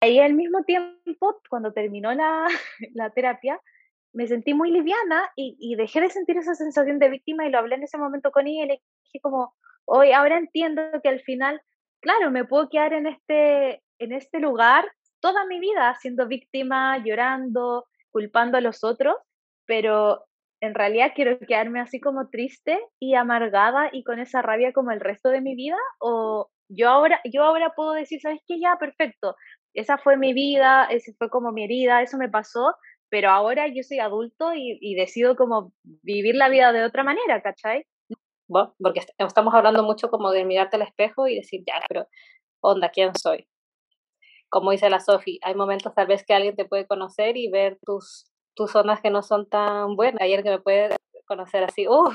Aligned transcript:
ahí 0.00 0.18
al 0.18 0.34
mismo 0.34 0.64
tiempo, 0.64 1.40
cuando 1.48 1.72
terminó 1.72 2.12
la, 2.12 2.46
la 2.94 3.10
terapia, 3.10 3.60
me 4.12 4.26
sentí 4.26 4.54
muy 4.54 4.70
liviana 4.70 5.30
y, 5.36 5.74
dejé 5.76 6.00
de 6.00 6.10
sentir 6.10 6.36
esa 6.36 6.54
sensación 6.54 6.98
de 6.98 7.08
víctima 7.08 7.46
y 7.46 7.50
lo 7.50 7.58
hablé 7.58 7.76
en 7.76 7.84
ese 7.84 7.98
momento 7.98 8.32
con 8.32 8.46
ella 8.46 8.64
y 8.64 8.68
le 8.68 8.82
dije 9.04 9.20
como, 9.22 9.54
hoy 9.84 10.12
ahora 10.12 10.38
entiendo 10.38 10.82
que 11.02 11.08
al 11.08 11.20
final, 11.20 11.60
claro, 12.00 12.30
me 12.30 12.44
puedo 12.44 12.68
quedar 12.68 12.92
en 12.92 13.06
este, 13.06 13.82
en 13.98 14.12
este 14.12 14.40
lugar 14.40 14.90
toda 15.20 15.46
mi 15.46 15.60
vida 15.60 15.94
siendo 16.00 16.26
víctima, 16.26 16.98
llorando, 16.98 17.86
culpando 18.10 18.58
a 18.58 18.60
los 18.60 18.82
otros, 18.82 19.16
pero 19.66 20.24
en 20.60 20.74
realidad 20.74 21.12
quiero 21.14 21.38
quedarme 21.38 21.80
así 21.80 22.00
como 22.00 22.28
triste 22.28 22.80
y 22.98 23.14
amargada 23.14 23.90
y 23.92 24.02
con 24.02 24.18
esa 24.18 24.42
rabia 24.42 24.72
como 24.72 24.90
el 24.90 25.00
resto 25.00 25.30
de 25.30 25.40
mi 25.40 25.54
vida 25.54 25.78
o 26.00 26.50
yo 26.68 26.88
ahora 26.88 27.20
yo 27.24 27.44
ahora 27.44 27.72
puedo 27.74 27.92
decir, 27.92 28.20
¿sabes 28.20 28.40
qué? 28.46 28.60
Ya, 28.60 28.76
perfecto. 28.78 29.36
Esa 29.74 29.98
fue 29.98 30.16
mi 30.16 30.32
vida, 30.32 30.84
ese 30.90 31.14
fue 31.14 31.30
como 31.30 31.52
mi 31.52 31.64
herida, 31.64 32.02
eso 32.02 32.18
me 32.18 32.28
pasó, 32.28 32.74
pero 33.08 33.30
ahora 33.30 33.68
yo 33.68 33.82
soy 33.82 33.98
adulto 33.98 34.52
y, 34.54 34.94
decido 34.94 35.36
como 35.36 35.72
vivir 35.82 36.34
la 36.34 36.48
vida 36.48 36.72
de 36.72 36.84
otra 36.84 37.04
manera, 37.04 37.42
¿cachai? 37.42 37.86
Bueno, 38.48 38.74
porque 38.80 39.02
estamos 39.18 39.54
hablando 39.54 39.82
mucho 39.82 40.10
como 40.10 40.32
de 40.32 40.44
mirarte 40.44 40.76
al 40.76 40.82
espejo 40.82 41.28
y 41.28 41.36
decir, 41.36 41.62
ya, 41.66 41.74
pero 41.88 42.06
onda, 42.60 42.90
¿quién 42.90 43.14
soy? 43.14 43.46
Como 44.48 44.72
dice 44.72 44.90
la 44.90 45.00
Sofi, 45.00 45.38
hay 45.42 45.54
momentos 45.54 45.94
tal 45.94 46.08
vez 46.08 46.24
que 46.24 46.34
alguien 46.34 46.56
te 46.56 46.64
puede 46.64 46.86
conocer 46.86 47.36
y 47.36 47.48
ver 47.48 47.78
tus 47.84 48.30
tus 48.54 48.72
zonas 48.72 49.00
que 49.00 49.10
no 49.10 49.22
son 49.22 49.48
tan 49.48 49.96
buenas. 49.96 50.20
Ayer 50.20 50.42
que 50.42 50.50
me 50.50 50.60
puede 50.60 50.96
conocer 51.26 51.64
así, 51.64 51.88
uff, 51.88 52.14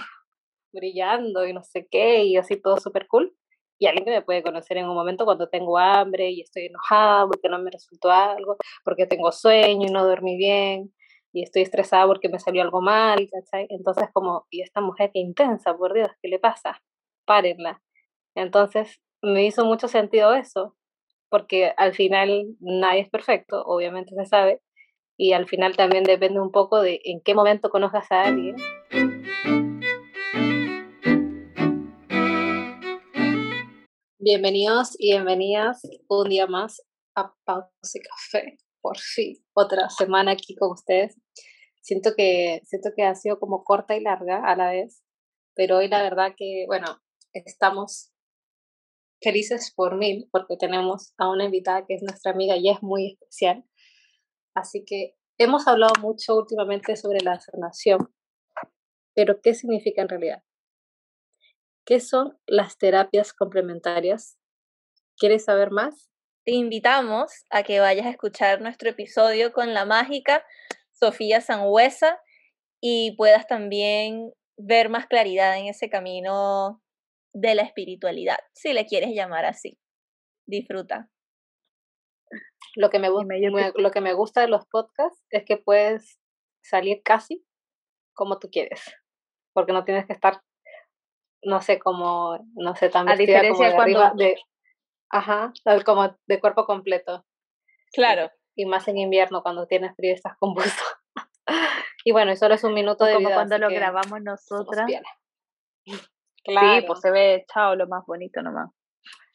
brillando 0.72 1.45
y 1.45 1.53
no 1.53 1.63
sé 1.63 1.88
qué, 1.89 2.23
y 2.23 2.38
así 2.38 2.61
todo 2.61 2.77
súper 2.77 3.08
cool. 3.08 3.35
Y 3.77 3.88
alguien 3.88 4.05
que 4.05 4.11
me 4.11 4.21
puede 4.21 4.43
conocer 4.43 4.77
en 4.77 4.88
un 4.88 4.95
momento 4.95 5.25
cuando 5.25 5.49
tengo 5.49 5.77
hambre 5.77 6.29
y 6.31 6.41
estoy 6.41 6.67
enojada 6.67 7.27
porque 7.27 7.49
no 7.49 7.59
me 7.59 7.71
resultó 7.71 8.11
algo, 8.11 8.55
porque 8.83 9.05
tengo 9.05 9.31
sueño 9.31 9.88
y 9.88 9.91
no 9.91 10.05
dormí 10.05 10.38
bien, 10.38 10.93
y 11.35 11.43
estoy 11.43 11.63
estresada 11.63 12.08
porque 12.08 12.30
me 12.30 12.39
salió 12.39 12.61
algo 12.61 12.81
mal, 12.81 13.27
¿cachai? 13.30 13.67
Entonces, 13.69 14.08
como, 14.13 14.45
y 14.50 14.61
esta 14.61 14.80
mujer 14.80 15.11
que 15.13 15.19
intensa, 15.19 15.75
por 15.75 15.94
Dios, 15.94 16.08
¿qué 16.22 16.30
le 16.30 16.39
pasa? 16.39 16.81
Párenla. 17.25 17.81
Entonces, 18.35 19.02
me 19.22 19.45
hizo 19.45 19.66
mucho 19.66 19.89
sentido 19.89 20.33
eso, 20.33 20.78
porque 21.30 21.73
al 21.75 21.94
final 21.94 22.55
nadie 22.61 23.02
es 23.02 23.09
perfecto, 23.09 23.63
obviamente 23.66 24.16
se 24.16 24.25
sabe, 24.25 24.61
y 25.17 25.33
al 25.33 25.47
final 25.47 25.75
también 25.75 26.05
depende 26.05 26.39
un 26.39 26.52
poco 26.52 26.81
de 26.81 27.02
en 27.03 27.19
qué 27.22 27.33
momento 27.33 27.69
conozcas 27.69 28.09
a 28.13 28.23
alguien. 28.23 28.55
Bienvenidos 34.28 34.95
y 34.98 35.12
bienvenidas 35.12 35.84
un 36.08 36.30
día 36.30 36.48
más 36.48 36.81
a 37.16 37.36
Pausa 37.45 37.70
y 37.94 38.00
Café. 38.00 38.58
Por 38.81 38.98
fin, 38.98 39.38
otra 39.54 39.88
semana 39.92 40.31
aquí 40.31 40.56
con 40.56 40.72
ustedes. 40.72 41.16
Siento 41.84 42.16
que, 42.18 42.59
siento 42.66 42.90
que 42.96 43.03
ha 43.03 43.14
sido 43.14 43.40
como 43.40 43.64
corta 43.64 43.96
y 43.96 44.02
larga 44.02 44.44
a 44.44 44.56
la 44.56 44.72
vez, 44.72 45.03
pero 45.53 45.78
hoy 45.78 45.90
la 45.90 46.02
verdad 46.02 46.34
que, 46.36 46.64
bueno, 46.66 46.88
estamos 47.34 48.12
felices 49.22 49.72
por 49.76 49.96
mil 49.96 50.28
porque 50.31 50.58
tenemos 50.58 51.14
a 51.20 51.30
una 51.30 51.46
invitada 51.46 51.86
que 51.86 51.94
es 51.94 52.02
nuestra 52.02 52.31
amiga 52.31 52.58
y 52.58 52.72
es 52.72 52.81
muy 52.81 53.12
especial. 53.12 53.64
Así 54.56 54.86
que 54.88 55.14
hemos 55.38 55.68
hablado 55.68 55.94
mucho 56.02 56.36
últimamente 56.36 56.96
sobre 56.96 57.20
la 57.20 57.40
sanación, 57.40 58.12
pero 59.14 59.40
¿qué 59.40 59.53
significa 59.53 60.02
en 60.02 60.09
realidad? 60.09 60.44
¿Qué 61.86 62.00
son 62.00 62.36
las 62.47 62.80
terapias 62.80 63.31
complementarias? 63.31 64.39
¿Quieres 65.17 65.45
saber 65.45 65.69
más? 65.69 66.09
Te 66.44 66.52
invitamos 66.52 67.45
a 67.52 67.61
que 67.61 67.80
vayas 67.80 68.08
a 68.08 68.09
escuchar 68.09 68.59
nuestro 68.59 68.89
episodio 68.89 69.53
con 69.53 69.73
la 69.75 69.86
mágica 69.86 70.44
Sofía 70.91 71.41
Sangüesa 71.41 72.19
y 72.81 73.16
puedas 73.17 73.45
también 73.45 74.33
ver 74.58 74.89
más 74.89 75.06
claridad 75.06 75.58
en 75.59 75.67
ese 75.67 75.90
camino 75.90 76.81
de 77.34 77.53
la 77.53 77.62
espiritualidad, 77.62 78.38
si 78.53 78.73
le 78.73 78.85
quieres 78.85 79.12
llamar 79.13 79.46
así. 79.46 79.78
Disfruta. 80.47 81.12
Lo 82.75 82.90
que 82.90 82.97
me, 82.97 83.09
lo 83.09 83.91
que 83.91 84.02
me 84.02 84.13
gusta 84.13 84.41
de 84.41 84.47
los 84.47 84.66
podcasts 84.66 85.23
es 85.29 85.46
que 85.46 85.57
puedes 85.57 86.19
salir 86.63 87.02
casi 87.03 87.46
como 88.13 88.40
tú 88.40 88.50
quieres, 88.50 88.81
porque 89.53 89.73
no 89.73 89.84
tienes 89.84 90.07
que 90.07 90.13
estar, 90.13 90.41
no 91.45 91.61
sé, 91.61 91.79
como, 91.79 92.38
no 92.56 92.75
sé, 92.75 92.89
tan 92.89 93.07
a 93.07 93.16
diferencia 93.16 93.69
de 93.69 93.75
cuando... 93.75 94.11
de, 94.16 94.35
ajá, 95.09 95.53
como 95.85 96.17
de 96.25 96.39
cuerpo 96.39 96.66
completo. 96.66 97.25
Claro. 97.94 98.31
Y, 98.56 98.66
más 98.66 98.88
en 98.88 98.97
invierno 98.97 99.44
cuando 99.44 99.67
tienes 99.67 99.95
frío 99.95 100.11
y 100.11 100.16
estás 100.16 100.35
compuesto. 100.39 100.84
y 102.03 102.11
bueno, 102.11 102.31
y 102.31 102.35
solo 102.35 102.55
es 102.55 102.63
un 102.63 102.73
minuto 102.73 103.05
de 103.05 103.13
como 103.13 103.28
vida. 103.28 103.35
cuando 103.35 103.57
lo 103.59 103.69
grabamos 103.69 104.22
nosotras. 104.22 104.88
Claro. 106.47 106.79
Sí, 106.79 106.85
pues 106.85 107.00
se 107.00 107.09
ve, 107.09 107.44
chao, 107.51 107.75
lo 107.75 107.88
más 107.88 108.05
bonito 108.05 108.39
nomás. 108.39 108.69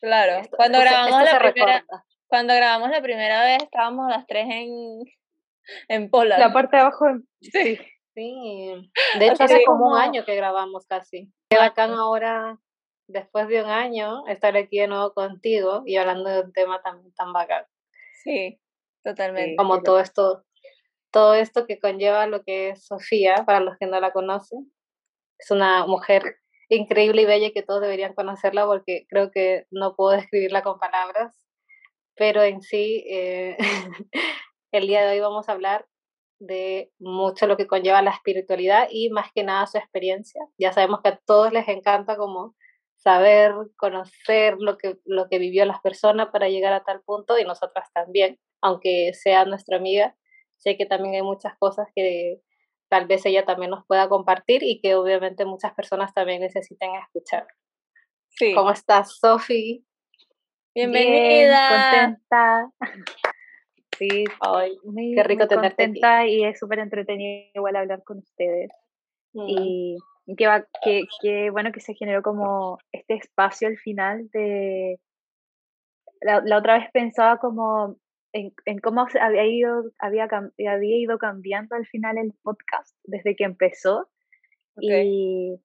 Claro, 0.01 0.47
cuando 0.57 0.79
grabamos 0.79 1.25
la 1.25 1.41
primera, 1.41 1.85
cuando 2.29 2.55
grabamos 2.55 2.91
la 2.91 3.03
primera 3.03 3.43
vez 3.43 3.65
estábamos 3.65 4.09
las 4.09 4.25
tres 4.29 4.47
en, 4.49 5.01
en 5.89 6.09
Pola. 6.09 6.39
La 6.39 6.53
parte 6.53 6.77
de 6.77 6.83
abajo. 6.83 7.07
Sí. 7.41 7.51
sí. 7.51 7.81
De 8.15 9.27
hecho, 9.27 9.45
hace 9.45 9.65
como 9.65 9.91
un 9.91 9.97
año 9.97 10.25
que 10.25 10.35
grabamos 10.35 10.87
casi. 10.87 11.33
Qué 11.51 11.57
bacán 11.57 11.93
ahora, 11.93 12.59
después 13.07 13.49
de 13.49 13.63
un 13.63 13.71
año, 13.71 14.27
estar 14.27 14.57
aquí 14.57 14.79
de 14.79 14.89
nuevo 14.89 15.13
contigo 15.13 15.83
y 15.87 15.97
hablando 15.97 16.31
de 16.31 16.41
un 16.43 16.53
tema 16.53 16.83
tan, 16.83 17.13
tan 17.15 17.33
bacán. 17.33 17.65
Sí, 18.23 18.61
totalmente. 19.03 19.57
Como 19.57 19.83
todo 19.83 20.01
esto, 20.01 20.45
todo 21.11 21.35
esto 21.35 21.67
que 21.67 21.79
conlleva 21.79 22.27
lo 22.27 22.43
que 22.43 22.71
es 22.71 22.87
Sofía, 22.87 23.45
para 23.47 23.61
los 23.61 23.77
que 23.79 23.87
no 23.87 24.01
la 24.01 24.13
conocen. 24.13 24.73
Es 25.39 25.51
una 25.51 25.87
mujer 25.87 26.37
increíble 26.69 27.23
y 27.23 27.27
bella 27.27 27.51
que 27.53 27.63
todos 27.63 27.81
deberían 27.81 28.15
conocerla 28.15 28.67
porque 28.67 29.07
creo 29.09 29.31
que 29.31 29.67
no 29.71 29.97
puedo 29.97 30.11
describirla 30.17 30.63
con 30.63 30.79
palabras 30.79 31.41
pero 32.21 32.43
en 32.43 32.61
sí, 32.61 33.03
eh, 33.09 33.57
el 34.73 34.87
día 34.87 35.07
de 35.07 35.13
hoy 35.13 35.21
vamos 35.21 35.49
a 35.49 35.53
hablar 35.53 35.87
de 36.41 36.91
mucho 36.99 37.47
lo 37.47 37.57
que 37.57 37.67
conlleva 37.67 38.03
la 38.03 38.11
espiritualidad 38.11 38.89
y 38.91 39.11
más 39.11 39.31
que 39.33 39.45
nada 39.45 39.67
su 39.67 39.79
experiencia. 39.79 40.43
Ya 40.59 40.73
sabemos 40.73 41.01
que 41.03 41.11
a 41.11 41.21
todos 41.25 41.53
les 41.53 41.69
encanta 41.69 42.17
como 42.17 42.57
saber, 42.97 43.55
conocer 43.77 44.57
lo 44.59 44.77
que, 44.77 44.97
lo 45.05 45.29
que 45.29 45.39
vivió 45.39 45.65
las 45.65 45.81
personas 45.81 46.29
para 46.33 46.49
llegar 46.49 46.73
a 46.73 46.83
tal 46.83 47.03
punto 47.03 47.39
y 47.39 47.45
nosotras 47.45 47.89
también, 47.95 48.39
aunque 48.61 49.13
sea 49.15 49.45
nuestra 49.45 49.77
amiga, 49.77 50.17
sé 50.57 50.77
que 50.77 50.87
también 50.87 51.15
hay 51.15 51.23
muchas 51.23 51.57
cosas 51.59 51.89
que 51.95 52.41
tal 52.89 53.07
vez 53.07 53.25
ella 53.25 53.45
también 53.45 53.71
nos 53.71 53.87
pueda 53.87 54.09
compartir 54.09 54.63
y 54.63 54.81
que 54.81 54.97
obviamente 54.97 55.45
muchas 55.45 55.73
personas 55.75 56.13
también 56.13 56.41
necesiten 56.41 56.91
escuchar. 56.97 57.47
Sí. 58.31 58.55
¿Cómo 58.55 58.71
estás, 58.71 59.19
Sofi? 59.19 59.85
Bienvenida. 60.75 61.91
contenta. 61.91 62.71
Sí, 64.01 64.25
Ay, 64.41 64.79
muy, 64.83 65.13
qué 65.15 65.23
rico 65.25 65.43
muy 65.43 65.49
tenerte 65.49 65.85
contenta 65.85 66.27
y 66.27 66.43
es 66.43 66.59
súper 66.59 66.79
entretenido 66.79 67.51
igual 67.55 67.77
hablar 67.77 68.03
con 68.03 68.19
ustedes. 68.19 68.71
Mm. 69.35 69.45
Y 69.47 69.99
qué, 70.39 70.47
va, 70.47 70.67
qué, 70.83 71.03
qué 71.21 71.51
bueno 71.51 71.71
que 71.71 71.81
se 71.81 71.93
generó 71.93 72.23
como 72.23 72.79
este 72.93 73.15
espacio 73.15 73.69
al 73.69 73.77
final 73.77 74.31
de... 74.33 74.99
La, 76.23 76.41
la 76.43 76.57
otra 76.57 76.79
vez 76.79 76.91
pensaba 76.93 77.37
como 77.37 77.97
en, 78.33 78.55
en 78.65 78.79
cómo 78.79 79.07
había 79.21 79.45
ido, 79.45 79.85
había, 79.99 80.25
había 80.25 80.97
ido 80.97 81.19
cambiando 81.19 81.77
al 81.77 81.87
final 81.87 82.17
el 82.17 82.33
podcast 82.43 82.97
desde 83.05 83.37
que 83.37 83.45
empezó. 83.45 84.09
Y, 84.81 85.61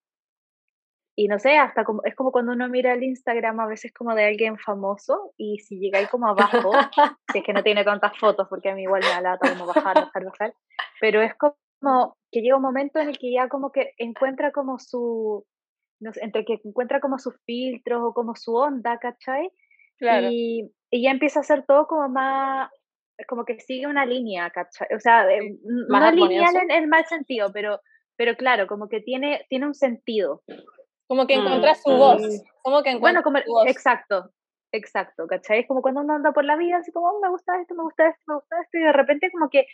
y 1.18 1.28
no 1.28 1.40
sé, 1.40 1.58
hasta 1.58 1.84
como, 1.86 2.02
es 2.04 2.14
como 2.16 2.32
cuando 2.32 2.52
uno 2.52 2.68
mira 2.68 2.94
el 2.94 3.04
Instagram 3.04 3.60
a 3.62 3.68
veces 3.68 3.94
como 3.94 4.14
de 4.16 4.26
alguien 4.26 4.58
famoso 4.58 5.34
y 5.38 5.60
si 5.60 5.80
llega 5.80 6.00
ahí 6.00 6.08
como 6.08 6.28
abajo, 6.28 6.72
si 7.32 7.38
es 7.40 7.44
que 7.44 7.54
no 7.54 7.64
tiene 7.64 7.84
tantas 7.86 8.18
fotos, 8.18 8.48
porque 8.50 8.70
a 8.70 8.76
mí 8.76 8.84
igual 8.84 9.02
me 9.02 9.08
da 9.10 9.22
lata 9.22 9.50
como 9.50 9.66
bajar, 9.66 9.96
bajar, 9.96 10.26
bajar, 10.26 10.54
pero 11.00 11.22
es 11.22 11.34
como 11.36 12.18
que 12.32 12.42
llega 12.42 12.58
un 12.58 12.62
momento 12.62 13.00
en 13.00 13.10
el 13.10 13.18
que 13.18 13.32
ya 13.32 13.48
como 13.48 13.72
que 13.72 13.94
encuentra 13.98 14.52
como 14.52 14.78
su, 14.78 15.46
no 16.02 16.12
sé, 16.12 16.22
entre 16.24 16.44
que 16.44 16.60
encuentra 16.66 17.00
como 17.00 17.18
sus 17.18 17.36
filtros 17.46 18.02
o 18.04 18.14
como 18.14 18.36
su 18.36 18.54
onda, 18.54 18.98
¿cachai? 19.00 19.50
Claro. 19.98 20.28
Y, 20.30 20.70
y 20.92 21.04
ya 21.04 21.12
empieza 21.12 21.40
a 21.40 21.44
hacer 21.44 21.64
todo 21.66 21.88
como 21.88 22.10
más, 22.10 22.70
como 23.30 23.46
que 23.46 23.58
sigue 23.62 23.88
una 23.88 24.06
línea, 24.06 24.50
¿cachai? 24.50 24.88
O 24.94 25.00
sea, 25.00 25.32
n- 25.34 25.58
Más 25.88 26.14
no 26.14 26.28
lineal 26.28 26.56
en 26.58 26.72
el 26.72 26.88
mal 26.88 27.06
sentido, 27.06 27.52
pero, 27.54 27.80
pero 28.18 28.36
claro, 28.36 28.68
como 28.68 28.90
que 28.90 29.00
tiene, 29.00 29.46
tiene 29.50 29.68
un 29.68 29.74
sentido. 29.76 30.44
Como 31.10 31.28
que 31.28 31.36
Mm, 31.36 31.40
encuentra 31.40 31.76
su 31.76 31.92
voz. 31.92 32.22
Como 32.64 32.82
que 32.84 32.98
Bueno, 32.98 33.22
como, 33.24 33.38
su 33.40 33.52
voz. 33.52 33.68
exacto, 33.68 34.32
exacto, 34.72 35.28
¿cachai? 35.28 35.60
Es 35.62 35.68
como 35.68 35.82
cuando 35.82 36.02
uno 36.02 36.16
anda 36.16 36.32
por 36.32 36.44
la 36.46 36.56
vida, 36.58 36.78
así 36.78 36.92
como, 36.92 37.08
"Oh, 37.10 37.20
me 37.22 37.30
gusta 37.30 37.60
esto, 37.62 37.76
me 37.76 37.84
gusta 37.84 38.08
esto, 38.10 38.22
me 38.28 38.36
gusta 38.36 38.62
esto, 38.62 38.78
y 38.78 38.82
de 38.82 38.92
repente 38.92 39.30
como 39.32 39.50
que 39.50 39.68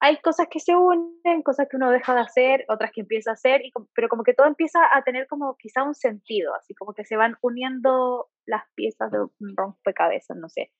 hay 0.00 0.18
cosas 0.18 0.48
que 0.50 0.60
se 0.60 0.76
unen, 0.76 1.42
cosas 1.42 1.68
que 1.70 1.76
uno 1.76 1.90
deja 1.90 2.14
de 2.14 2.20
hacer, 2.20 2.64
otras 2.68 2.92
que 2.92 3.00
empieza 3.02 3.30
a 3.30 3.34
hacer, 3.34 3.64
y 3.64 3.70
como- 3.72 3.88
pero 3.94 4.08
como 4.10 4.24
que 4.24 4.34
todo 4.34 4.46
empieza 4.46 4.80
a 4.94 5.02
tener 5.02 5.26
como 5.28 5.56
quizá 5.58 5.82
un 5.84 5.94
sentido, 5.94 6.54
así 6.54 6.74
como 6.74 6.92
que 6.94 7.04
se 7.04 7.16
van 7.16 7.36
uniendo 7.42 8.28
las 8.46 8.64
piezas 8.74 9.10
de 9.10 9.20
un 9.22 9.56
rompecabezas, 9.56 10.36
no 10.36 10.48
sé. 10.50 10.70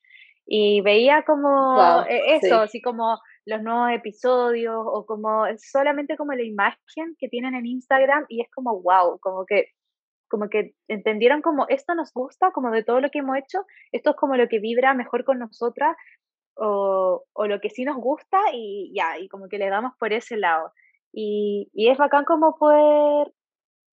Y 0.47 0.83
veía 0.83 1.25
como 1.25 2.03
e, 2.09 2.37
eso, 2.37 2.61
así 2.63 2.83
como 2.83 3.19
los 3.47 3.63
nuevos 3.63 3.93
episodios 3.93 4.77
o 4.87 5.07
como 5.07 5.47
solamente 5.59 6.17
como 6.19 6.33
la 6.35 6.43
imagen 6.45 7.17
que 7.19 7.29
tienen 7.29 7.55
en 7.55 7.67
Instagram 7.67 8.27
y 8.29 8.43
es 8.43 8.51
como 8.55 8.83
wow, 8.83 9.19
como 9.21 9.47
que 9.47 9.69
como 10.29 10.49
que 10.49 10.75
entendieron 10.89 11.43
como 11.43 11.67
esto 11.69 11.95
nos 11.95 12.13
gusta, 12.13 12.51
como 12.53 12.71
de 12.71 12.83
todo 12.83 13.01
lo 13.01 13.11
que 13.11 13.21
hemos 13.21 13.37
hecho, 13.37 13.65
esto 13.93 14.11
es 14.11 14.17
como 14.17 14.37
lo 14.37 14.49
que 14.49 14.59
vibra 14.59 14.95
mejor 14.95 15.25
con 15.25 15.39
nosotras 15.39 15.97
o, 16.57 17.25
o 17.33 17.47
lo 17.47 17.61
que 17.61 17.71
sí 17.71 17.85
nos 17.85 17.97
gusta 17.97 18.39
y 18.53 18.93
ya, 18.95 19.19
y 19.19 19.29
como 19.29 19.49
que 19.49 19.59
le 19.59 19.69
damos 19.69 19.93
por 19.99 20.13
ese 20.13 20.37
lado. 20.37 20.73
Y, 21.13 21.71
y 21.73 21.89
es 21.91 21.99
bacán 21.99 22.25
como 22.25 22.57
poder 22.57 23.33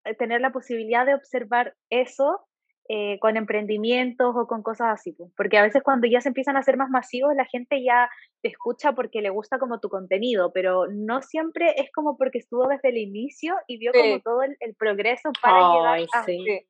eh, 0.05 0.15
tener 0.15 0.41
la 0.41 0.51
posibilidad 0.51 1.05
de 1.05 1.15
observar 1.15 1.75
eso 1.89 2.47
eh, 2.91 3.19
con 3.19 3.37
emprendimientos 3.37 4.35
o 4.35 4.47
con 4.47 4.63
cosas 4.63 4.87
así, 4.89 5.15
porque 5.37 5.59
a 5.59 5.61
veces 5.61 5.83
cuando 5.83 6.07
ya 6.07 6.21
se 6.21 6.29
empiezan 6.29 6.55
a 6.55 6.61
hacer 6.61 6.75
más 6.75 6.89
masivos, 6.89 7.35
la 7.35 7.45
gente 7.45 7.83
ya 7.83 8.09
te 8.41 8.49
escucha 8.49 8.93
porque 8.93 9.21
le 9.21 9.29
gusta 9.29 9.59
como 9.59 9.79
tu 9.79 9.89
contenido, 9.89 10.51
pero 10.51 10.87
no 10.87 11.21
siempre 11.21 11.75
es 11.77 11.91
como 11.93 12.17
porque 12.17 12.39
estuvo 12.39 12.67
desde 12.67 12.89
el 12.89 12.97
inicio 12.97 13.53
y 13.67 13.77
vio 13.77 13.91
como 13.93 14.19
todo 14.21 14.41
el, 14.41 14.75
progreso 14.75 15.29
para 15.39 15.71
llegar 15.71 15.99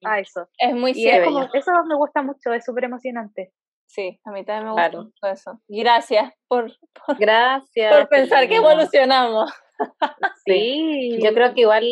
a, 0.03 0.19
eso. 0.19 0.49
Es 0.57 0.75
muy 0.75 0.91
y 0.93 1.07
Eso 1.07 1.71
me 1.87 1.95
gusta 1.95 2.21
mucho, 2.21 2.51
es 2.51 2.65
súper 2.65 2.83
emocionante. 2.83 3.53
Sí, 3.87 4.19
a 4.25 4.31
mí 4.31 4.43
también 4.43 4.65
me 4.65 4.71
gusta 4.73 5.01
mucho 5.01 5.25
eso. 5.25 5.61
Gracias 5.69 6.33
por, 6.49 6.69
Gracias, 7.17 7.95
por 7.95 8.09
pensar 8.09 8.49
que 8.49 8.57
evolucionamos. 8.57 9.49
sí, 10.45 11.17
yo 11.23 11.33
creo 11.33 11.53
que 11.53 11.61
igual, 11.61 11.85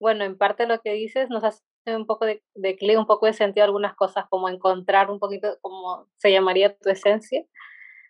bueno, 0.00 0.24
en 0.24 0.38
parte 0.38 0.68
lo 0.68 0.78
que 0.82 0.92
dices 0.92 1.28
nos 1.30 1.42
hace 1.42 1.67
un 1.96 2.06
poco 2.06 2.26
de, 2.26 2.42
de 2.54 2.98
un 2.98 3.06
poco 3.06 3.26
de 3.26 3.32
sentido 3.32 3.64
algunas 3.64 3.94
cosas, 3.94 4.26
como 4.30 4.48
encontrar 4.48 5.10
un 5.10 5.18
poquito, 5.18 5.58
como 5.60 6.08
se 6.16 6.32
llamaría 6.32 6.76
tu 6.76 6.90
esencia. 6.90 7.44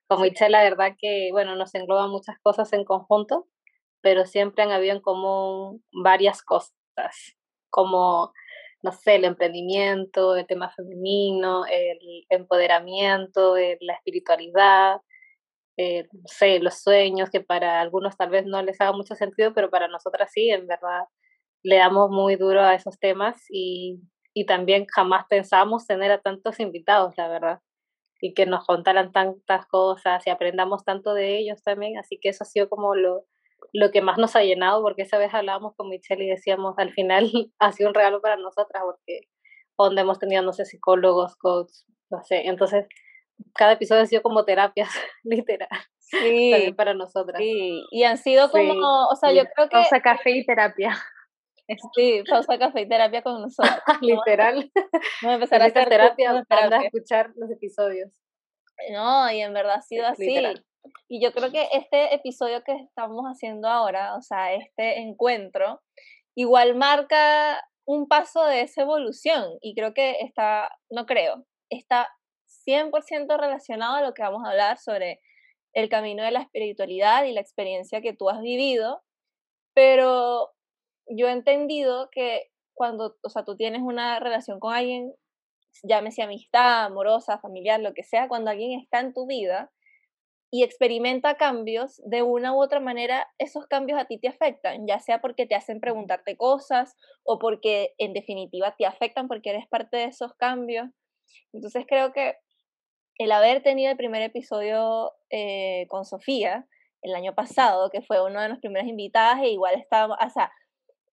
Como 0.09 0.25
dice 0.25 0.49
la 0.49 0.63
verdad 0.63 0.97
que, 0.99 1.29
bueno, 1.33 1.55
nos 1.57 1.75
engloba 1.75 2.07
muchas 2.09 2.39
cosas 2.41 2.73
en 2.73 2.85
conjunto, 2.85 3.47
pero 4.01 4.27
siempre 4.27 4.63
han 4.65 4.71
habido 4.71 4.95
en 4.97 5.03
común 5.03 5.85
varias 5.93 6.43
cosas, 6.43 6.73
como, 7.71 8.33
no 8.83 8.93
sé, 8.93 9.17
el 9.17 9.25
emprendimiento, 9.25 10.37
el 10.37 10.47
tema 10.47 10.71
femenino, 10.71 11.67
el 11.67 12.25
empoderamiento, 12.31 13.57
la 13.81 13.95
espiritualidad, 13.95 15.01
no 15.77 16.23
sé, 16.27 16.59
los 16.61 16.81
sueños, 16.83 17.31
que 17.31 17.41
para 17.41 17.81
algunos 17.81 18.17
tal 18.17 18.31
vez 18.31 18.47
no 18.47 18.63
les 18.63 18.81
haga 18.81 18.93
mucho 18.93 19.15
sentido, 19.15 19.53
pero 19.55 19.71
para 19.71 19.89
nosotras 19.89 20.31
sí, 20.33 20.51
en 20.51 20.67
verdad 20.67 21.05
le 21.63 21.77
damos 21.77 22.11
muy 22.11 22.37
duro 22.37 22.63
a 22.63 22.75
esos 22.75 22.99
temas 22.99 23.45
y, 23.51 24.01
y 24.35 24.47
también 24.47 24.87
jamás 24.87 25.27
pensamos 25.29 25.87
tener 25.87 26.11
a 26.11 26.21
tantos 26.21 26.61
invitados, 26.61 27.15
la 27.17 27.29
verdad, 27.29 27.61
y 28.21 28.35
que 28.35 28.47
nos 28.47 28.65
contaran 28.67 29.13
tantas 29.13 29.67
cosas 29.67 30.27
y 30.27 30.31
aprendamos 30.31 30.85
tanto 30.85 31.15
de 31.15 31.39
ellos 31.39 31.63
también, 31.63 31.99
así 31.99 32.19
que 32.21 32.29
eso 32.31 32.45
ha 32.45 32.47
sido 32.47 32.69
como 32.69 32.95
lo, 32.95 33.25
lo 33.73 33.91
que 33.91 34.03
más 34.03 34.19
nos 34.19 34.37
ha 34.37 34.43
llenado, 34.43 34.83
porque 34.83 35.03
esa 35.03 35.19
vez 35.19 35.35
hablábamos 35.35 35.75
con 35.77 35.89
Michelle 35.89 36.25
y 36.25 36.29
decíamos, 36.29 36.75
al 36.79 36.93
final 36.93 37.31
ha 37.59 37.73
sido 37.73 37.89
un 37.89 37.95
regalo 37.95 38.21
para 38.21 38.37
nosotras, 38.37 38.83
porque 38.85 39.21
donde 39.77 40.03
hemos 40.03 40.19
tenido, 40.19 40.43
no 40.43 40.53
sé, 40.53 40.65
psicólogos, 40.65 41.37
coaches, 41.37 41.87
no 42.11 42.23
sé, 42.23 42.47
entonces 42.47 42.87
cada 43.55 43.73
episodio 43.73 44.03
ha 44.03 44.07
sido 44.07 44.23
como 44.23 44.45
terapias, 44.45 44.91
literal. 45.23 45.69
Sí. 45.99 46.73
para 46.75 46.95
nosotras. 46.95 47.39
Sí, 47.39 47.85
y 47.91 48.05
han 48.05 48.17
sido 48.17 48.51
como, 48.51 49.09
o 49.09 49.15
sea, 49.17 49.31
yo 49.31 49.43
creo 49.55 49.69
que... 49.69 49.77
O 49.77 49.85
sea, 49.85 50.01
café 50.01 50.31
y 50.31 50.47
terapia. 50.47 50.97
Sí, 51.95 52.23
pausa 52.29 52.59
café 52.59 52.83
y 52.83 52.89
terapia 52.89 53.23
con 53.23 53.43
nosotros. 53.43 53.77
Literal. 54.01 54.71
Vamos 55.23 55.33
a 55.33 55.35
empezar 55.35 55.63
a 55.63 55.67
hacer 55.67 55.89
terapia 55.89 56.45
para 56.49 56.83
escuchar 56.83 57.33
los 57.37 57.51
episodios. 57.51 58.11
No, 58.91 59.31
y 59.31 59.41
en 59.41 59.53
verdad 59.53 59.77
ha 59.77 59.83
sido 59.83 60.07
así. 60.07 60.37
Y 61.09 61.23
yo 61.23 61.33
creo 61.33 61.51
que 61.51 61.69
este 61.73 62.15
episodio 62.15 62.63
que 62.65 62.73
estamos 62.73 63.25
haciendo 63.25 63.69
ahora, 63.69 64.17
o 64.17 64.23
sea, 64.23 64.55
este 64.55 65.01
encuentro, 65.01 65.83
igual 66.35 66.75
marca 66.75 67.61
un 67.85 68.09
paso 68.09 68.45
de 68.45 68.63
esa 68.63 68.83
evolución. 68.83 69.59
Y 69.61 69.75
creo 69.75 69.93
que 69.93 70.21
está, 70.21 70.71
no 70.91 71.05
creo, 71.07 71.45
está 71.71 72.09
100% 72.67 73.39
relacionado 73.39 73.97
a 73.97 74.03
lo 74.03 74.15
que 74.15 74.23
vamos 74.23 74.45
a 74.45 74.51
hablar 74.51 74.79
sobre 74.79 75.21
el 75.75 75.89
camino 75.89 76.23
de 76.23 76.31
la 76.31 76.41
espiritualidad 76.41 77.25
y 77.25 77.33
la 77.33 77.41
experiencia 77.41 78.01
que 78.01 78.15
tú 78.15 78.31
has 78.31 78.41
vivido. 78.41 79.03
Pero 79.75 80.51
yo 81.11 81.29
he 81.29 81.33
entendido 81.33 82.09
que 82.11 82.51
cuando, 82.75 83.17
o 83.23 83.29
sea, 83.29 83.45
tú 83.45 83.57
tienes 83.57 83.83
una 83.83 84.21
relación 84.21 84.61
con 84.61 84.75
alguien, 84.75 85.13
llámese 85.83 86.23
amistad, 86.23 86.85
amorosa, 86.85 87.39
familiar, 87.39 87.81
lo 87.81 87.95
que 87.95 88.05
sea, 88.05 88.29
cuando 88.29 88.51
alguien 88.51 88.81
está 88.81 89.01
en 89.01 89.13
tu 89.13 89.27
vida 89.27 89.71
y 90.51 90.63
experimenta 90.63 91.37
cambios, 91.37 92.01
de 92.07 92.23
una 92.23 92.55
u 92.55 92.63
otra 92.63 92.81
manera, 92.81 93.29
esos 93.39 93.67
cambios 93.67 94.01
a 94.01 94.07
ti 94.07 94.19
te 94.19 94.29
afectan, 94.29 94.87
ya 94.87 94.99
sea 94.99 95.21
porque 95.21 95.47
te 95.47 95.55
hacen 95.55 95.81
preguntarte 95.81 96.37
cosas 96.37 96.97
o 97.23 97.39
porque 97.39 97.95
en 97.99 98.15
definitiva 98.15 98.75
te 98.77 98.87
afectan 98.87 99.29
porque 99.29 99.51
eres 99.51 99.67
parte 99.69 99.99
de 99.99 100.05
esos 100.05 100.33
cambios. 100.35 100.89
Entonces 101.53 101.85
creo 101.87 102.13
que 102.13 102.37
el 103.19 103.33
haber 103.33 103.63
tenido 103.63 103.91
el 103.91 103.97
primer 103.97 104.23
episodio 104.23 105.13
eh, 105.31 105.87
con 105.89 106.05
Sofía 106.05 106.67
el 107.03 107.15
año 107.15 107.35
pasado, 107.35 107.91
que 107.91 108.03
fue 108.03 108.25
uno 108.25 108.41
de 108.41 108.49
los 108.49 108.59
primeros 108.59 108.89
invitados, 108.89 109.43
e 109.43 109.51
igual 109.51 109.75
estábamos, 109.75 110.17
o 110.25 110.31
sea, 110.31 110.51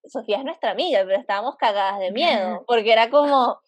Sofía 0.08 0.38
es 0.38 0.44
nuestra 0.44 0.72
amiga, 0.72 1.04
pero 1.06 1.20
estábamos 1.20 1.56
cagadas 1.58 2.00
de 2.00 2.12
miedo, 2.12 2.64
porque 2.68 2.92
era 2.92 3.10
como, 3.10 3.60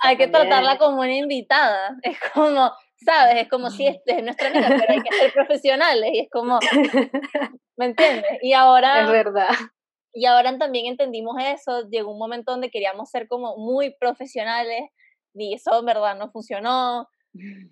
hay 0.00 0.16
que 0.16 0.28
tratarla 0.28 0.78
como 0.78 1.00
una 1.00 1.14
invitada, 1.14 1.96
es 2.02 2.18
como, 2.32 2.70
¿sabes? 3.04 3.42
Es 3.42 3.48
como 3.48 3.70
si 3.70 3.86
este 3.86 4.18
es 4.18 4.24
nuestra 4.24 4.48
amiga, 4.48 4.68
pero 4.68 4.92
hay 4.92 5.02
que 5.02 5.16
ser 5.16 5.32
profesionales, 5.34 6.10
y 6.12 6.20
es 6.20 6.30
como, 6.30 6.58
¿me 7.76 7.86
entiendes? 7.86 8.38
Y 8.42 8.52
ahora... 8.52 9.02
Es 9.02 9.10
verdad. 9.10 9.50
Y 10.14 10.26
ahora 10.26 10.56
también 10.58 10.86
entendimos 10.86 11.36
eso, 11.42 11.88
llegó 11.88 12.12
un 12.12 12.18
momento 12.18 12.52
donde 12.52 12.70
queríamos 12.70 13.08
ser 13.08 13.28
como 13.28 13.56
muy 13.56 13.94
profesionales, 13.98 14.90
y 15.34 15.54
eso 15.54 15.78
en 15.78 15.86
verdad 15.86 16.16
no 16.16 16.30
funcionó, 16.30 17.08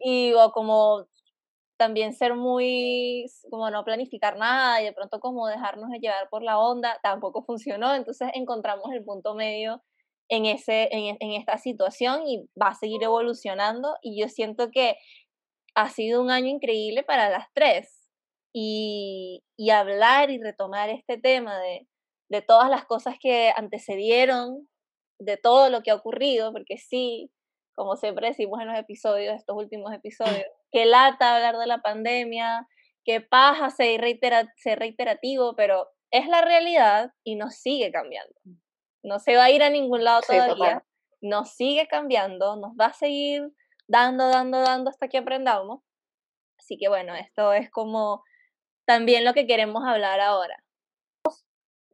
y 0.01 0.33
o 0.33 0.51
como 0.53 1.05
también 1.81 2.13
ser 2.13 2.35
muy, 2.35 3.25
como 3.49 3.71
no 3.71 3.87
planificar 3.87 4.37
nada 4.37 4.83
y 4.83 4.85
de 4.85 4.93
pronto 4.93 5.19
como 5.19 5.47
dejarnos 5.47 5.89
de 5.89 5.99
llevar 5.99 6.29
por 6.29 6.43
la 6.43 6.59
onda, 6.59 7.01
tampoco 7.03 7.43
funcionó, 7.47 7.95
entonces 7.95 8.29
encontramos 8.35 8.93
el 8.93 9.03
punto 9.03 9.35
medio 9.35 9.83
en, 10.29 10.45
ese, 10.45 10.91
en, 10.93 11.17
en 11.21 11.33
esta 11.33 11.57
situación 11.57 12.29
y 12.29 12.47
va 12.61 12.69
a 12.69 12.75
seguir 12.75 13.03
evolucionando. 13.03 13.97
Y 14.03 14.21
yo 14.21 14.29
siento 14.29 14.71
que 14.71 14.97
ha 15.75 15.89
sido 15.89 16.21
un 16.21 16.31
año 16.31 16.49
increíble 16.49 17.03
para 17.03 17.31
las 17.31 17.47
tres. 17.55 17.97
Y, 18.53 19.43
y 19.57 19.71
hablar 19.71 20.31
y 20.31 20.39
retomar 20.39 20.91
este 20.91 21.17
tema 21.19 21.59
de, 21.61 21.89
de 22.29 22.43
todas 22.43 22.69
las 22.69 22.85
cosas 22.85 23.15
que 23.19 23.53
antecedieron, 23.57 24.69
de 25.19 25.37
todo 25.39 25.71
lo 25.71 25.83
que 25.83 25.93
ha 25.93 25.95
ocurrido, 25.95 26.53
porque 26.53 26.77
sí, 26.77 27.31
como 27.75 27.97
siempre 27.97 28.29
decimos 28.29 28.61
en 28.61 28.69
los 28.69 28.79
episodios, 28.79 29.35
estos 29.37 29.57
últimos 29.57 29.95
episodios, 29.95 30.45
que 30.71 30.87
lata 30.87 31.37
hablar 31.37 31.59
de 31.59 31.67
la 31.67 31.79
pandemia, 31.79 32.69
que 33.05 33.21
paja 33.21 33.71
ser, 33.71 34.01
reitera, 34.01 34.53
ser 34.57 34.79
reiterativo, 34.79 35.55
pero 35.57 35.89
es 36.11 36.27
la 36.29 36.43
realidad 36.43 37.13
y 37.25 37.37
nos 37.37 37.55
sigue 37.57 37.91
cambiando. 37.91 38.35
No 39.03 39.19
se 39.19 39.37
va 39.37 39.45
a 39.45 39.51
ir 39.51 39.63
a 39.63 39.71
ningún 39.71 40.05
lado 40.05 40.21
todavía, 40.27 40.85
nos 41.21 41.55
sigue 41.55 41.87
cambiando, 41.87 42.57
nos 42.57 42.73
va 42.73 42.87
a 42.87 42.93
seguir 42.93 43.53
dando, 43.89 44.29
dando, 44.29 44.61
dando 44.61 44.91
hasta 44.91 45.09
que 45.09 45.19
aprendamos. 45.19 45.81
Así 46.59 46.77
que 46.79 46.89
bueno, 46.89 47.15
esto 47.15 47.53
es 47.53 47.71
como 47.71 48.23
también 48.87 49.25
lo 49.25 49.35
que 49.35 49.47
queremos 49.47 49.83
hablar 49.85 50.21
ahora. 50.21 50.63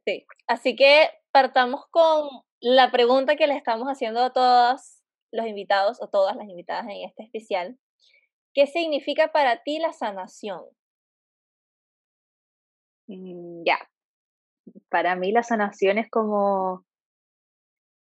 Sí, 0.05 0.25
así 0.47 0.75
que 0.75 1.09
partamos 1.31 1.85
con 1.91 2.29
la 2.59 2.91
pregunta 2.91 3.35
que 3.35 3.47
le 3.47 3.55
estamos 3.55 3.87
haciendo 3.87 4.23
a 4.23 4.33
todos 4.33 5.01
los 5.31 5.45
invitados 5.45 6.01
o 6.01 6.09
todas 6.09 6.35
las 6.35 6.47
invitadas 6.47 6.85
en 6.85 7.07
este 7.07 7.23
especial. 7.23 7.77
¿Qué 8.57 8.65
significa 8.65 9.27
para 9.27 9.61
ti 9.61 9.77
la 9.77 9.93
sanación? 9.93 10.63
Mm, 13.05 13.61
ya. 13.63 13.77
Para 14.89 15.15
mí 15.15 15.31
la 15.31 15.43
sanación 15.43 15.99
es 15.99 16.09
como 16.09 16.83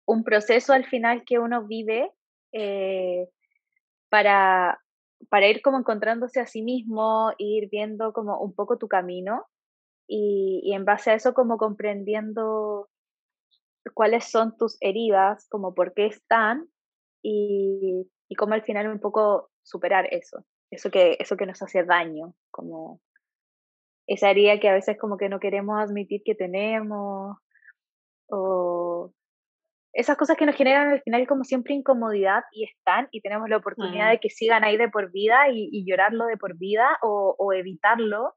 un 0.07 0.25
proceso 0.25 0.73
al 0.73 0.87
final 0.87 1.23
que 1.25 1.38
uno 1.38 1.69
vive 1.69 2.11
eh, 2.50 3.28
para, 4.09 4.80
para 5.28 5.47
ir 5.47 5.62
como 5.62 5.78
encontrándose 5.78 6.40
a 6.40 6.49
sí 6.49 6.62
mismo, 6.62 7.30
ir 7.38 7.69
viendo 7.71 8.12
como 8.12 8.40
un 8.40 8.52
poco 8.52 8.76
tu 8.76 8.88
camino 8.88 9.47
y, 10.09 10.73
en 10.75 10.85
base 10.85 11.12
a 11.12 11.14
eso 11.14 11.33
como 11.33 11.59
comprendiendo 11.59 12.88
cuáles 13.95 14.25
son 14.28 14.57
tus 14.57 14.78
heridas, 14.80 15.47
como 15.49 15.75
por 15.76 15.95
qué 15.95 16.07
están 16.07 16.69
y, 17.23 18.11
y 18.28 18.35
cómo 18.35 18.54
al 18.54 18.64
final 18.64 18.88
un 18.88 18.99
poco 18.99 19.50
superar 19.70 20.08
eso, 20.10 20.44
eso 20.70 20.90
que, 20.90 21.16
eso 21.18 21.36
que 21.36 21.46
nos 21.46 21.62
hace 21.62 21.84
daño, 21.84 22.34
como 22.50 23.00
esa 24.06 24.30
herida 24.30 24.58
que 24.58 24.68
a 24.68 24.74
veces 24.74 24.98
como 24.98 25.16
que 25.16 25.28
no 25.28 25.38
queremos 25.38 25.80
admitir 25.80 26.22
que 26.24 26.34
tenemos, 26.34 27.36
o, 28.28 29.12
esas 29.92 30.16
cosas 30.16 30.36
que 30.36 30.46
nos 30.46 30.56
generan 30.56 30.88
al 30.88 31.02
final 31.02 31.26
como 31.26 31.44
siempre 31.44 31.74
incomodidad 31.74 32.44
y 32.52 32.64
están 32.64 33.08
y 33.10 33.20
tenemos 33.20 33.48
la 33.48 33.56
oportunidad 33.56 34.08
mm. 34.08 34.10
de 34.10 34.20
que 34.20 34.30
sigan 34.30 34.64
ahí 34.64 34.76
de 34.76 34.88
por 34.88 35.10
vida 35.10 35.48
y, 35.52 35.84
llorarlo 35.84 36.26
de 36.26 36.36
por 36.36 36.56
vida 36.56 36.98
o, 37.02 37.52
evitarlo 37.52 38.34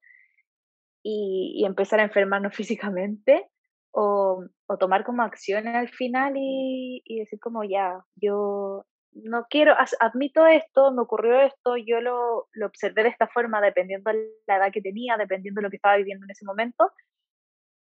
y, 1.04 1.64
empezar 1.66 2.00
a 2.00 2.04
enfermarnos 2.04 2.56
físicamente 2.56 3.48
o, 3.92 4.46
tomar 4.80 5.04
como 5.04 5.22
acciones 5.22 5.76
al 5.76 5.90
final 5.90 6.34
y, 6.36 7.20
decir 7.20 7.40
como 7.40 7.64
ya, 7.64 8.04
yo 8.16 8.86
no 9.16 9.46
quiero, 9.50 9.76
admito 10.00 10.46
esto, 10.46 10.92
me 10.92 11.02
ocurrió 11.02 11.42
esto, 11.42 11.78
yo 11.78 12.02
lo, 12.02 12.48
lo 12.54 12.66
observé 12.66 13.04
de 13.04 13.10
esta 13.10 13.28
forma 13.28 13.62
dependiendo 13.62 14.12
de 14.12 14.30
la 14.48 14.58
edad 14.58 14.72
que 14.72 14.82
tenía, 14.82 15.18
dependiendo 15.18 15.60
de 15.60 15.64
lo 15.64 15.70
que 15.70 15.78
estaba 15.78 15.98
viviendo 15.98 16.26
en 16.26 16.32
ese 16.32 16.46
momento 16.46 16.92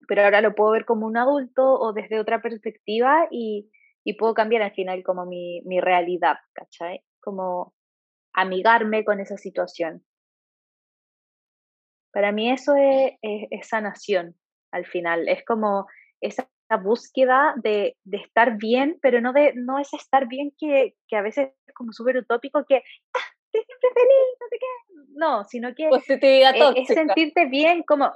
pero 0.07 0.23
ahora 0.23 0.41
lo 0.41 0.55
puedo 0.55 0.71
ver 0.71 0.85
como 0.85 1.05
un 1.05 1.17
adulto 1.17 1.63
o 1.63 1.93
desde 1.93 2.19
otra 2.19 2.41
perspectiva 2.41 3.27
y, 3.29 3.69
y 4.03 4.13
puedo 4.13 4.33
cambiar 4.33 4.61
al 4.61 4.71
final 4.71 5.03
como 5.03 5.25
mi, 5.25 5.61
mi 5.65 5.81
realidad, 5.81 6.37
¿cachai? 6.53 7.03
Como 7.19 7.73
amigarme 8.33 9.03
con 9.03 9.19
esa 9.19 9.37
situación. 9.37 10.03
Para 12.11 12.31
mí 12.31 12.49
eso 12.51 12.73
es, 12.75 13.13
es, 13.21 13.67
sanación 13.67 14.35
al 14.71 14.85
final, 14.85 15.27
es 15.27 15.43
como 15.45 15.87
esa 16.21 16.49
búsqueda 16.75 17.53
de, 17.55 17.95
de, 18.03 18.17
estar 18.17 18.57
bien, 18.57 18.99
pero 19.01 19.21
no, 19.21 19.31
de, 19.31 19.53
no 19.55 19.79
es 19.79 19.93
estar 19.93 20.27
bien 20.27 20.51
que, 20.59 20.95
que 21.07 21.15
a 21.15 21.21
veces 21.21 21.51
es 21.65 21.73
como 21.73 21.93
súper 21.93 22.17
utópico, 22.17 22.65
que 22.65 22.75
ah, 22.77 23.27
estoy 23.45 23.63
siempre 23.63 23.89
feliz, 23.93 24.37
no 24.41 24.47
sé 24.49 24.57
qué. 24.59 25.03
No, 25.15 25.43
sino 25.45 25.73
que 25.73 25.87
es, 25.89 26.09
es 26.75 26.87
sentirte 26.87 27.45
bien, 27.45 27.83
como 27.83 28.11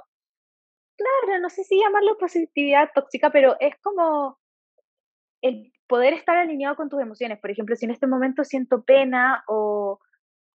claro, 0.96 1.40
no 1.40 1.48
sé 1.48 1.64
si 1.64 1.80
llamarlo 1.80 2.18
positividad 2.18 2.90
tóxica, 2.94 3.30
pero 3.30 3.56
es 3.58 3.74
como 3.82 4.38
el 5.42 5.72
poder 5.86 6.14
estar 6.14 6.36
alineado 6.36 6.76
con 6.76 6.88
tus 6.88 7.00
emociones. 7.00 7.38
Por 7.40 7.50
ejemplo, 7.50 7.76
si 7.76 7.86
en 7.86 7.90
este 7.90 8.06
momento 8.06 8.44
siento 8.44 8.82
pena 8.82 9.44
o 9.48 9.98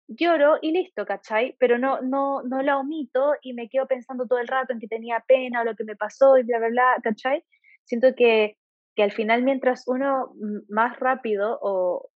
lloro 0.08 0.58
y 0.62 0.70
listo, 0.70 1.04
¿cachai? 1.04 1.56
Pero 1.58 1.78
no, 1.78 2.00
no, 2.00 2.42
no 2.42 2.62
la 2.62 2.78
omito 2.78 3.34
y 3.42 3.52
me 3.52 3.68
quedo 3.68 3.86
pensando 3.86 4.26
todo 4.26 4.38
el 4.38 4.48
rato 4.48 4.72
en 4.72 4.78
que 4.78 4.86
tenía 4.86 5.24
pena 5.26 5.62
o 5.62 5.64
lo 5.64 5.74
que 5.74 5.84
me 5.84 5.96
pasó 5.96 6.38
y 6.38 6.44
bla, 6.44 6.58
bla, 6.58 6.68
bla, 6.68 6.96
¿cachai? 7.02 7.44
Siento 7.86 8.08
que, 8.16 8.56
que 8.94 9.02
al 9.02 9.12
final 9.12 9.42
mientras 9.42 9.84
uno 9.86 10.34
más 10.68 10.98
rápido 10.98 11.58
o, 11.62 12.10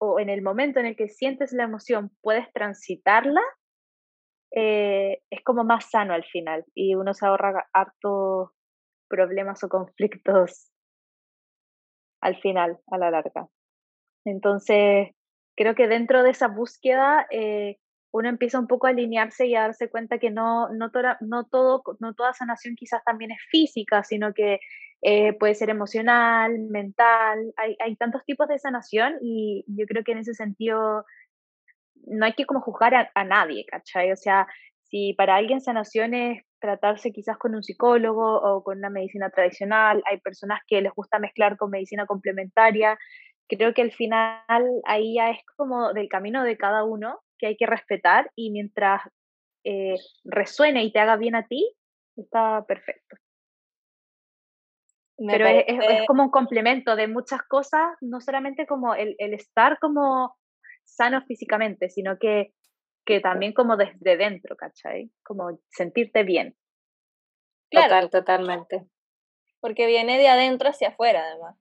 o 0.00 0.20
en 0.20 0.30
el 0.30 0.42
momento 0.42 0.80
en 0.80 0.86
el 0.86 0.96
que 0.96 1.08
sientes 1.08 1.52
la 1.52 1.64
emoción 1.64 2.10
puedes 2.22 2.50
transitarla, 2.52 3.42
eh, 4.54 5.20
es 5.30 5.44
como 5.44 5.64
más 5.64 5.90
sano 5.90 6.14
al 6.14 6.24
final 6.24 6.64
y 6.74 6.94
uno 6.94 7.14
se 7.14 7.26
ahorra 7.26 7.68
hartos 7.72 8.50
problemas 9.08 9.62
o 9.62 9.68
conflictos 9.68 10.70
al 12.20 12.36
final, 12.40 12.78
a 12.90 12.98
la 12.98 13.10
larga. 13.10 13.48
Entonces, 14.24 15.08
creo 15.56 15.74
que 15.74 15.88
dentro 15.88 16.22
de 16.22 16.30
esa 16.30 16.48
búsqueda 16.48 17.26
eh, 17.30 17.78
uno 18.12 18.28
empieza 18.28 18.58
un 18.58 18.66
poco 18.66 18.86
a 18.86 18.90
alinearse 18.90 19.46
y 19.46 19.54
a 19.54 19.62
darse 19.62 19.88
cuenta 19.88 20.18
que 20.18 20.30
no, 20.30 20.68
no, 20.70 20.90
toda, 20.90 21.16
no, 21.20 21.44
todo, 21.44 21.82
no 22.00 22.14
toda 22.14 22.32
sanación 22.32 22.74
quizás 22.76 23.02
también 23.04 23.30
es 23.30 23.38
física, 23.50 24.02
sino 24.02 24.34
que 24.34 24.58
eh, 25.02 25.32
puede 25.34 25.54
ser 25.54 25.70
emocional, 25.70 26.58
mental, 26.70 27.52
hay, 27.56 27.76
hay 27.78 27.96
tantos 27.96 28.24
tipos 28.24 28.48
de 28.48 28.58
sanación 28.58 29.14
y 29.22 29.64
yo 29.68 29.86
creo 29.86 30.04
que 30.04 30.12
en 30.12 30.18
ese 30.18 30.34
sentido 30.34 31.04
no 32.06 32.26
hay 32.26 32.34
que 32.34 32.46
como 32.46 32.60
juzgar 32.60 33.10
a, 33.14 33.24
nadie, 33.24 33.64
¿cachai? 33.66 34.12
O 34.12 34.16
sea, 34.16 34.46
si 34.82 35.14
para 35.14 35.36
alguien 35.36 35.60
sanación 35.60 36.14
es 36.14 36.42
tratarse 36.58 37.12
quizás 37.12 37.38
con 37.38 37.54
un 37.54 37.62
psicólogo 37.62 38.40
o 38.40 38.62
con 38.62 38.78
una 38.78 38.90
medicina 38.90 39.30
tradicional, 39.30 40.02
hay 40.06 40.18
personas 40.18 40.60
que 40.66 40.80
les 40.82 40.92
gusta 40.92 41.18
mezclar 41.18 41.56
con 41.56 41.70
medicina 41.70 42.06
complementaria, 42.06 42.98
creo 43.48 43.72
que 43.74 43.82
al 43.82 43.92
final 43.92 44.64
ahí 44.84 45.14
ya 45.14 45.30
es 45.30 45.38
como 45.56 45.92
del 45.92 46.08
camino 46.08 46.42
de 46.44 46.56
cada 46.56 46.84
uno 46.84 47.20
que 47.40 47.48
hay 47.48 47.56
que 47.56 47.66
respetar 47.66 48.30
y 48.36 48.50
mientras 48.50 49.02
eh, 49.64 49.96
resuene 50.24 50.84
y 50.84 50.92
te 50.92 51.00
haga 51.00 51.16
bien 51.16 51.34
a 51.34 51.46
ti, 51.46 51.74
está 52.16 52.64
perfecto. 52.66 53.16
Pero 55.28 55.46
es, 55.46 56.06
como 56.06 56.22
un 56.22 56.30
complemento 56.30 56.96
de 56.96 57.06
muchas 57.06 57.42
cosas, 57.42 57.90
no 58.00 58.20
solamente 58.20 58.66
como 58.66 58.94
el, 58.94 59.16
el 59.18 59.34
estar 59.34 59.78
como 59.78 60.34
sano 60.84 61.22
físicamente, 61.26 61.90
sino 61.90 62.18
que, 62.18 62.54
que 63.04 63.20
también 63.20 63.52
como 63.52 63.76
desde 63.76 64.16
dentro, 64.16 64.56
¿cachai? 64.56 65.10
Como 65.22 65.60
sentirte 65.68 66.22
bien. 66.22 66.56
Total, 67.70 68.08
totalmente. 68.08 68.86
Porque 69.60 69.86
viene 69.86 70.18
de 70.18 70.28
adentro 70.28 70.70
hacia 70.70 70.88
afuera, 70.88 71.22
además. 71.22 71.56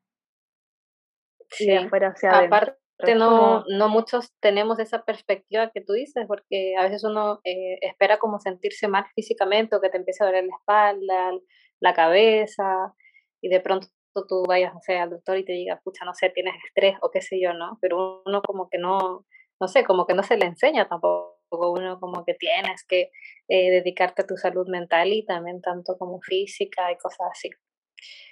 Sí, 1.50 1.68
de 1.68 1.78
afuera 1.80 2.10
hacia 2.10 2.32
adentro. 2.32 2.79
No, 3.16 3.64
no 3.70 3.88
muchos 3.88 4.34
tenemos 4.42 4.78
esa 4.80 5.04
perspectiva 5.06 5.72
que 5.72 5.82
tú 5.82 5.94
dices, 5.94 6.26
porque 6.28 6.76
a 6.78 6.84
veces 6.84 7.04
uno 7.06 7.40
eh, 7.46 7.78
espera 7.82 8.20
como 8.20 8.40
sentirse 8.40 8.88
mal 8.90 9.06
físicamente 9.16 9.76
o 9.76 9.82
que 9.82 9.90
te 9.90 9.98
empiece 9.98 10.24
a 10.24 10.28
doler 10.28 10.46
la 10.46 10.56
espalda, 10.58 11.32
la 11.80 11.94
cabeza, 11.94 12.94
y 13.42 13.50
de 13.50 13.62
pronto 13.62 13.88
tú 14.28 14.44
vayas, 14.48 14.74
no 14.74 14.82
sé, 14.82 14.98
al 14.98 15.12
doctor 15.12 15.38
y 15.38 15.46
te 15.46 15.54
diga, 15.54 15.80
pucha, 15.84 16.04
no 16.06 16.14
sé, 16.14 16.30
tienes 16.30 16.56
estrés 16.68 16.98
o 17.02 17.10
qué 17.10 17.22
sé 17.22 17.40
yo, 17.40 17.54
¿no? 17.54 17.78
Pero 17.82 18.22
uno 18.26 18.42
como 18.42 18.70
que 18.70 18.78
no, 18.78 19.26
no 19.60 19.68
sé, 19.68 19.84
como 19.86 20.06
que 20.06 20.14
no 20.14 20.24
se 20.24 20.38
le 20.38 20.46
enseña 20.46 20.88
tampoco, 20.88 21.38
uno 21.52 22.00
como 22.00 22.26
que 22.26 22.34
tienes 22.34 22.86
que 22.86 23.12
eh, 23.48 23.72
dedicarte 23.72 24.24
a 24.24 24.28
tu 24.28 24.36
salud 24.38 24.68
mental 24.68 25.14
y 25.14 25.26
también 25.26 25.62
tanto 25.62 25.98
como 25.98 26.20
física 26.22 26.92
y 26.92 26.98
cosas 26.98 27.28
así. 27.32 27.50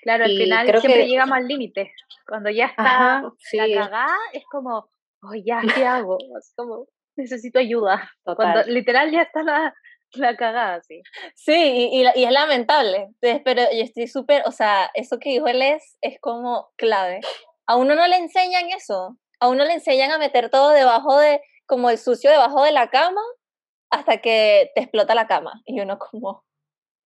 Claro, 0.03 0.25
al 0.25 0.37
final 0.37 0.67
siempre 0.79 1.07
llegamos 1.07 1.37
al 1.37 1.47
límite. 1.47 1.91
Cuando 2.27 2.49
ya 2.49 2.65
está 2.65 3.21
la 3.53 3.67
cagada, 3.73 4.15
es 4.33 4.43
como, 4.51 4.89
oh, 5.21 5.33
ya, 5.45 5.61
¿qué 5.73 5.85
hago? 5.85 6.17
Es 6.37 6.53
como, 6.55 6.87
necesito 7.15 7.59
ayuda. 7.59 8.11
Cuando 8.23 8.63
literal 8.63 9.11
ya 9.11 9.23
está 9.23 9.43
la, 9.43 9.73
la 10.13 10.35
cagada, 10.35 10.81
sí. 10.81 11.01
Sí, 11.35 11.89
y, 11.91 12.01
y, 12.15 12.23
es 12.23 12.31
lamentable, 12.31 13.09
pero 13.19 13.63
yo 13.71 13.83
estoy 13.83 14.07
súper, 14.07 14.43
o 14.45 14.51
sea, 14.51 14.89
eso 14.93 15.19
que 15.19 15.29
dijo 15.29 15.47
él 15.47 15.61
es, 15.61 15.97
es 16.01 16.19
como 16.21 16.69
clave. 16.77 17.19
A 17.65 17.75
uno 17.75 17.95
no 17.95 18.07
le 18.07 18.17
enseñan 18.17 18.69
eso, 18.69 19.17
a 19.39 19.49
uno 19.49 19.65
le 19.65 19.73
enseñan 19.73 20.11
a 20.11 20.17
meter 20.17 20.49
todo 20.49 20.69
debajo 20.69 21.17
de, 21.19 21.41
como 21.65 21.89
el 21.89 21.97
sucio 21.97 22.31
debajo 22.31 22.63
de 22.63 22.71
la 22.71 22.89
cama, 22.89 23.21
hasta 23.89 24.17
que 24.17 24.71
te 24.75 24.81
explota 24.81 25.15
la 25.15 25.27
cama. 25.27 25.61
Y 25.65 25.79
uno 25.79 25.97
como, 25.99 26.43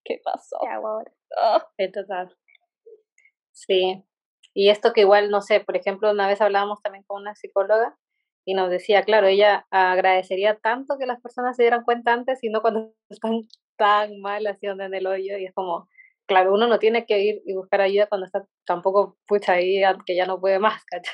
¿qué 0.03 0.19
pasó? 0.23 0.57
¿Qué 0.61 0.67
hago 0.67 0.87
ahora? 0.87 1.11
Oh. 1.37 1.61
total. 1.93 2.35
Sí. 3.53 4.03
Y 4.53 4.69
esto 4.69 4.93
que 4.93 5.01
igual, 5.01 5.29
no 5.29 5.41
sé, 5.41 5.61
por 5.61 5.77
ejemplo, 5.77 6.11
una 6.11 6.27
vez 6.27 6.41
hablábamos 6.41 6.81
también 6.81 7.03
con 7.07 7.21
una 7.21 7.35
psicóloga 7.35 7.97
y 8.45 8.53
nos 8.53 8.69
decía, 8.69 9.03
claro, 9.03 9.27
ella 9.27 9.65
agradecería 9.71 10.57
tanto 10.59 10.97
que 10.97 11.05
las 11.05 11.21
personas 11.21 11.55
se 11.55 11.63
dieran 11.63 11.83
cuenta 11.83 12.13
antes 12.13 12.43
y 12.43 12.49
no 12.49 12.61
cuando 12.61 12.93
están 13.09 13.41
tan 13.77 14.19
mal 14.21 14.45
haciendo 14.47 14.83
en 14.83 14.93
el 14.93 15.07
hoyo 15.07 15.37
y 15.37 15.45
es 15.45 15.53
como, 15.53 15.87
claro, 16.27 16.53
uno 16.53 16.67
no 16.67 16.79
tiene 16.79 17.05
que 17.05 17.19
ir 17.21 17.41
y 17.45 17.53
buscar 17.55 17.81
ayuda 17.81 18.07
cuando 18.07 18.25
está 18.25 18.45
tampoco 18.65 19.17
pucha 19.27 19.53
ahí 19.53 19.81
que 20.05 20.15
ya 20.15 20.25
no 20.25 20.39
puede 20.39 20.59
más, 20.59 20.83
¿cachai? 20.91 21.13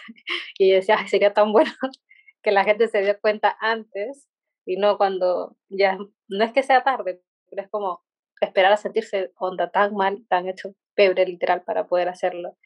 Y 0.57 0.71
decía, 0.71 0.97
sería 1.07 1.33
tan 1.33 1.51
bueno 1.53 1.71
que 2.43 2.51
la 2.51 2.63
gente 2.63 2.87
se 2.87 3.01
dio 3.01 3.19
cuenta 3.21 3.55
antes 3.59 4.27
y 4.65 4.77
no 4.77 4.97
cuando 4.97 5.55
ya, 5.69 5.97
no 6.27 6.43
es 6.43 6.51
que 6.53 6.63
sea 6.63 6.83
tarde, 6.83 7.21
pero 7.49 7.63
es 7.63 7.69
como 7.69 8.01
esperar 8.41 8.73
a 8.73 8.77
sentirse 8.77 9.31
onda 9.37 9.69
tan 9.71 9.95
mal, 9.95 10.25
tan 10.29 10.47
hecho 10.47 10.73
pebre 10.97 11.25
literal 11.25 11.63
para 11.63 11.87
poder 11.87 12.09
hacerlo. 12.09 12.57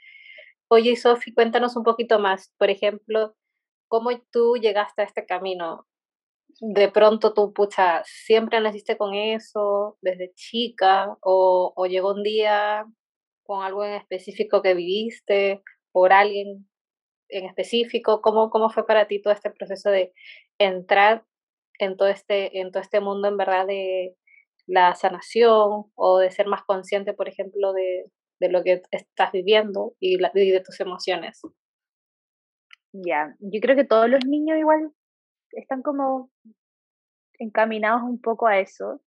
Oye, 0.69 0.95
Sofi, 0.95 1.33
cuéntanos 1.33 1.75
un 1.75 1.83
poquito 1.83 2.17
más. 2.19 2.53
Por 2.57 2.69
ejemplo, 2.71 3.35
¿cómo 3.89 4.09
tú 4.31 4.55
llegaste 4.55 5.01
a 5.03 5.05
este 5.05 5.25
camino? 5.25 5.85
De 6.61 6.89
pronto 6.89 7.33
tú, 7.33 7.53
pucha, 7.53 8.03
siempre 8.05 8.61
naciste 8.61 8.97
con 8.97 9.13
eso 9.13 9.97
desde 10.01 10.33
chica 10.33 11.17
o, 11.21 11.73
o 11.75 11.85
llegó 11.87 12.13
un 12.13 12.23
día 12.23 12.85
con 13.43 13.63
algo 13.63 13.83
en 13.85 13.93
específico 13.93 14.61
que 14.61 14.73
viviste 14.73 15.61
por 15.91 16.13
alguien 16.13 16.69
en 17.31 17.45
específico? 17.45 18.21
¿Cómo, 18.21 18.49
cómo 18.49 18.69
fue 18.69 18.85
para 18.85 19.07
ti 19.07 19.21
todo 19.21 19.33
este 19.33 19.51
proceso 19.51 19.89
de 19.89 20.13
entrar 20.59 21.25
en 21.79 21.97
todo 21.97 22.09
este, 22.09 22.59
en 22.59 22.71
todo 22.71 22.81
este 22.83 22.99
mundo 22.99 23.27
en 23.27 23.37
verdad 23.37 23.65
de 23.65 24.15
la 24.67 24.95
sanación 24.95 25.91
o 25.95 26.17
de 26.19 26.31
ser 26.31 26.47
más 26.47 26.63
consciente, 26.63 27.13
por 27.13 27.27
ejemplo, 27.27 27.73
de, 27.73 28.05
de 28.41 28.49
lo 28.49 28.63
que 28.63 28.81
estás 28.91 29.31
viviendo 29.31 29.93
y, 29.99 30.17
y 30.17 30.51
de 30.51 30.61
tus 30.61 30.79
emociones? 30.79 31.41
Ya, 32.91 33.35
yo 33.39 33.61
creo 33.61 33.75
que 33.75 33.85
todos 33.85 34.09
los 34.09 34.25
niños 34.25 34.57
igual 34.57 34.91
están 35.51 35.83
como 35.83 36.31
encaminados 37.39 38.01
un 38.01 38.19
poco 38.19 38.47
a 38.47 38.59
eso 38.59 38.99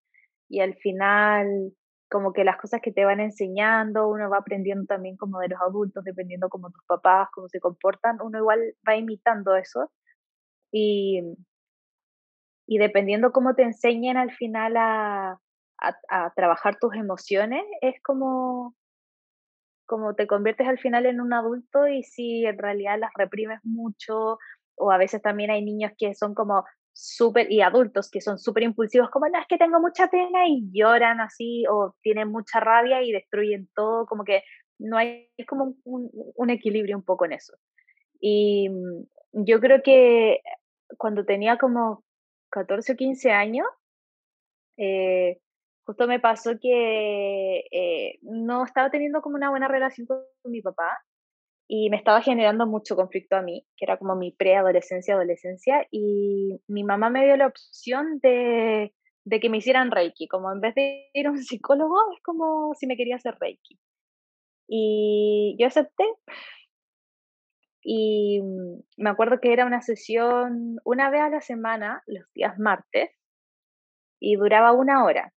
y 0.48 0.60
al 0.60 0.74
final 0.76 1.72
como 2.08 2.32
que 2.32 2.44
las 2.44 2.58
cosas 2.58 2.80
que 2.80 2.92
te 2.92 3.04
van 3.04 3.18
enseñando, 3.18 4.08
uno 4.08 4.30
va 4.30 4.38
aprendiendo 4.38 4.86
también 4.86 5.16
como 5.16 5.40
de 5.40 5.48
los 5.48 5.60
adultos, 5.60 6.04
dependiendo 6.04 6.48
como 6.48 6.70
tus 6.70 6.84
papás, 6.86 7.28
cómo 7.32 7.48
se 7.48 7.58
comportan, 7.58 8.18
uno 8.22 8.38
igual 8.38 8.60
va 8.88 8.94
imitando 8.94 9.56
eso 9.56 9.90
y, 10.72 11.22
y 12.68 12.78
dependiendo 12.78 13.32
cómo 13.32 13.54
te 13.56 13.64
enseñen 13.64 14.16
al 14.16 14.30
final 14.30 14.76
a, 14.76 15.40
a 16.08 16.32
trabajar 16.36 16.76
tus 16.78 16.94
emociones, 16.94 17.64
es 17.80 18.00
como 18.02 18.76
como 19.86 20.14
te 20.14 20.26
conviertes 20.26 20.66
al 20.66 20.78
final 20.78 21.06
en 21.06 21.20
un 21.20 21.32
adulto 21.32 21.86
y 21.86 22.02
si 22.02 22.44
en 22.44 22.58
realidad 22.58 22.98
las 22.98 23.10
reprimes 23.16 23.60
mucho, 23.64 24.38
o 24.76 24.90
a 24.90 24.98
veces 24.98 25.22
también 25.22 25.50
hay 25.50 25.64
niños 25.64 25.92
que 25.98 26.14
son 26.14 26.34
como 26.34 26.64
súper, 26.92 27.50
y 27.50 27.60
adultos 27.60 28.10
que 28.10 28.20
son 28.20 28.38
súper 28.38 28.62
impulsivos, 28.62 29.10
como 29.10 29.28
no, 29.28 29.38
es 29.38 29.46
que 29.48 29.58
tengo 29.58 29.80
mucha 29.80 30.08
pena 30.08 30.46
y 30.48 30.68
lloran 30.72 31.20
así, 31.20 31.64
o 31.70 31.94
tienen 32.02 32.28
mucha 32.30 32.60
rabia 32.60 33.02
y 33.02 33.12
destruyen 33.12 33.68
todo, 33.74 34.06
como 34.06 34.24
que 34.24 34.42
no 34.78 34.96
hay, 34.96 35.28
como 35.48 35.74
un, 35.84 36.10
un 36.12 36.50
equilibrio 36.50 36.96
un 36.96 37.04
poco 37.04 37.24
en 37.24 37.32
eso. 37.32 37.54
Y 38.20 38.68
mm, 38.68 39.44
yo 39.44 39.60
creo 39.60 39.82
que 39.82 40.40
cuando 40.96 41.24
tenía 41.24 41.58
como 41.58 42.04
14 42.50 42.92
o 42.92 42.96
15 42.96 43.32
años, 43.32 43.66
eh, 44.76 45.38
justo 45.84 46.06
me 46.06 46.20
pasó 46.20 46.52
que 46.60 47.64
eh, 47.70 48.18
no 48.22 48.64
estaba 48.64 48.90
teniendo 48.90 49.20
como 49.22 49.36
una 49.36 49.50
buena 49.50 49.68
relación 49.68 50.06
con 50.06 50.24
mi 50.44 50.62
papá 50.62 50.98
y 51.68 51.90
me 51.90 51.96
estaba 51.96 52.20
generando 52.20 52.66
mucho 52.66 52.96
conflicto 52.96 53.36
a 53.36 53.42
mí, 53.42 53.66
que 53.76 53.84
era 53.84 53.98
como 53.98 54.16
mi 54.16 54.32
preadolescencia, 54.32 55.14
adolescencia, 55.14 55.86
y 55.90 56.60
mi 56.68 56.84
mamá 56.84 57.10
me 57.10 57.24
dio 57.24 57.36
la 57.36 57.46
opción 57.46 58.18
de, 58.22 58.92
de 59.24 59.40
que 59.40 59.48
me 59.48 59.58
hicieran 59.58 59.90
Reiki, 59.90 60.28
como 60.28 60.52
en 60.52 60.60
vez 60.60 60.74
de 60.74 61.10
ir 61.14 61.26
a 61.26 61.30
un 61.30 61.42
psicólogo, 61.42 61.96
es 62.14 62.22
como 62.22 62.74
si 62.74 62.86
me 62.86 62.96
quería 62.96 63.16
hacer 63.16 63.36
Reiki. 63.40 63.78
Y 64.68 65.56
yo 65.58 65.66
acepté. 65.66 66.04
Y 67.82 68.40
mm, 68.42 68.80
me 68.98 69.10
acuerdo 69.10 69.40
que 69.40 69.52
era 69.52 69.66
una 69.66 69.82
sesión 69.82 70.76
una 70.84 71.10
vez 71.10 71.20
a 71.22 71.30
la 71.30 71.40
semana, 71.40 72.02
los 72.06 72.24
días 72.34 72.58
martes, 72.58 73.10
y 74.20 74.36
duraba 74.36 74.72
una 74.72 75.04
hora. 75.04 75.33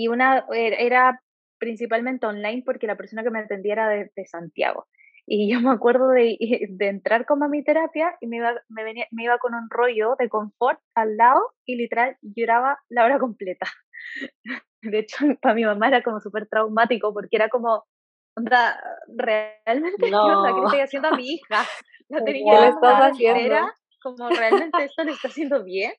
Y 0.00 0.08
una 0.08 0.46
era 0.50 1.20
principalmente 1.58 2.24
online 2.24 2.62
porque 2.64 2.86
la 2.86 2.96
persona 2.96 3.22
que 3.22 3.28
me 3.28 3.40
atendía 3.40 3.74
era 3.74 3.88
de, 3.90 4.10
Santiago. 4.24 4.86
Y 5.26 5.52
yo 5.52 5.60
me 5.60 5.70
acuerdo 5.70 6.08
de, 6.08 6.38
de, 6.70 6.88
entrar 6.88 7.26
como 7.26 7.44
a 7.44 7.48
mi 7.48 7.62
terapia 7.62 8.16
y 8.22 8.26
me 8.26 8.38
iba, 8.38 8.54
me, 8.70 8.82
venía, 8.82 9.06
me 9.10 9.24
iba 9.24 9.36
con 9.36 9.54
un 9.54 9.68
rollo 9.68 10.16
de 10.18 10.30
confort 10.30 10.80
al 10.94 11.18
lado 11.18 11.52
y 11.66 11.76
literal 11.76 12.16
lloraba 12.22 12.78
la 12.88 13.04
hora 13.04 13.18
completa. 13.18 13.66
De 14.82 15.00
hecho, 15.00 15.18
para 15.42 15.54
mi 15.54 15.66
mamá 15.66 15.88
era 15.88 16.02
como 16.02 16.18
súper 16.18 16.48
traumático 16.48 17.12
porque 17.12 17.36
era 17.36 17.50
como, 17.50 17.84
onda, 18.34 18.82
realmente, 19.14 20.10
no. 20.10 20.42
¿qué, 20.42 20.60
estoy 20.64 20.80
haciendo 20.80 21.08
a 21.08 21.16
mi 21.16 21.34
hija? 21.34 21.66
La 22.08 22.24
tenía 22.24 22.72
Era 23.36 23.74
como, 24.02 24.30
¿realmente 24.30 24.82
esto 24.82 25.04
le 25.04 25.12
está 25.12 25.28
haciendo 25.28 25.62
bien? 25.62 25.92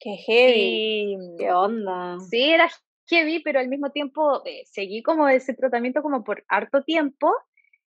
Qué 0.00 0.16
heavy. 0.16 1.16
¿Qué 1.38 1.52
onda? 1.52 2.18
Sí, 2.28 2.50
era 2.50 2.68
heavy, 3.06 3.40
pero 3.42 3.60
al 3.60 3.68
mismo 3.68 3.90
tiempo 3.90 4.42
eh, 4.44 4.62
seguí 4.66 5.02
como 5.02 5.28
ese 5.28 5.54
tratamiento 5.54 6.02
como 6.02 6.24
por 6.24 6.44
harto 6.48 6.82
tiempo 6.82 7.32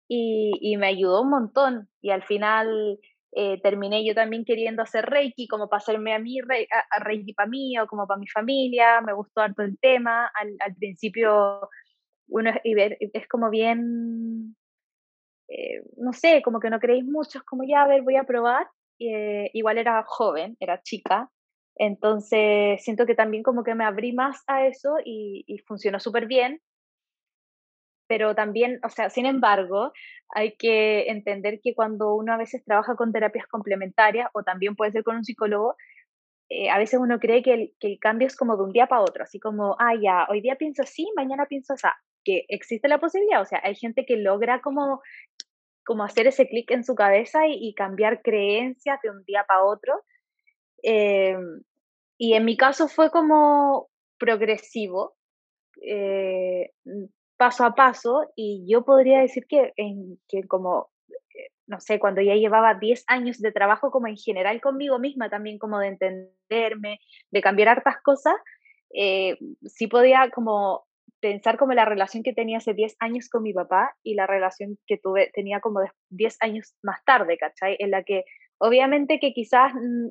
y, 0.07 0.51
y 0.61 0.77
me 0.77 0.87
ayudó 0.87 1.21
un 1.21 1.29
montón. 1.29 1.89
Y 2.01 2.11
al 2.11 2.23
final 2.23 2.99
eh, 3.31 3.59
terminé 3.61 4.05
yo 4.05 4.15
también 4.15 4.45
queriendo 4.45 4.81
hacer 4.81 5.05
Reiki, 5.05 5.47
como 5.47 5.69
para 5.69 5.79
hacerme 5.79 6.13
a 6.13 6.19
mí, 6.19 6.39
a, 6.39 6.99
Reiki 6.99 7.33
para 7.33 7.49
mí 7.49 7.77
o 7.79 7.87
como 7.87 8.07
para 8.07 8.19
mi 8.19 8.27
familia. 8.27 9.01
Me 9.01 9.13
gustó 9.13 9.41
harto 9.41 9.63
el 9.63 9.77
tema. 9.79 10.31
Al, 10.33 10.55
al 10.59 10.75
principio 10.75 11.69
uno 12.27 12.51
es, 12.63 12.97
es 13.13 13.27
como 13.27 13.49
bien, 13.49 14.55
eh, 15.47 15.81
no 15.97 16.13
sé, 16.13 16.41
como 16.43 16.59
que 16.59 16.69
no 16.69 16.79
creéis 16.79 17.05
mucho, 17.05 17.39
es 17.39 17.43
como 17.43 17.63
ya, 17.63 17.83
a 17.83 17.87
ver, 17.87 18.03
voy 18.03 18.17
a 18.17 18.23
probar. 18.23 18.67
igual 18.99 19.77
era 19.77 20.03
joven, 20.05 20.55
era 20.59 20.81
chica, 20.81 21.29
entonces, 21.79 22.83
siento 22.83 23.05
que 23.05 23.15
también 23.15 23.41
como 23.41 23.63
que 23.63 23.73
me 23.73 23.85
abrí 23.85 24.11
más 24.11 24.43
a 24.47 24.67
eso 24.67 24.97
y, 25.03 25.63
funcionó 25.65 25.99
súper 25.99 26.27
bien. 26.27 26.61
Pero 28.07 28.35
también, 28.35 28.79
o 28.83 28.89
sea, 28.89 29.09
sin 29.09 29.25
embargo, 29.25 29.93
hay 30.29 30.57
que 30.57 31.09
entender 31.09 31.59
que 31.63 31.73
cuando 31.75 32.15
uno 32.15 32.33
a 32.33 32.37
veces 32.37 32.65
trabaja 32.65 32.95
con 32.95 33.13
terapias 33.13 33.47
complementarias 33.47 34.29
o 34.33 34.43
también 34.43 34.75
puede 34.75 34.91
ser 34.91 35.03
con 35.03 35.15
un 35.17 35.23
psicólogo, 35.23 35.75
eh, 36.49 36.69
a 36.69 36.77
veces 36.79 36.99
uno 36.99 37.19
cree 37.19 37.43
que 37.43 37.73
el, 37.79 37.99
cambio 37.99 38.27
es 38.27 38.35
como 38.35 38.57
de 38.57 38.63
un 38.63 38.73
día 38.73 38.87
para 38.87 39.03
otro, 39.03 39.23
así 39.23 39.39
como, 39.39 39.75
ah, 39.79 39.93
ya, 40.01 40.27
hoy 40.29 40.41
día 40.41 40.55
pienso 40.55 40.81
así, 40.81 41.07
mañana 41.15 41.45
pienso 41.45 41.73
así, 41.73 41.87
que 42.25 42.45
existe 42.49 42.87
la 42.89 42.99
posibilidad, 42.99 43.41
o 43.41 43.45
sea, 43.45 43.61
hay 43.63 43.75
gente 43.75 44.05
que 44.05 44.17
logra 44.17 44.59
como, 44.61 45.01
como 45.85 46.03
hacer 46.03 46.27
ese 46.27 46.47
clic 46.49 46.71
en 46.71 46.83
su 46.83 46.95
cabeza 46.95 47.47
y, 47.47 47.53
y, 47.69 47.73
cambiar 47.75 48.21
creencias 48.23 48.99
de 49.03 49.11
un 49.11 49.23
día 49.25 49.45
para 49.47 49.63
otro. 49.63 49.93
Eh, 50.83 51.37
y 52.19 52.33
en 52.33 52.43
mi 52.45 52.57
caso 52.57 52.89
fue 52.89 53.09
como 53.09 53.87
progresivo, 54.19 55.15
eh, 55.81 56.71
paso 57.37 57.63
a 57.63 57.73
paso, 57.73 58.29
y 58.35 58.65
yo 58.69 58.83
podría 58.83 59.21
decir 59.21 59.45
que, 59.47 59.71
en, 59.77 60.19
que 60.27 60.45
como, 60.45 60.89
eh, 61.09 61.47
no 61.65 61.79
sé, 61.79 61.97
cuando 61.97 62.21
ya 62.21 62.35
llevaba 62.35 62.73
10 62.75 63.05
años 63.07 63.39
de 63.39 63.53
trabajo 63.53 63.89
como 63.89 64.07
en 64.07 64.17
general 64.17 64.59
conmigo 64.59 64.99
misma, 64.99 65.29
también 65.29 65.57
como 65.57 65.79
de 65.79 65.87
entenderme, 65.87 66.99
de 67.31 67.41
cambiar 67.41 67.69
hartas 67.69 67.95
cosas, 68.03 68.35
eh, 68.93 69.37
sí 69.65 69.87
podía 69.87 70.29
como 70.29 70.83
pensar 71.21 71.57
como 71.57 71.71
la 71.73 71.85
relación 71.85 72.21
que 72.23 72.33
tenía 72.33 72.57
hace 72.57 72.73
10 72.73 72.97
años 72.99 73.29
con 73.29 73.43
mi 73.43 73.53
papá 73.53 73.95
y 74.03 74.15
la 74.15 74.27
relación 74.27 74.77
que 74.87 74.97
tuve, 74.97 75.31
tenía 75.33 75.61
como 75.61 75.79
10 76.09 76.35
años 76.41 76.75
más 76.83 77.01
tarde, 77.05 77.37
¿cachai? 77.37 77.77
En 77.79 77.91
la 77.91 78.03
que 78.03 78.25
obviamente 78.57 79.19
que 79.21 79.31
quizás 79.31 79.73
mm, 79.73 80.09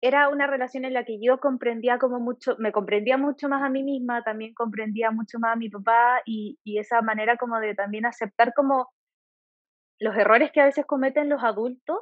era 0.00 0.28
una 0.28 0.46
relación 0.46 0.84
en 0.84 0.94
la 0.94 1.04
que 1.04 1.18
yo 1.20 1.40
comprendía 1.40 1.98
como 1.98 2.20
mucho, 2.20 2.56
me 2.58 2.72
comprendía 2.72 3.16
mucho 3.16 3.48
más 3.48 3.62
a 3.62 3.68
mí 3.68 3.82
misma, 3.82 4.22
también 4.22 4.54
comprendía 4.54 5.10
mucho 5.10 5.38
más 5.38 5.54
a 5.54 5.56
mi 5.56 5.68
papá 5.68 6.22
y, 6.24 6.58
y 6.64 6.78
esa 6.78 7.02
manera 7.02 7.36
como 7.36 7.58
de 7.58 7.74
también 7.74 8.06
aceptar 8.06 8.52
como 8.54 8.88
los 9.98 10.16
errores 10.16 10.52
que 10.52 10.60
a 10.60 10.66
veces 10.66 10.86
cometen 10.86 11.28
los 11.28 11.42
adultos 11.42 11.98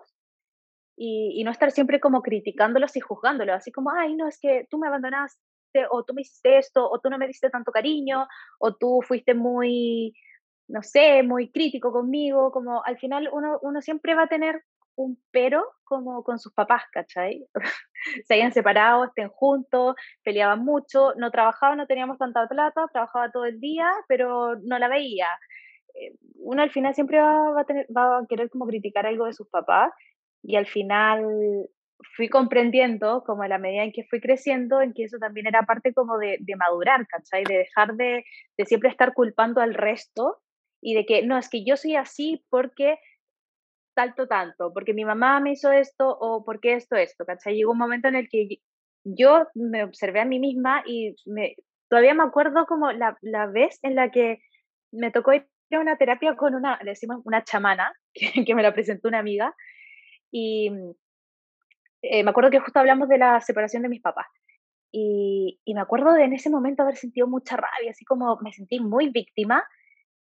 y, 0.97 1.41
y, 1.41 1.45
no 1.45 1.51
estar 1.51 1.71
siempre 1.71 2.01
como 2.01 2.23
criticándolos 2.23 2.97
y 2.97 3.01
juzgándolos, 3.01 3.57
así 3.57 3.73
como, 3.73 3.91
ay, 3.91 4.15
no, 4.15 4.29
es 4.29 4.39
que 4.41 4.67
tú 4.71 4.79
me 4.79 4.89
abandonaste, 4.89 5.41
o 5.91 6.05
tú 6.05 6.15
me 6.15 6.23
hiciste 6.23 6.59
esto, 6.59 6.89
o 6.89 7.01
tú 7.01 7.11
no 7.11 7.19
me 7.19 7.27
diste 7.27 7.51
tanto 7.51 7.73
cariño, 7.73 8.27
o 8.59 8.75
tú 8.75 9.01
fuiste 9.07 9.35
muy, 9.35 10.15
no 10.69 10.83
sé, 10.83 11.23
muy 11.23 11.51
crítico 11.51 11.93
conmigo, 11.93 12.51
como 12.51 12.83
al 12.85 12.99
final 12.99 13.29
uno, 13.33 13.59
uno 13.63 13.83
siempre 13.83 14.15
va 14.15 14.25
a 14.25 14.29
tener 14.29 14.63
un 14.97 15.19
pero 15.31 15.65
como 15.85 16.23
con 16.25 16.39
sus 16.39 16.53
papás, 16.53 16.83
¿cachai? 16.93 17.47
Se 18.27 18.35
hayan 18.35 18.53
separado, 18.53 19.05
estén 19.05 19.29
juntos, 19.29 19.95
peleaban 20.25 20.65
mucho, 20.65 21.13
no 21.17 21.31
trabajaban, 21.31 21.79
no 21.79 21.87
teníamos 21.87 22.19
tanta 22.19 22.47
plata, 22.49 22.87
trabajaba 22.93 23.31
todo 23.31 23.45
el 23.45 23.61
día, 23.61 23.91
pero 24.09 24.57
no 24.63 24.79
la 24.79 24.89
veía. 24.89 25.29
Eh, 25.95 26.15
uno 26.37 26.63
al 26.63 26.71
final 26.71 26.95
siempre 26.95 27.21
va, 27.21 27.61
a, 27.61 28.27
querer 28.29 28.51
como 28.51 28.67
criticar 28.67 29.07
algo 29.07 29.27
de 29.27 29.33
sus 29.33 29.49
papás 29.49 29.93
y 30.43 30.57
al 30.57 30.67
final 30.67 31.25
fui 32.17 32.29
comprendiendo 32.29 33.23
como 33.25 33.43
a 33.43 33.49
la 33.49 33.59
medida 33.59 33.85
en 33.85 33.93
que 33.93 34.05
fui 34.05 34.21
creciendo, 34.21 34.81
en 34.81 34.93
que 34.93 35.05
eso 35.05 35.19
también 35.19 35.47
era 35.47 35.63
parte 35.63 35.95
como 35.95 36.19
de, 36.19 36.37
de 36.41 36.57
madurar, 36.57 37.07
¿cachai? 37.07 37.45
De 37.45 37.59
dejar 37.59 37.95
de, 37.95 38.25
de 38.59 38.67
siempre 38.67 38.91
estar 38.91 39.15
culpando 39.15 39.61
al 39.61 39.75
resto 39.75 40.39
y 40.81 40.95
de 40.95 41.07
que 41.07 41.27
no, 41.27 41.39
es 41.39 41.49
que 41.49 41.65
yo 41.65 41.77
soy 41.77 41.97
así 41.97 42.45
porque 42.51 42.99
salto 43.97 44.29
tanto, 44.29 44.73
porque 44.75 44.93
mi 44.93 45.05
mamá 45.05 45.41
me 45.41 45.53
hizo 45.53 45.73
esto 45.73 46.07
o 46.21 46.45
porque 46.45 46.75
esto, 46.75 46.97
esto, 46.97 47.25
¿cachai? 47.25 47.57
Llegó 47.57 47.73
un 47.73 47.79
momento 47.79 48.09
en 48.09 48.17
el 48.17 48.29
que 48.29 48.61
yo 49.05 49.47
me 49.55 49.85
observé 49.85 50.21
a 50.21 50.27
mí 50.27 50.39
misma 50.39 50.83
y 50.85 51.17
me, 51.25 51.57
todavía 51.89 52.13
me 52.13 52.25
acuerdo 52.25 52.67
como 52.67 52.93
la, 52.93 53.17
la 53.23 53.47
vez 53.47 53.79
en 53.83 53.95
la 53.95 54.11
que 54.11 54.41
me 54.93 55.11
tocó 55.11 55.33
ir 55.33 55.49
a 55.73 55.81
una 55.81 55.97
terapia 55.97 56.37
con 56.37 56.55
una, 56.55 56.79
le 56.83 56.91
decimos 56.91 57.23
una 57.25 57.43
chamana, 57.43 57.93
que, 58.15 58.45
que 58.45 58.55
me 58.55 58.63
la 58.63 58.75
presentó 58.75 59.09
una 59.09 59.19
amiga, 59.19 59.55
y 60.31 60.71
eh, 62.03 62.23
me 62.23 62.31
acuerdo 62.31 62.51
que 62.51 62.61
justo 62.61 62.79
hablamos 62.79 63.09
de 63.09 63.19
la 63.19 63.41
separación 63.41 63.83
de 63.83 63.89
mis 63.89 64.03
papás. 64.03 64.27
Y, 64.93 65.59
y, 65.65 65.75
me 65.75 65.81
acuerdo 65.81 66.13
de 66.13 66.25
en 66.25 66.33
ese 66.33 66.49
momento 66.49 66.83
haber 66.83 66.97
sentido 66.97 67.27
mucha 67.27 67.57
rabia, 67.57 67.91
así 67.91 68.05
como 68.05 68.39
me 68.43 68.53
sentí 68.53 68.79
muy 68.81 69.11
víctima 69.11 69.65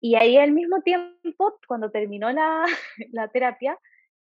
y 0.00 0.14
ahí 0.16 0.38
al 0.38 0.52
mismo 0.52 0.80
tiempo, 0.82 1.58
cuando 1.66 1.90
terminó 1.90 2.30
la, 2.32 2.64
la 3.12 3.28
terapia, 3.28 3.78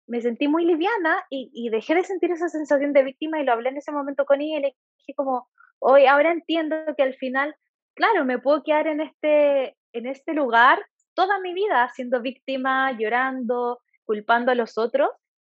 me 0.07 0.21
sentí 0.21 0.49
muy 0.49 0.65
liviana 0.65 1.25
y, 1.31 1.51
y, 1.53 1.69
dejé 1.69 1.95
de 1.95 2.05
sentir 2.05 2.31
esa 2.31 2.49
sensación 2.49 2.93
de 2.93 3.03
víctima 3.03 3.41
y 3.41 3.45
lo 3.45 3.53
hablé 3.53 3.71
en 3.71 3.77
ese 3.77 3.93
momento 3.93 4.25
con 4.25 4.41
ella 4.41 4.59
y 4.59 4.63
le 4.63 4.77
dije 4.99 5.15
como, 5.17 5.49
hoy 5.81 6.07
ahora 6.07 6.31
entiendo 6.31 6.77
que 6.97 7.03
al 7.03 7.15
final, 7.15 7.55
claro, 7.95 8.25
me 8.25 8.39
puedo 8.39 8.63
quedar 8.63 8.87
en 8.87 9.01
este, 9.01 9.77
en 9.93 10.07
este 10.07 10.33
lugar 10.33 10.79
toda 11.15 11.41
mi 11.41 11.55
vida 11.55 11.91
siendo 11.95 12.23
víctima, 12.23 12.93
llorando, 12.93 13.81
culpando 14.05 14.53
a 14.53 14.55
los 14.55 14.79
otros, 14.79 15.11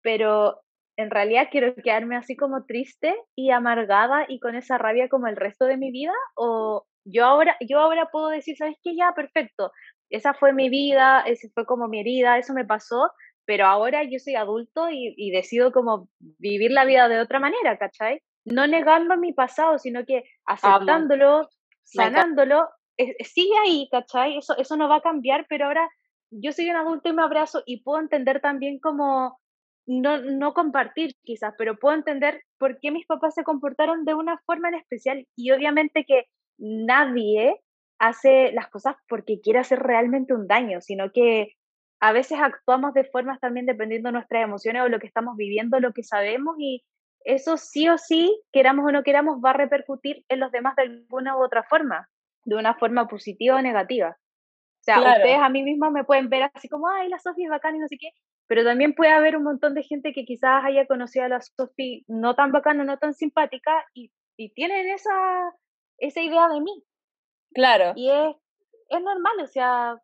pero 0.03 0.63
en 0.97 1.11
realidad 1.11 1.49
quiero 1.51 1.75
quedarme 1.75 2.17
así 2.17 2.35
como 2.35 2.65
triste 2.65 3.15
y 3.37 3.51
amargada 3.51 4.25
y 4.29 4.41
con 4.41 4.57
esa 4.57 4.79
rabia 4.79 5.09
como 5.09 5.27
el 5.27 5.37
resto 5.37 5.67
de 5.67 5.77
mi 5.77 5.93
vida 5.93 6.15
o 6.37 6.87
yo 7.05 7.25
ahora 7.25 7.57
yo 7.61 7.79
ahora 7.79 8.09
puedo 8.11 8.29
decir, 8.29 8.57
¿sabes 8.57 8.77
qué? 8.83 8.97
Ya, 8.97 9.13
perfecto 9.15 9.73
esa 10.11 10.35
fue 10.35 10.53
mi 10.53 10.69
vida, 10.69 11.21
esa 11.21 11.49
fue 11.55 11.67
como 11.67 11.89
mi 11.89 12.01
herida, 12.01 12.39
eso 12.39 12.55
me 12.55 12.65
pasó, 12.65 13.11
pero 13.45 13.67
ahora 13.67 14.03
yo 14.05 14.19
soy 14.19 14.35
adulto 14.35 14.89
y, 14.91 15.31
decido 15.31 15.73
como 15.73 16.09
vivir 16.39 16.71
la 16.71 16.85
vida 16.85 17.09
de 17.09 17.21
otra 17.21 17.41
manera, 17.41 17.79
¿cachai? 17.79 18.21
No 18.45 18.67
negando 18.67 19.17
mi 19.17 19.33
pasado, 19.33 19.79
sino 19.79 20.05
que 20.05 20.25
aceptándolo, 20.45 21.49
sanándolo 21.83 22.69
sigue 23.21 23.57
ahí, 23.65 23.89
¿cachai? 23.91 24.39
Eso, 24.39 24.57
eso 24.57 24.77
no 24.77 24.89
va 24.89 24.97
a 24.97 25.03
cambiar, 25.03 25.47
pero 25.49 25.67
ahora 25.67 25.89
yo 26.31 26.53
soy 26.53 26.69
un 26.69 26.77
adulto 26.77 27.09
y 27.09 27.13
me 27.13 27.23
abrazo 27.23 27.63
y 27.65 27.83
puedo 27.83 28.01
entender 28.01 28.41
también 28.41 28.79
como, 28.81 29.39
no, 29.87 30.19
no 30.19 30.53
compartir 30.53 31.15
quizás, 31.23 31.55
pero 31.57 31.79
puedo 31.79 31.95
entender 31.95 32.43
por 32.59 32.79
qué 32.81 32.91
mis 32.91 33.07
papás 33.07 33.35
se 33.35 33.45
comportaron 33.45 34.05
de 34.05 34.15
una 34.15 34.39
forma 34.45 34.69
en 34.69 34.75
especial 34.75 35.27
y 35.37 35.51
obviamente 35.53 36.05
que 36.05 36.27
nadie 36.59 37.61
hace 37.99 38.53
las 38.53 38.69
cosas 38.69 38.97
porque 39.09 39.41
quiere 39.41 39.59
hacer 39.59 39.81
realmente 39.81 40.35
un 40.35 40.47
daño, 40.47 40.81
sino 40.81 41.11
que 41.13 41.55
a 42.01 42.13
veces 42.13 42.39
actuamos 42.41 42.95
de 42.95 43.05
formas 43.05 43.41
también 43.41 43.67
dependiendo 43.67 44.09
de 44.09 44.13
nuestras 44.13 44.45
emociones 44.45 44.83
o 44.83 44.89
lo 44.89 45.01
que 45.01 45.07
estamos 45.07 45.37
viviendo, 45.37 45.81
lo 45.81 45.93
que 45.93 46.05
sabemos 46.05 46.57
y 46.59 46.85
eso 47.25 47.57
sí 47.57 47.89
o 47.89 47.99
sí, 47.99 48.41
queramos 48.53 48.87
o 48.87 48.93
no 48.93 49.03
queramos, 49.03 49.41
va 49.45 49.51
a 49.51 49.55
repercutir 49.55 50.25
en 50.29 50.41
los 50.41 50.53
demás 50.53 50.77
de 50.77 50.83
alguna 50.83 51.37
u 51.37 51.43
otra 51.43 51.65
forma, 51.65 52.09
de 52.45 52.57
una 52.57 52.75
forma 52.75 53.09
positiva 53.09 53.57
o 53.57 53.63
negativa. 53.63 54.17
O 54.81 54.85
sea, 54.85 55.01
ustedes 55.01 55.39
a 55.39 55.49
mí 55.49 55.63
misma 55.63 55.91
me 55.91 56.05
pueden 56.05 56.31
ver 56.31 56.51
así 56.55 56.69
como, 56.69 56.89
ay, 56.89 57.09
la 57.09 57.19
Sofía 57.19 57.47
es 57.47 57.51
bacana 57.51 57.77
y 57.77 57.81
no 57.81 57.89
sé 57.89 57.99
qué, 57.99 58.11
pero 58.47 58.65
también 58.65 58.95
puede 58.95 59.13
haber 59.13 59.37
un 59.37 59.43
montón 59.43 59.75
de 59.75 59.83
gente 59.83 60.13
que 60.13 60.25
quizás 60.25 60.65
haya 60.65 60.87
conocido 60.87 61.25
a 61.25 61.29
la 61.29 61.41
Sofía 61.41 62.01
no 62.07 62.35
tan 62.35 62.53
bacana, 62.53 62.85
no 62.85 62.97
tan 62.97 63.13
simpática 63.13 63.85
y, 63.93 64.11
y 64.37 64.51
tienen 64.55 64.89
esa, 64.89 65.13
esa 65.99 66.21
idea 66.23 66.49
de 66.49 66.61
mí. 66.61 66.85
Claro. 67.55 67.93
Y 67.97 68.11
es, 68.11 68.37
es 68.89 69.01
normal, 69.03 69.41
o 69.43 69.47
sea, 69.47 69.97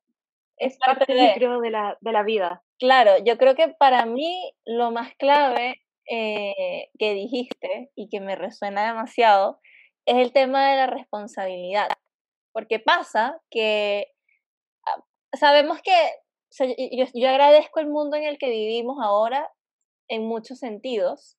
es 0.56 0.78
parte, 0.78 1.12
de, 1.12 1.34
de, 1.38 1.70
la, 1.70 1.96
de 2.00 2.12
la 2.12 2.22
vida. 2.22 2.62
Claro, 2.78 3.12
yo 3.24 3.38
creo 3.38 3.54
que 3.54 3.68
para 3.68 4.06
mí 4.06 4.52
lo 4.64 4.90
más 4.90 5.14
clave 5.16 5.80
eh, 6.10 6.90
que 6.98 7.14
dijiste 7.14 7.90
y 7.94 8.08
que 8.08 8.20
me 8.20 8.36
resuena 8.36 8.86
demasiado 8.86 9.60
es 10.06 10.16
el 10.16 10.32
tema 10.32 10.70
de 10.70 10.76
la 10.76 10.86
responsabilidad. 10.86 11.88
Porque 12.52 12.78
pasa 12.78 13.40
que 13.50 14.08
ah, 14.86 15.02
sabemos 15.32 15.80
que 15.82 15.92
yo, 16.92 17.06
yo, 17.14 17.28
agradezco 17.28 17.80
el 17.80 17.88
mundo 17.88 18.16
en 18.16 18.24
el 18.24 18.38
que 18.38 18.50
vivimos 18.50 18.98
ahora 19.02 19.50
en 20.08 20.24
muchos 20.26 20.58
sentidos, 20.58 21.36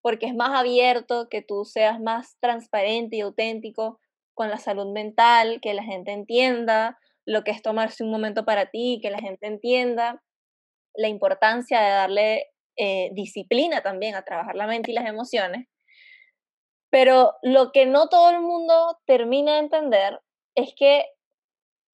porque 0.00 0.26
es 0.26 0.34
más 0.34 0.58
abierto, 0.58 1.28
que 1.28 1.42
tú 1.42 1.64
seas 1.64 2.00
más 2.00 2.36
transparente 2.40 3.16
y 3.16 3.20
auténtico 3.20 4.00
con 4.36 4.50
la 4.50 4.58
salud 4.58 4.92
mental, 4.92 5.60
que 5.62 5.72
la 5.72 5.82
gente 5.82 6.12
entienda 6.12 6.98
lo 7.24 7.42
que 7.42 7.50
es 7.50 7.62
tomarse 7.62 8.04
un 8.04 8.10
momento 8.10 8.44
para 8.44 8.66
ti, 8.66 9.00
que 9.02 9.10
la 9.10 9.18
gente 9.18 9.46
entienda 9.46 10.22
la 10.94 11.08
importancia 11.08 11.80
de 11.80 11.90
darle 11.90 12.46
eh, 12.76 13.10
disciplina 13.14 13.82
también 13.82 14.14
a 14.14 14.22
trabajar 14.22 14.54
la 14.54 14.66
mente 14.66 14.90
y 14.90 14.94
las 14.94 15.06
emociones. 15.06 15.66
Pero 16.90 17.32
lo 17.42 17.72
que 17.72 17.86
no 17.86 18.08
todo 18.08 18.30
el 18.30 18.40
mundo 18.40 18.98
termina 19.06 19.54
de 19.54 19.60
entender 19.60 20.20
es 20.54 20.74
que 20.76 21.06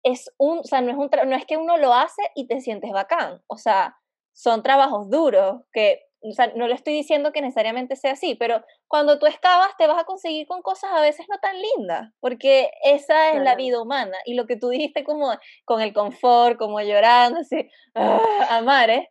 es 0.04 0.28
un, 0.36 0.58
o 0.58 0.64
sea, 0.64 0.80
no 0.80 0.90
es, 0.90 0.96
un 0.96 1.08
no 1.30 1.36
es 1.36 1.46
que 1.46 1.56
uno 1.56 1.76
lo 1.76 1.94
hace 1.94 2.22
y 2.34 2.48
te 2.48 2.60
sientes 2.60 2.90
bacán, 2.90 3.40
o 3.46 3.56
sea, 3.56 3.96
son 4.34 4.64
trabajos 4.64 5.08
duros 5.10 5.62
que 5.72 6.02
o 6.22 6.32
sea, 6.32 6.52
no 6.54 6.68
le 6.68 6.74
estoy 6.74 6.94
diciendo 6.94 7.32
que 7.32 7.40
necesariamente 7.40 7.96
sea 7.96 8.12
así, 8.12 8.34
pero 8.34 8.62
cuando 8.88 9.18
tú 9.18 9.26
excavas 9.26 9.76
te 9.76 9.86
vas 9.86 10.00
a 10.00 10.04
conseguir 10.04 10.46
con 10.46 10.62
cosas 10.62 10.90
a 10.92 11.00
veces 11.00 11.26
no 11.28 11.38
tan 11.38 11.56
lindas, 11.60 12.12
porque 12.20 12.70
esa 12.84 13.32
es 13.32 13.42
la 13.42 13.56
vida 13.56 13.82
humana. 13.82 14.16
Y 14.24 14.34
lo 14.34 14.46
que 14.46 14.56
tú 14.56 14.68
dijiste 14.68 15.04
como 15.04 15.32
con 15.64 15.80
el 15.80 15.92
confort, 15.92 16.58
como 16.58 16.80
llorando, 16.80 17.40
así, 17.40 17.68
ah, 17.94 18.20
amar, 18.50 18.90
¿eh? 18.90 19.08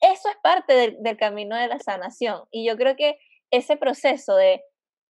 eso 0.00 0.28
es 0.28 0.36
parte 0.42 0.74
del, 0.74 0.96
del 1.00 1.16
camino 1.16 1.56
de 1.56 1.68
la 1.68 1.78
sanación. 1.78 2.42
Y 2.50 2.66
yo 2.66 2.76
creo 2.76 2.96
que 2.96 3.18
ese 3.50 3.76
proceso 3.76 4.34
de 4.36 4.62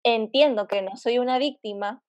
entiendo 0.02 0.66
que 0.66 0.82
no 0.82 0.96
soy 0.96 1.18
una 1.18 1.38
víctima 1.38 2.02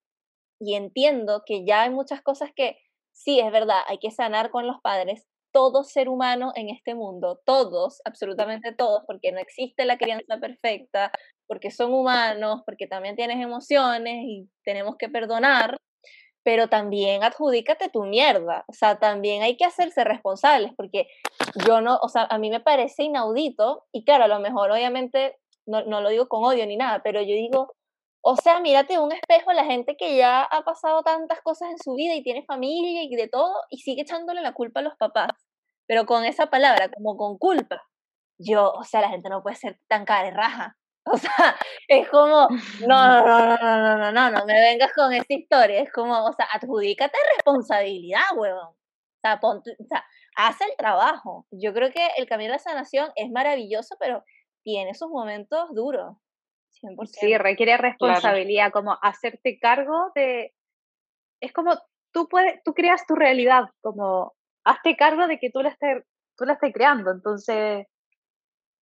y 0.59 0.75
entiendo 0.75 1.43
que 1.45 1.65
ya 1.65 1.83
hay 1.83 1.89
muchas 1.89 2.21
cosas 2.21 2.51
que 2.55 2.77
sí, 3.13 3.39
es 3.39 3.51
verdad, 3.51 3.81
hay 3.87 3.99
que 3.99 4.11
sanar 4.11 4.51
con 4.51 4.67
los 4.67 4.79
padres, 4.81 5.27
todo 5.51 5.83
ser 5.83 6.09
humano 6.09 6.51
en 6.55 6.69
este 6.69 6.95
mundo, 6.95 7.41
todos, 7.45 8.01
absolutamente 8.05 8.73
todos, 8.73 9.03
porque 9.05 9.31
no 9.31 9.39
existe 9.39 9.85
la 9.85 9.97
crianza 9.97 10.39
perfecta, 10.39 11.11
porque 11.47 11.71
son 11.71 11.93
humanos, 11.93 12.61
porque 12.65 12.87
también 12.87 13.15
tienes 13.15 13.43
emociones 13.43 14.23
y 14.25 14.49
tenemos 14.63 14.95
que 14.97 15.09
perdonar, 15.09 15.77
pero 16.43 16.69
también 16.69 17.23
adjudícate 17.23 17.89
tu 17.89 18.03
mierda, 18.03 18.63
o 18.67 18.73
sea, 18.73 18.99
también 18.99 19.43
hay 19.43 19.57
que 19.57 19.65
hacerse 19.65 20.03
responsables, 20.03 20.71
porque 20.75 21.07
yo 21.67 21.81
no, 21.81 21.97
o 22.01 22.09
sea, 22.09 22.27
a 22.29 22.37
mí 22.37 22.49
me 22.49 22.59
parece 22.59 23.03
inaudito, 23.03 23.85
y 23.91 24.03
claro, 24.03 24.23
a 24.23 24.27
lo 24.27 24.39
mejor 24.39 24.71
obviamente 24.71 25.37
no, 25.67 25.83
no 25.83 26.01
lo 26.01 26.09
digo 26.09 26.27
con 26.27 26.43
odio 26.43 26.65
ni 26.65 26.77
nada, 26.77 27.01
pero 27.03 27.21
yo 27.21 27.35
digo, 27.35 27.75
o 28.21 28.35
sea, 28.35 28.59
mírate 28.59 28.99
un 28.99 29.11
espejo 29.11 29.51
la 29.51 29.65
gente 29.65 29.95
que 29.97 30.15
ya 30.15 30.43
ha 30.43 30.63
pasado 30.63 31.01
tantas 31.03 31.41
cosas 31.41 31.71
en 31.71 31.77
su 31.79 31.95
vida 31.95 32.13
y 32.15 32.23
tiene 32.23 32.45
familia 32.45 33.03
y 33.03 33.15
de 33.15 33.27
todo 33.27 33.53
y 33.69 33.79
sigue 33.79 34.03
echándole 34.03 34.41
la 34.41 34.53
culpa 34.53 34.79
a 34.79 34.83
los 34.83 34.95
papás. 34.95 35.31
Pero 35.87 36.05
con 36.05 36.23
esa 36.25 36.47
palabra, 36.47 36.89
como 36.89 37.17
con 37.17 37.37
culpa. 37.37 37.81
Yo, 38.37 38.71
o 38.73 38.83
sea, 38.83 39.01
la 39.01 39.09
gente 39.09 39.29
no 39.29 39.43
puede 39.43 39.55
ser 39.55 39.79
tan 39.87 40.05
raja. 40.05 40.77
O 41.03 41.17
sea, 41.17 41.55
es 41.87 42.07
como, 42.09 42.47
no, 42.87 42.87
no, 42.87 43.25
no, 43.25 43.57
no, 43.57 43.57
no, 43.57 43.97
no, 43.97 44.11
no, 44.11 44.31
no, 44.31 44.45
me 44.45 44.53
vengas 44.53 44.93
con 44.93 45.11
esa 45.11 45.25
historia. 45.33 45.81
Es 45.81 45.91
como, 45.91 46.13
o 46.25 46.31
sea, 46.33 46.47
adjudícate 46.53 47.17
responsabilidad, 47.37 48.21
huevón. 48.35 48.67
O 48.67 49.19
sea, 49.23 49.39
ponte, 49.39 49.71
o 49.79 49.83
sea, 49.85 50.05
haz 50.35 50.61
el 50.61 50.75
trabajo. 50.77 51.47
Yo 51.49 51.73
creo 51.73 51.91
que 51.91 52.07
el 52.17 52.27
camino 52.27 52.51
de 52.51 52.57
la 52.57 52.59
sanación 52.59 53.11
es 53.15 53.31
maravilloso, 53.31 53.95
pero 53.99 54.23
tiene 54.63 54.93
sus 54.93 55.09
momentos 55.09 55.73
duros. 55.73 56.17
100%. 56.81 57.05
Sí, 57.05 57.37
requiere 57.37 57.77
responsabilidad, 57.77 58.71
como 58.71 58.97
hacerte 59.01 59.59
cargo 59.59 60.11
de... 60.15 60.53
Es 61.41 61.53
como 61.53 61.73
tú, 62.11 62.27
puedes, 62.27 62.61
tú 62.63 62.73
creas 62.73 63.05
tu 63.07 63.15
realidad, 63.15 63.65
como 63.81 64.33
hazte 64.63 64.95
cargo 64.95 65.27
de 65.27 65.39
que 65.39 65.49
tú 65.49 65.61
la 65.61 65.69
estés, 65.69 66.03
tú 66.37 66.45
la 66.45 66.53
estés 66.53 66.73
creando, 66.73 67.11
entonces... 67.11 67.87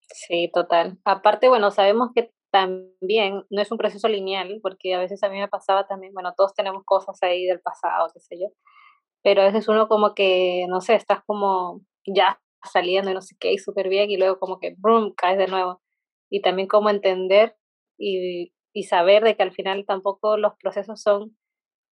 Sí, 0.01 0.49
total. 0.53 0.97
Aparte, 1.05 1.49
bueno, 1.49 1.71
sabemos 1.71 2.09
que 2.15 2.31
también 2.51 3.43
no 3.49 3.61
es 3.61 3.71
un 3.71 3.77
proceso 3.77 4.07
lineal, 4.07 4.59
porque 4.61 4.95
a 4.95 4.99
veces 4.99 5.21
a 5.23 5.29
mí 5.29 5.39
me 5.39 5.47
pasaba 5.47 5.87
también, 5.87 6.13
bueno, 6.13 6.33
todos 6.35 6.53
tenemos 6.53 6.83
cosas 6.83 7.21
ahí 7.21 7.45
del 7.45 7.61
pasado, 7.61 8.09
qué 8.13 8.19
sé 8.19 8.39
yo, 8.39 8.47
pero 9.23 9.41
a 9.41 9.45
veces 9.45 9.67
uno 9.67 9.87
como 9.87 10.15
que, 10.15 10.65
no 10.67 10.81
sé, 10.81 10.95
estás 10.95 11.19
como 11.25 11.81
ya 12.05 12.41
saliendo 12.63 13.11
y 13.11 13.13
no 13.13 13.21
sé 13.21 13.35
qué, 13.39 13.53
y 13.53 13.57
súper 13.57 13.89
bien, 13.89 14.09
y 14.09 14.17
luego 14.17 14.39
como 14.39 14.59
que, 14.59 14.75
boom, 14.77 15.13
caes 15.15 15.37
de 15.37 15.47
nuevo. 15.47 15.81
Y 16.29 16.41
también 16.41 16.67
como 16.67 16.89
entender 16.89 17.55
y, 17.99 18.53
y 18.73 18.83
saber 18.83 19.23
de 19.23 19.35
que 19.35 19.43
al 19.43 19.51
final 19.51 19.85
tampoco 19.85 20.37
los 20.37 20.53
procesos 20.55 21.01
son 21.01 21.37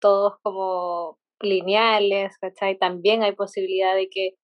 todos 0.00 0.34
como 0.42 1.18
lineales, 1.40 2.38
¿cachai? 2.38 2.78
También 2.78 3.22
hay 3.22 3.32
posibilidad 3.32 3.94
de 3.94 4.08
que, 4.08 4.36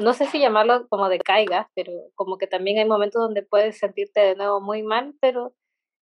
no 0.00 0.12
sé 0.12 0.26
si 0.26 0.38
llamarlo 0.38 0.86
como 0.88 1.08
de 1.08 1.18
caigas, 1.18 1.66
pero 1.74 1.92
como 2.14 2.38
que 2.38 2.46
también 2.46 2.78
hay 2.78 2.84
momentos 2.86 3.20
donde 3.22 3.42
puedes 3.42 3.78
sentirte 3.78 4.20
de 4.20 4.36
nuevo 4.36 4.60
muy 4.60 4.82
mal, 4.82 5.14
pero 5.20 5.54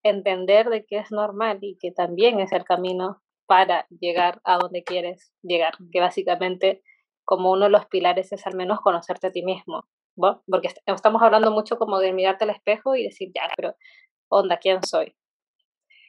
entender 0.02 0.68
de 0.68 0.84
que 0.84 0.98
es 0.98 1.10
normal 1.10 1.58
y 1.62 1.78
que 1.80 1.90
también 1.90 2.40
es 2.40 2.52
el 2.52 2.64
camino 2.64 3.22
para 3.46 3.86
llegar 3.88 4.40
a 4.44 4.58
donde 4.58 4.84
quieres 4.84 5.32
llegar, 5.42 5.74
que 5.92 6.00
básicamente 6.00 6.82
como 7.24 7.52
uno 7.52 7.64
de 7.64 7.70
los 7.70 7.86
pilares 7.86 8.32
es 8.32 8.46
al 8.46 8.54
menos 8.54 8.80
conocerte 8.80 9.28
a 9.28 9.32
ti 9.32 9.42
mismo, 9.42 9.86
¿no? 10.16 10.42
porque 10.46 10.68
estamos 10.86 11.22
hablando 11.22 11.50
mucho 11.50 11.78
como 11.78 11.98
de 11.98 12.12
mirarte 12.12 12.44
al 12.44 12.50
espejo 12.50 12.94
y 12.96 13.04
decir, 13.04 13.30
ya, 13.34 13.48
pero 13.56 13.74
onda, 14.34 14.58
¿quién 14.58 14.82
soy? 14.84 15.14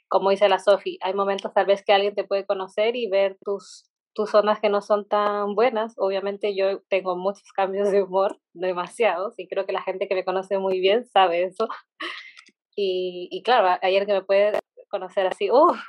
Como 0.08 0.30
dice 0.30 0.50
la 0.50 0.60
Sofi, 0.60 0.98
hay 1.02 1.14
momentos 1.14 1.54
tal 1.54 1.66
vez 1.66 1.84
que 1.84 1.94
alguien 1.94 2.16
te 2.16 2.24
puede 2.24 2.46
conocer 2.46 2.96
y 2.96 3.10
ver 3.10 3.38
tus, 3.44 3.90
tus 4.14 4.30
zonas 4.32 4.60
que 4.60 4.70
no 4.70 4.82
son 4.82 5.08
tan 5.08 5.56
buenas. 5.56 5.94
Obviamente 5.98 6.56
yo 6.56 6.82
tengo 6.90 7.16
muchos 7.16 7.52
cambios 7.54 7.92
de 7.92 8.04
humor, 8.04 8.40
demasiados, 8.54 9.38
y 9.38 9.48
creo 9.48 9.66
que 9.66 9.74
la 9.74 9.82
gente 9.82 10.08
que 10.08 10.16
me 10.16 10.26
conoce 10.26 10.58
muy 10.58 10.80
bien 10.80 11.06
sabe 11.08 11.44
eso. 11.44 11.68
Y, 12.78 13.30
y 13.32 13.42
claro, 13.42 13.80
ayer 13.82 14.06
que 14.06 14.14
me 14.14 14.24
puede 14.24 14.60
conocer 14.90 15.26
así, 15.28 15.50
uff, 15.50 15.80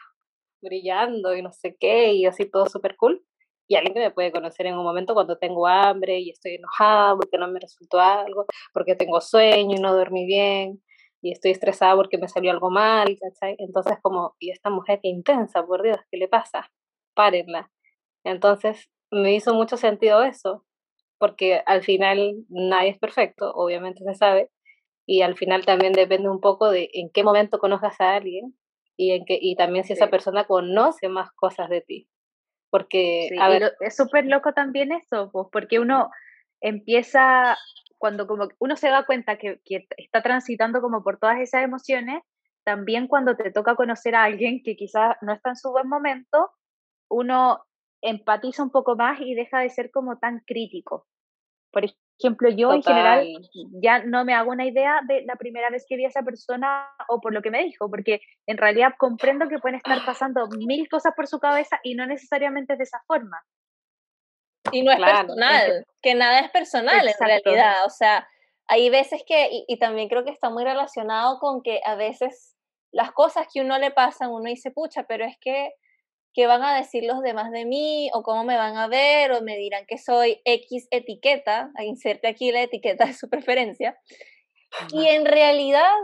brillando 0.63 1.35
y 1.35 1.43
no 1.43 1.53
sé 1.53 1.77
qué, 1.79 2.13
y 2.15 2.27
así 2.27 2.49
todo 2.51 2.67
súper 2.67 2.97
cool. 2.97 3.25
Y 3.69 3.75
alguien 3.77 3.95
que 3.95 4.01
me 4.01 4.11
puede 4.13 4.31
conocer 4.33 4.67
en 4.67 4.79
un 4.79 4.85
momento 4.85 5.15
cuando 5.15 5.39
tengo 5.39 5.67
hambre 5.67 6.21
y 6.21 6.31
estoy 6.31 6.55
enojada 6.55 7.17
porque 7.17 7.39
no 7.39 7.49
me 7.49 7.59
resultó 7.61 7.99
algo, 8.01 8.47
porque 8.73 8.95
tengo 8.95 9.21
sueño 9.21 9.77
y 9.77 9.81
no 9.81 9.95
dormí 9.95 10.27
bien, 10.27 10.81
y 11.27 11.33
estoy 11.33 11.51
estresada 11.51 11.97
porque 11.97 12.19
me 12.19 12.29
salió 12.29 12.53
algo 12.53 12.71
mal, 12.71 13.19
¿cachai? 13.21 13.57
Entonces 13.59 13.99
como, 14.01 14.37
y 14.39 14.53
esta 14.53 14.71
mujer 14.71 15.01
que 15.03 15.09
intensa, 15.09 15.67
por 15.67 15.83
Dios, 15.83 15.99
¿qué 16.09 16.19
le 16.19 16.29
pasa? 16.29 16.71
Párenla. 17.15 17.73
Entonces 18.23 18.89
me 19.11 19.35
hizo 19.35 19.53
mucho 19.53 19.77
sentido 19.77 20.23
eso, 20.23 20.65
porque 21.19 21.63
al 21.67 21.83
final 21.83 22.45
nadie 22.49 22.91
es 22.91 22.99
perfecto, 22.99 23.51
obviamente 23.55 24.05
se 24.05 24.15
sabe, 24.15 24.51
y 25.05 25.23
al 25.23 25.37
final 25.37 25.65
también 25.65 25.93
depende 25.93 26.29
un 26.29 26.41
poco 26.41 26.71
de 26.71 26.91
en 26.93 27.11
qué 27.11 27.25
momento 27.25 27.59
conozcas 27.59 28.01
a 28.01 28.15
alguien 28.15 28.57
y, 28.97 29.11
en 29.11 29.25
que, 29.25 29.37
y 29.41 29.57
también 29.57 29.85
si 29.85 29.95
esa 29.95 30.09
persona 30.09 30.45
conoce 30.45 31.09
más 31.09 31.33
cosas 31.33 31.69
de 31.69 31.81
ti. 31.81 32.09
Porque, 32.71 33.31
a 33.41 33.49
ver, 33.49 33.73
es 33.81 33.97
súper 33.97 34.27
loco 34.27 34.53
también 34.53 34.93
eso, 34.93 35.31
pues, 35.33 35.49
porque 35.51 35.81
uno 35.81 36.11
empieza 36.61 37.57
cuando 37.99 38.27
como 38.27 38.49
uno 38.59 38.77
se 38.77 38.89
da 38.89 39.05
cuenta 39.05 39.37
que, 39.39 39.61
que, 39.65 39.87
está 39.97 40.23
transitando 40.23 40.81
como 40.81 41.03
por 41.03 41.19
todas 41.19 41.39
esas 41.41 41.63
emociones, 41.63 42.23
también 42.65 43.07
cuando 43.07 43.37
te 43.37 43.51
toca 43.53 43.77
conocer 43.77 44.15
a 44.15 44.25
alguien 44.25 44.63
que 44.65 44.77
quizás 44.77 45.17
no 45.23 45.33
está 45.33 45.51
en 45.51 45.57
su 45.57 45.71
buen 45.71 45.89
momento, 45.89 46.51
uno 47.09 47.65
empatiza 48.03 48.63
un 48.63 48.71
poco 48.71 48.97
más 48.97 49.21
y 49.21 49.35
deja 49.35 49.61
de 49.61 49.71
ser 49.71 49.91
como 49.91 50.19
tan 50.19 50.41
crítico. 50.47 51.07
Por 51.73 51.85
ejemplo, 51.85 52.49
yo 52.51 52.73
en 52.73 52.83
general 52.83 53.27
ya 53.83 54.05
no 54.05 54.25
me 54.25 54.35
hago 54.35 54.51
una 54.51 54.67
idea 54.67 55.01
de 55.07 55.25
la 55.27 55.37
primera 55.37 55.71
vez 55.71 55.85
que 55.89 55.97
vi 55.97 56.05
a 56.05 56.09
esa 56.09 56.23
persona 56.23 56.89
o 57.09 57.21
por 57.21 57.33
lo 57.35 57.43
que 57.43 57.51
me 57.51 57.63
dijo, 57.65 57.91
porque 57.91 58.21
en 58.47 58.57
realidad 58.57 58.95
comprendo 58.99 59.49
que 59.49 59.59
pueden 59.59 59.77
estar 59.77 60.05
pasando 60.05 60.49
mil 60.49 60.89
cosas 60.89 61.13
por 61.15 61.27
su 61.27 61.39
cabeza 61.39 61.79
y 61.83 61.95
no 61.95 62.07
necesariamente 62.07 62.73
es 62.73 62.79
de 62.79 62.85
esa 62.85 63.03
forma. 63.07 63.43
Y 64.73 64.83
no 64.83 64.93
es 64.93 64.99
personal, 64.99 65.87
que 66.03 66.15
nada 66.15 66.41
es 66.41 66.51
personal 66.51 67.09
en 67.09 67.15
realidad. 67.19 67.75
O 67.87 67.91
sea, 67.91 68.29
hay 68.67 68.91
veces 68.91 69.23
que, 69.27 69.49
y, 69.51 69.65
y, 69.69 69.79
también 69.79 70.09
creo 70.09 70.25
que 70.25 70.31
está 70.31 70.51
muy 70.51 70.65
relacionado 70.65 71.39
con 71.39 71.63
que 71.63 71.81
a 71.85 71.95
veces 71.95 72.57
las 72.91 73.13
cosas 73.13 73.47
que 73.53 73.61
uno 73.61 73.79
le 73.79 73.91
pasan, 73.91 74.31
uno 74.31 74.49
dice, 74.49 74.71
pucha, 74.71 75.05
pero 75.05 75.25
es 75.25 75.37
que 75.41 75.73
qué 76.37 76.47
van 76.47 76.63
a 76.63 76.77
decir 76.77 77.03
los 77.05 77.23
demás 77.23 77.51
de 77.51 77.65
mí 77.65 78.11
o 78.13 78.23
cómo 78.23 78.45
me 78.45 78.59
van 78.59 78.77
a 78.77 78.89
ver 78.89 79.33
o 79.33 79.41
me 79.41 79.57
dirán 79.57 79.87
que 79.87 79.97
soy 79.97 80.43
X 80.45 80.87
etiqueta, 80.91 81.71
inserte 81.79 82.29
aquí 82.29 82.53
la 82.53 82.61
etiqueta 82.61 83.07
de 83.07 83.15
su 83.15 83.31
preferencia. 83.31 83.99
Y 84.93 85.07
en 85.09 85.25
realidad 85.25 85.95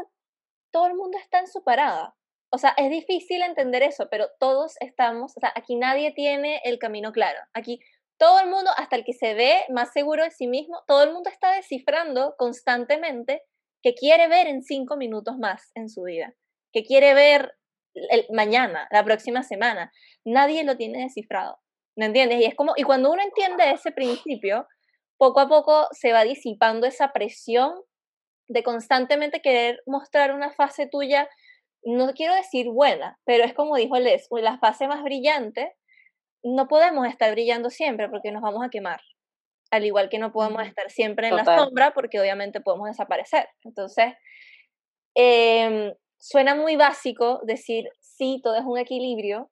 todo 0.70 0.86
el 0.86 0.94
mundo 0.94 1.18
está 1.18 1.38
en 1.38 1.48
su 1.48 1.62
parada. 1.62 2.14
O 2.48 2.56
sea, 2.56 2.74
es 2.78 2.90
difícil 2.90 3.42
entender 3.42 3.82
eso, 3.82 4.08
pero 4.10 4.28
todos 4.38 4.76
estamos, 4.80 5.36
o 5.36 5.40
sea, 5.40 5.52
aquí 5.54 5.76
nadie 5.76 6.12
tiene 6.12 6.62
el 6.64 6.78
camino 6.78 7.12
claro. 7.12 7.38
Aquí 7.52 7.80
todo 8.22 8.38
el 8.38 8.48
mundo, 8.48 8.70
hasta 8.76 8.94
el 8.94 9.04
que 9.04 9.14
se 9.14 9.34
ve 9.34 9.64
más 9.68 9.92
seguro 9.92 10.22
de 10.22 10.30
sí 10.30 10.46
mismo, 10.46 10.80
todo 10.86 11.02
el 11.02 11.12
mundo 11.12 11.28
está 11.28 11.56
descifrando 11.56 12.36
constantemente 12.38 13.42
que 13.82 13.94
quiere 13.94 14.28
ver 14.28 14.46
en 14.46 14.62
cinco 14.62 14.96
minutos 14.96 15.38
más 15.38 15.72
en 15.74 15.88
su 15.88 16.04
vida, 16.04 16.32
que 16.72 16.84
quiere 16.84 17.14
ver 17.14 17.58
mañana, 18.30 18.86
la 18.92 19.02
próxima 19.02 19.42
semana. 19.42 19.90
Nadie 20.24 20.62
lo 20.62 20.76
tiene 20.76 21.02
descifrado. 21.02 21.58
¿Me 21.96 22.06
entiendes? 22.06 22.40
Y 22.40 22.44
es 22.44 22.54
como, 22.54 22.74
y 22.76 22.84
cuando 22.84 23.10
uno 23.10 23.20
entiende 23.20 23.72
ese 23.72 23.90
principio, 23.90 24.68
poco 25.18 25.40
a 25.40 25.48
poco 25.48 25.88
se 25.90 26.12
va 26.12 26.22
disipando 26.22 26.86
esa 26.86 27.12
presión 27.12 27.74
de 28.46 28.62
constantemente 28.62 29.42
querer 29.42 29.82
mostrar 29.84 30.32
una 30.32 30.52
fase 30.52 30.86
tuya, 30.86 31.28
no 31.82 32.12
quiero 32.12 32.36
decir 32.36 32.68
buena, 32.68 33.18
pero 33.24 33.42
es 33.42 33.52
como 33.52 33.74
dijo 33.74 33.98
Les, 33.98 34.28
la 34.30 34.58
fase 34.58 34.86
más 34.86 35.02
brillante, 35.02 35.74
no 36.42 36.68
podemos 36.68 37.06
estar 37.06 37.30
brillando 37.32 37.70
siempre 37.70 38.08
porque 38.08 38.32
nos 38.32 38.42
vamos 38.42 38.64
a 38.64 38.70
quemar. 38.70 39.00
Al 39.70 39.84
igual 39.84 40.08
que 40.08 40.18
no 40.18 40.32
podemos 40.32 40.66
estar 40.66 40.90
siempre 40.90 41.28
en 41.28 41.36
la 41.36 41.44
sombra 41.44 41.94
porque 41.94 42.20
obviamente 42.20 42.60
podemos 42.60 42.88
desaparecer. 42.88 43.48
Entonces, 43.64 44.12
eh, 45.14 45.94
suena 46.18 46.54
muy 46.54 46.76
básico 46.76 47.40
decir, 47.44 47.88
sí, 48.00 48.40
todo 48.42 48.56
es 48.56 48.64
un 48.64 48.78
equilibrio, 48.78 49.50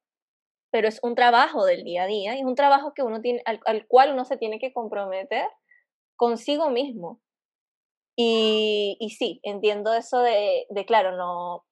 pero 0.70 0.88
es 0.88 1.00
un 1.02 1.14
trabajo 1.14 1.64
del 1.64 1.84
día 1.84 2.04
a 2.04 2.06
día 2.06 2.36
y 2.36 2.40
es 2.40 2.44
un 2.44 2.54
trabajo 2.54 2.92
que 2.94 3.02
uno 3.02 3.20
tiene, 3.20 3.42
al, 3.44 3.86
cual 3.88 4.12
uno 4.12 4.24
se 4.24 4.36
tiene 4.36 4.58
que 4.58 4.72
comprometer 4.72 5.46
consigo 6.16 6.70
mismo. 6.70 7.20
Y, 8.16 8.96
y 9.00 9.10
sí, 9.10 9.40
entiendo 9.42 9.94
eso 9.94 10.20
de, 10.20 10.66
de, 10.68 10.84
claro, 10.84 11.16
no, 11.16 11.64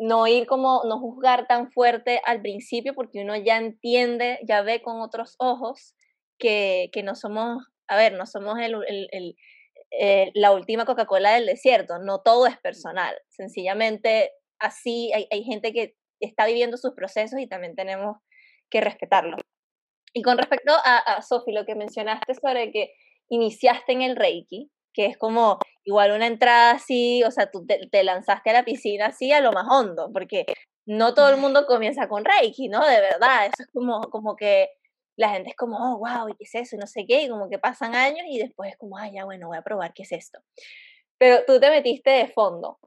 no 0.00 0.26
ir 0.26 0.46
como, 0.46 0.82
no 0.86 0.98
juzgar 0.98 1.46
tan 1.46 1.70
fuerte 1.70 2.20
al 2.24 2.40
principio 2.40 2.94
porque 2.94 3.20
uno 3.22 3.36
ya 3.36 3.58
entiende, 3.58 4.38
ya 4.48 4.62
ve 4.62 4.80
con 4.80 5.02
otros 5.02 5.36
ojos 5.38 5.94
que, 6.38 6.88
que 6.92 7.02
no 7.02 7.14
somos, 7.14 7.62
a 7.86 7.96
ver, 7.96 8.14
no 8.14 8.24
somos 8.24 8.58
el, 8.58 8.74
el, 8.88 9.36
eh, 9.90 10.30
la 10.34 10.52
última 10.52 10.86
Coca-Cola 10.86 11.32
del 11.34 11.46
desierto. 11.46 11.98
No 11.98 12.22
todo 12.22 12.46
es 12.46 12.58
personal. 12.58 13.14
Sencillamente, 13.28 14.32
así 14.58 15.12
hay, 15.12 15.26
hay 15.30 15.44
gente 15.44 15.72
que 15.72 15.94
está 16.18 16.46
viviendo 16.46 16.78
sus 16.78 16.94
procesos 16.94 17.38
y 17.38 17.46
también 17.46 17.74
tenemos 17.74 18.16
que 18.70 18.80
respetarlo. 18.80 19.36
Y 20.14 20.22
con 20.22 20.38
respecto 20.38 20.72
a, 20.72 20.96
a 20.96 21.22
Sofi, 21.22 21.52
lo 21.52 21.66
que 21.66 21.74
mencionaste 21.74 22.34
sobre 22.34 22.72
que 22.72 22.94
iniciaste 23.28 23.92
en 23.92 24.02
el 24.02 24.16
Reiki, 24.16 24.70
que 24.92 25.06
es 25.06 25.18
como 25.18 25.58
igual 25.84 26.12
una 26.12 26.26
entrada 26.26 26.72
así, 26.72 27.22
o 27.24 27.30
sea, 27.30 27.50
tú 27.50 27.66
te, 27.66 27.88
te, 27.90 28.04
lanzaste 28.04 28.50
a 28.50 28.52
la 28.54 28.64
piscina 28.64 29.06
así 29.06 29.32
a 29.32 29.40
lo 29.40 29.52
más 29.52 29.66
hondo, 29.70 30.10
porque 30.12 30.46
no 30.86 31.14
todo 31.14 31.30
el 31.30 31.36
mundo 31.36 31.66
comienza 31.66 32.08
con 32.08 32.24
Reiki, 32.24 32.68
¿no? 32.68 32.86
De 32.86 33.00
verdad, 33.00 33.46
eso 33.46 33.62
es 33.62 33.68
como, 33.72 34.00
como 34.10 34.36
que 34.36 34.68
la 35.16 35.30
gente 35.30 35.50
es 35.50 35.56
como, 35.56 35.76
oh, 35.78 35.98
wow, 35.98 36.28
¿y 36.28 36.34
qué 36.36 36.44
es 36.44 36.54
eso? 36.54 36.76
Y 36.76 36.78
no 36.78 36.86
sé 36.86 37.04
qué, 37.06 37.22
y 37.22 37.28
como 37.28 37.48
que 37.48 37.58
pasan 37.58 37.94
años 37.94 38.26
y 38.28 38.38
después 38.38 38.72
es 38.72 38.78
como, 38.78 38.96
ah, 38.98 39.08
ya, 39.12 39.24
bueno, 39.24 39.48
voy 39.48 39.58
a 39.58 39.62
probar 39.62 39.92
qué 39.94 40.02
es 40.02 40.12
esto. 40.12 40.40
Pero 41.18 41.44
tú 41.46 41.60
te 41.60 41.70
metiste 41.70 42.10
de 42.10 42.28
fondo. 42.28 42.78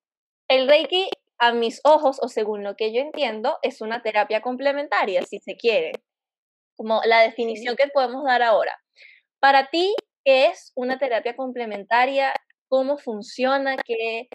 El 0.49 0.67
Reiki, 0.67 1.09
a 1.37 1.53
mis 1.53 1.79
ojos, 1.83 2.19
o 2.21 2.27
según 2.29 2.63
lo 2.63 2.75
que 2.75 2.93
yo 2.93 3.01
entiendo, 3.01 3.57
es 3.61 3.81
una 3.81 4.01
terapia 4.01 4.41
complementaria, 4.41 5.23
si 5.23 5.39
se 5.39 5.55
quiere. 5.55 5.91
Como 6.75 7.01
la 7.05 7.21
definición 7.21 7.75
que 7.75 7.87
podemos 7.93 8.23
dar 8.25 8.41
ahora. 8.41 8.75
Para 9.39 9.69
ti, 9.69 9.95
¿qué 10.23 10.47
es 10.47 10.71
una 10.75 10.97
terapia 10.97 11.35
complementaria? 11.35 12.33
¿Cómo 12.67 12.97
funciona? 12.97 13.77
¿Qué, 13.77 14.27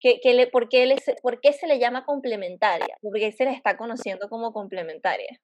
qué, 0.00 0.20
qué 0.22 0.34
le, 0.34 0.46
por, 0.46 0.68
qué 0.68 0.86
le, 0.86 0.96
¿Por 1.22 1.40
qué 1.40 1.52
se 1.52 1.66
le 1.66 1.78
llama 1.78 2.04
complementaria? 2.04 2.96
¿Por 3.00 3.14
qué 3.14 3.32
se 3.32 3.44
le 3.44 3.52
está 3.52 3.76
conociendo 3.76 4.28
como 4.28 4.52
complementaria? 4.52 5.38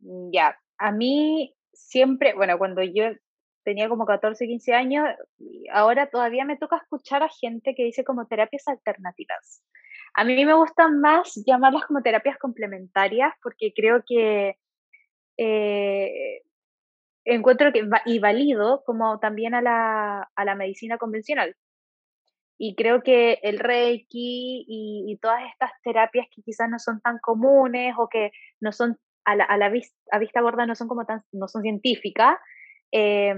Mm, 0.00 0.30
ya, 0.32 0.58
a 0.78 0.92
mí 0.92 1.54
siempre, 1.72 2.34
bueno, 2.34 2.58
cuando 2.58 2.82
yo 2.82 3.04
tenía 3.64 3.88
como 3.88 4.04
14, 4.06 4.46
15 4.46 4.74
años, 4.74 5.08
ahora 5.72 6.08
todavía 6.10 6.44
me 6.44 6.56
toca 6.56 6.76
escuchar 6.76 7.22
a 7.22 7.28
gente 7.28 7.74
que 7.74 7.84
dice 7.84 8.04
como 8.04 8.26
terapias 8.26 8.68
alternativas. 8.68 9.62
A 10.14 10.24
mí 10.24 10.44
me 10.44 10.54
gusta 10.54 10.88
más 10.88 11.32
llamarlas 11.46 11.86
como 11.86 12.02
terapias 12.02 12.38
complementarias 12.38 13.32
porque 13.42 13.72
creo 13.74 14.04
que 14.06 14.56
eh, 15.38 16.42
encuentro 17.24 17.72
que 17.72 17.88
y 18.06 18.18
valido 18.18 18.82
como 18.84 19.18
también 19.18 19.54
a 19.54 19.62
la, 19.62 20.30
a 20.34 20.44
la 20.44 20.54
medicina 20.54 20.98
convencional. 20.98 21.56
Y 22.56 22.76
creo 22.76 23.02
que 23.02 23.38
el 23.42 23.58
Reiki 23.58 24.64
y, 24.68 25.04
y, 25.08 25.18
todas 25.18 25.42
estas 25.52 25.70
terapias 25.82 26.28
que 26.34 26.42
quizás 26.42 26.68
no 26.70 26.78
son 26.78 27.00
tan 27.00 27.18
comunes 27.20 27.94
o 27.98 28.08
que 28.08 28.30
no 28.60 28.70
son 28.70 28.96
a 29.24 29.34
la, 29.34 29.44
a 29.44 29.56
la 29.56 29.70
vista, 29.70 29.96
a 30.12 30.18
vista 30.18 30.40
gorda 30.40 30.64
no 30.64 30.74
son 30.74 30.86
como 30.86 31.04
tan, 31.04 31.22
no 31.32 31.48
son 31.48 31.62
científicas, 31.62 32.36
eh, 32.92 33.34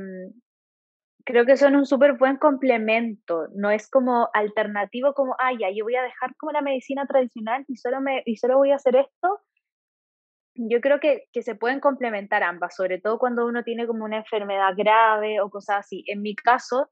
creo 1.27 1.45
que 1.45 1.57
son 1.57 1.75
un 1.75 1.87
súper 1.87 2.13
buen 2.15 2.37
complemento, 2.37 3.49
no 3.55 3.71
es 3.71 3.91
como 3.91 4.29
alternativo 4.33 5.13
como, 5.13 5.35
ah, 5.41 5.51
ya, 5.59 5.69
yo 5.75 5.85
voy 5.85 5.97
a 5.97 6.03
dejar 6.03 6.35
como 6.37 6.53
la 6.53 6.63
medicina 6.63 7.05
tradicional 7.07 7.65
y 7.69 7.77
solo, 7.77 8.01
me, 8.01 8.23
y 8.25 8.37
solo 8.37 8.57
voy 8.57 8.71
a 8.71 8.77
hacer 8.77 8.97
esto. 8.97 9.41
Yo 10.57 10.81
creo 10.81 11.01
que, 11.01 11.25
que 11.33 11.43
se 11.43 11.55
pueden 11.55 11.81
complementar 11.81 12.43
ambas, 12.43 12.75
sobre 12.75 13.01
todo 13.01 13.19
cuando 13.19 13.47
uno 13.47 13.63
tiene 13.63 13.87
como 13.87 14.05
una 14.05 14.19
enfermedad 14.19 14.75
grave 14.77 15.41
o 15.41 15.51
cosas 15.51 15.79
así. 15.81 16.05
En 16.07 16.23
mi 16.23 16.35
caso, 16.35 16.91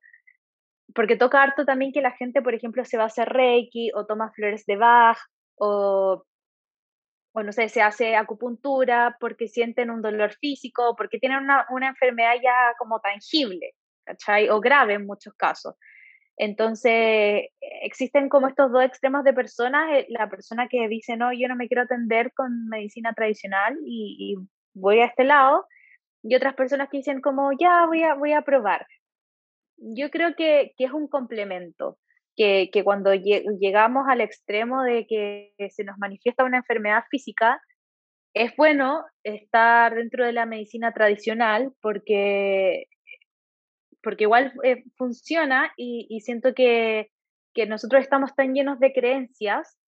porque 0.94 1.16
toca 1.16 1.42
harto 1.42 1.64
también 1.64 1.92
que 1.92 2.02
la 2.02 2.12
gente, 2.12 2.42
por 2.42 2.54
ejemplo, 2.54 2.84
se 2.84 2.98
va 2.98 3.04
a 3.04 3.06
hacer 3.06 3.28
reiki 3.28 3.90
o 3.94 4.06
toma 4.06 4.32
flores 4.32 4.66
de 4.66 4.76
Bach 4.76 5.18
o 5.56 6.24
o 7.36 7.42
no 7.42 7.52
sé, 7.52 7.68
se 7.68 7.82
hace 7.82 8.14
acupuntura 8.14 9.16
porque 9.18 9.48
sienten 9.48 9.90
un 9.90 10.02
dolor 10.02 10.32
físico, 10.34 10.94
porque 10.96 11.18
tienen 11.18 11.42
una, 11.42 11.66
una 11.70 11.88
enfermedad 11.88 12.34
ya 12.40 12.74
como 12.78 13.00
tangible, 13.00 13.74
¿cachai? 14.04 14.48
O 14.50 14.60
grave 14.60 14.94
en 14.94 15.06
muchos 15.06 15.34
casos. 15.34 15.74
Entonces, 16.36 17.48
existen 17.82 18.28
como 18.28 18.48
estos 18.48 18.72
dos 18.72 18.84
extremos 18.84 19.24
de 19.24 19.32
personas, 19.32 19.88
eh, 19.92 20.06
la 20.08 20.28
persona 20.28 20.68
que 20.68 20.88
dice, 20.88 21.16
no, 21.16 21.32
yo 21.32 21.48
no 21.48 21.56
me 21.56 21.68
quiero 21.68 21.82
atender 21.82 22.32
con 22.34 22.68
medicina 22.68 23.12
tradicional 23.14 23.76
y, 23.86 24.36
voy 24.76 24.98
a 25.00 25.06
este 25.06 25.24
lado, 25.24 25.66
y 26.22 26.34
otras 26.34 26.54
personas 26.54 26.88
que 26.90 26.96
dicen 26.98 27.20
como, 27.20 27.52
ya, 27.58 27.86
voy 27.86 28.02
a, 28.02 28.14
voy 28.14 28.32
a 28.32 28.42
probar. 28.42 28.86
Yo 29.76 30.10
creo 30.10 30.34
que, 30.34 30.72
que 30.76 30.84
es 30.86 30.92
un 30.92 31.06
complemento 31.08 31.98
que, 32.36 32.70
que 32.72 32.82
cuando 32.82 33.14
llegamos 33.14 34.06
al 34.08 34.20
extremo 34.20 34.82
de 34.82 35.06
que 35.06 35.54
se 35.70 35.84
nos 35.84 35.98
manifiesta 35.98 36.44
una 36.44 36.58
enfermedad 36.58 37.04
física, 37.10 37.60
es 38.34 38.54
bueno 38.56 39.04
estar 39.22 39.94
dentro 39.94 40.26
de 40.26 40.32
la 40.32 40.44
medicina 40.44 40.92
tradicional 40.92 41.72
porque, 41.80 42.86
porque 44.04 44.24
igual 44.24 44.52
eh, 44.62 44.84
funciona 44.96 45.72
y, 45.76 46.20
siento 46.20 46.54
que, 46.54 47.10
que, 47.54 47.66
nosotros 47.66 48.02
estamos 48.02 48.34
tan 48.34 48.54
llenos 48.54 48.78
de 48.78 48.92
creencias 48.92 49.78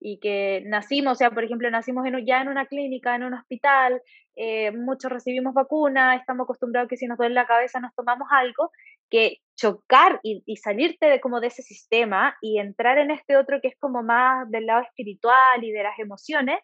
y 0.00 0.20
que 0.20 0.62
nacimos, 0.66 1.12
o 1.12 1.14
sea, 1.16 1.30
por 1.30 1.44
ejemplo, 1.44 1.70
nacimos 1.70 2.06
en, 2.06 2.24
ya 2.24 2.40
en 2.40 2.48
una 2.48 2.66
clínica, 2.66 3.16
en 3.16 3.24
un 3.24 3.34
hospital, 3.34 4.00
eh, 4.36 4.70
muchos 4.70 5.10
recibimos 5.10 5.54
vacuna, 5.54 6.14
estamos 6.14 6.44
acostumbrados 6.44 6.88
que 6.88 6.96
si 6.96 7.06
nos 7.06 7.18
duele 7.18 7.34
la 7.34 7.46
cabeza 7.46 7.80
nos 7.80 7.94
tomamos 7.94 8.28
algo, 8.30 8.70
que 9.10 9.38
chocar 9.56 10.20
y, 10.22 10.42
y, 10.46 10.56
salirte 10.56 11.06
de 11.06 11.20
como 11.20 11.40
de 11.40 11.48
ese 11.48 11.62
sistema 11.62 12.36
y 12.40 12.60
entrar 12.60 12.98
en 12.98 13.10
este 13.10 13.36
otro 13.36 13.58
que 13.60 13.68
es 13.68 13.76
como 13.80 14.04
más 14.04 14.48
del 14.50 14.66
lado 14.66 14.82
espiritual 14.82 15.64
y 15.64 15.72
de 15.72 15.82
las 15.82 15.98
emociones, 15.98 16.60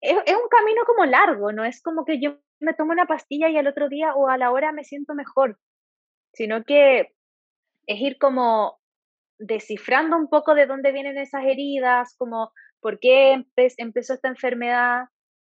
es, 0.00 0.16
es 0.24 0.34
un 0.34 0.48
camino 0.48 0.82
como 0.86 1.04
largo, 1.04 1.52
no 1.52 1.64
es 1.64 1.82
como 1.82 2.04
que 2.06 2.20
yo 2.20 2.38
me 2.60 2.74
tomo 2.74 2.92
una 2.92 3.06
pastilla 3.06 3.50
y 3.50 3.58
al 3.58 3.66
otro 3.66 3.88
día 3.88 4.14
o 4.14 4.28
a 4.28 4.38
la 4.38 4.50
hora 4.50 4.72
me 4.72 4.84
siento 4.84 5.14
mejor, 5.14 5.58
sino 6.32 6.64
que 6.64 7.12
es 7.86 8.00
ir 8.00 8.18
como 8.18 8.78
descifrando 9.38 10.16
un 10.16 10.28
poco 10.28 10.54
de 10.54 10.66
dónde 10.66 10.92
vienen 10.92 11.18
esas 11.18 11.44
heridas, 11.44 12.14
como 12.16 12.52
por 12.80 12.98
qué 12.98 13.44
empezó 13.76 14.14
esta 14.14 14.28
enfermedad, 14.28 15.04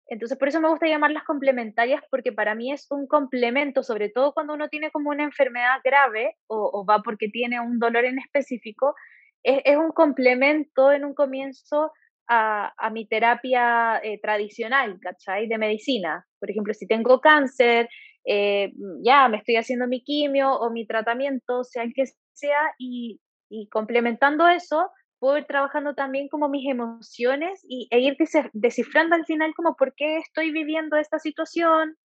Entonces, 0.09 0.39
por 0.39 0.49
eso 0.49 0.61
me 0.61 0.69
gusta 0.69 0.87
llamarlas 0.87 1.25
complementarias, 1.25 2.01
porque 2.11 2.33
para 2.33 2.55
mí 2.55 2.73
es 2.73 2.87
un 2.91 3.09
complemento, 3.09 3.83
sobre 3.83 4.09
todo 4.09 4.33
cuando 4.33 4.55
uno 4.55 4.69
tiene 4.69 4.93
como 4.93 5.11
una 5.11 5.25
enfermedad 5.25 5.81
grave 5.83 6.37
o, 6.47 6.87
va 6.89 7.03
porque 7.03 7.29
tiene 7.29 7.61
un 7.61 7.81
dolor 7.81 8.05
en 8.05 8.21
específico, 8.21 8.95
es, 9.43 9.77
un 9.77 9.91
complemento 9.91 10.93
en 10.93 11.05
un 11.05 11.15
comienzo 11.15 11.93
a, 12.29 12.91
mi 12.93 13.09
terapia 13.09 14.01
eh, 14.03 14.21
tradicional, 14.21 14.99
¿cachai? 15.01 15.49
De 15.49 15.59
medicina. 15.59 16.25
Por 16.39 16.51
ejemplo, 16.51 16.73
si 16.75 16.87
tengo 16.87 17.21
cáncer, 17.21 17.89
eh, 18.27 18.73
ya 19.03 19.29
me 19.29 19.39
estoy 19.39 19.57
haciendo 19.57 19.87
mi 19.87 20.03
quimio 20.03 20.53
o 20.53 20.71
mi 20.71 20.87
tratamiento, 20.87 21.65
sea 21.65 21.85
el 21.85 21.95
que 21.95 22.05
sea, 22.33 22.61
y, 22.79 23.21
y 23.49 23.69
complementando 23.69 24.49
eso, 24.49 24.91
puedo 25.19 25.39
ir 25.39 25.47
trabajando 25.47 25.95
también 25.95 26.29
como 26.29 26.49
mis 26.49 26.69
emociones 26.69 27.65
y, 27.69 27.89
e 27.91 28.01
ir 28.01 28.17
descifrando 28.53 29.15
al 29.15 29.25
final 29.25 29.55
como 29.55 29.77
por 29.77 29.95
qué 29.95 30.19
estoy 30.19 30.51
viviendo 30.51 30.97
esta 30.97 31.19
situación 31.19 31.97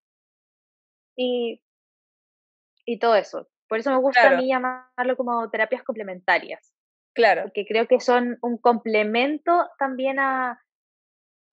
y, 1.17 1.61
y 2.85 2.99
todo 2.99 3.15
eso. 3.15 3.49
Por 3.67 3.79
eso 3.79 3.89
me 3.89 3.97
gusta 3.97 4.29
a 4.29 4.37
mí 4.37 4.49
llamarlo 4.49 5.15
como 5.15 5.49
terapias 5.49 5.83
complementarias. 5.83 6.73
Claro. 7.13 7.43
Porque 7.43 7.65
creo 7.65 7.87
que 7.87 7.99
son 7.99 8.37
un 8.41 8.57
complemento 8.57 9.69
también 9.79 10.19
a, 10.19 10.61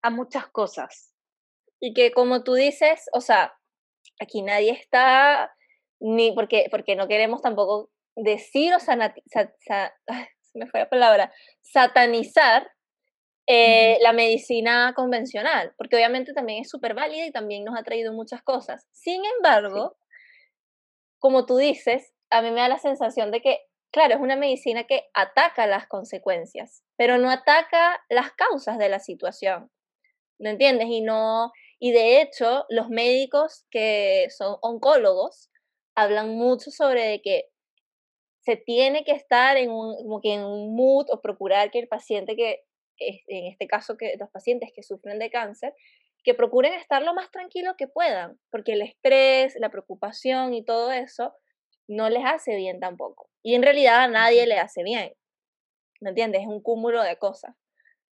a 0.02 0.10
muchas 0.10 0.48
cosas. 0.48 1.14
Y 1.80 1.94
que 1.94 2.12
como 2.12 2.44
tú 2.44 2.54
dices, 2.54 3.10
o 3.12 3.22
sea, 3.22 3.54
aquí 4.20 4.42
nadie 4.42 4.72
está, 4.72 5.54
ni 6.00 6.32
porque, 6.34 6.68
porque 6.72 6.96
no 6.96 7.08
queremos 7.08 7.42
tampoco 7.42 7.92
decir 8.16 8.74
o 8.74 8.80
sea, 8.80 8.98
me 10.54 10.68
fue 10.68 10.80
la 10.80 10.90
palabra, 10.90 11.34
satanizar 11.62 12.72
eh, 13.48 14.00
la 14.02 14.14
medicina 14.14 14.94
convencional, 14.96 15.74
porque 15.78 15.96
obviamente 15.96 16.34
también 16.34 16.62
es 16.62 16.70
súper 16.70 16.96
válida 16.96 17.26
y 17.26 17.32
también 17.32 17.64
nos 17.64 17.78
ha 17.78 17.84
traído 17.84 18.14
muchas 18.14 18.42
cosas. 18.42 18.88
Sin 18.92 19.22
embargo, 19.38 19.98
como 21.20 21.46
tú 21.46 21.58
dices, 21.58 22.12
a 22.32 22.42
mí 22.42 22.50
me 22.52 22.62
da 22.62 22.70
la 22.70 22.80
sensación 22.80 23.32
de 23.32 23.42
que, 23.42 23.60
claro, 23.92 24.16
es 24.16 24.22
una 24.22 24.36
medicina 24.36 24.86
que 24.86 25.04
ataca 25.14 25.68
las 25.68 25.88
consecuencias, 25.88 26.84
pero 26.98 27.18
no 27.18 27.30
ataca 27.30 28.02
las 28.10 28.32
causas 28.32 28.78
de 28.78 28.90
la 28.90 29.00
situación. 29.00 29.70
¿Me 30.40 30.50
entiendes? 30.50 30.88
Y 30.90 31.02
no, 31.02 31.52
y 31.80 31.92
de 31.92 32.22
hecho, 32.22 32.66
los 32.70 32.90
médicos 32.90 33.66
que 33.70 34.28
son 34.30 34.58
oncólogos 34.62 35.50
hablan 35.96 36.36
mucho 36.36 36.72
sobre 36.72 37.22
que 37.22 37.46
se 38.40 38.58
tiene 38.58 39.04
que 39.04 39.12
estar 39.12 39.58
en 39.58 39.72
un, 39.72 39.96
como 39.98 40.22
que 40.22 40.34
en 40.34 40.44
un 40.44 40.76
mood 40.76 41.08
o 41.12 41.22
procurar 41.22 41.72
que 41.72 41.80
el 41.80 41.88
paciente 41.88 42.36
que, 42.36 42.64
en 42.98 43.52
este 43.52 43.68
caso 43.68 43.98
que 43.98 44.16
los 44.20 44.30
pacientes 44.30 44.72
que 44.74 44.84
sufren 44.84 45.20
de 45.20 45.30
cáncer, 45.30 45.74
que 46.24 46.34
procuren 46.34 46.74
estar 46.74 47.02
lo 47.02 47.14
más 47.14 47.30
tranquilo 47.32 47.76
que 47.78 47.88
puedan, 47.88 48.40
porque 48.52 48.74
el 48.74 48.82
estrés, 48.82 49.56
la 49.60 49.70
preocupación 49.70 50.54
y 50.54 50.64
todo 50.64 50.92
eso 50.92 51.34
no 51.88 52.10
les 52.10 52.24
hace 52.26 52.56
bien 52.56 52.80
tampoco. 52.80 53.30
Y 53.44 53.56
en 53.56 53.64
realidad 53.64 54.04
a 54.04 54.08
nadie 54.08 54.48
le 54.48 54.58
hace 54.58 54.84
bien. 54.84 55.14
¿Me 56.02 56.10
entiendes? 56.10 56.42
Es 56.42 56.48
un 56.48 56.62
cúmulo 56.62 57.04
de 57.04 57.18
cosas. 57.18 57.56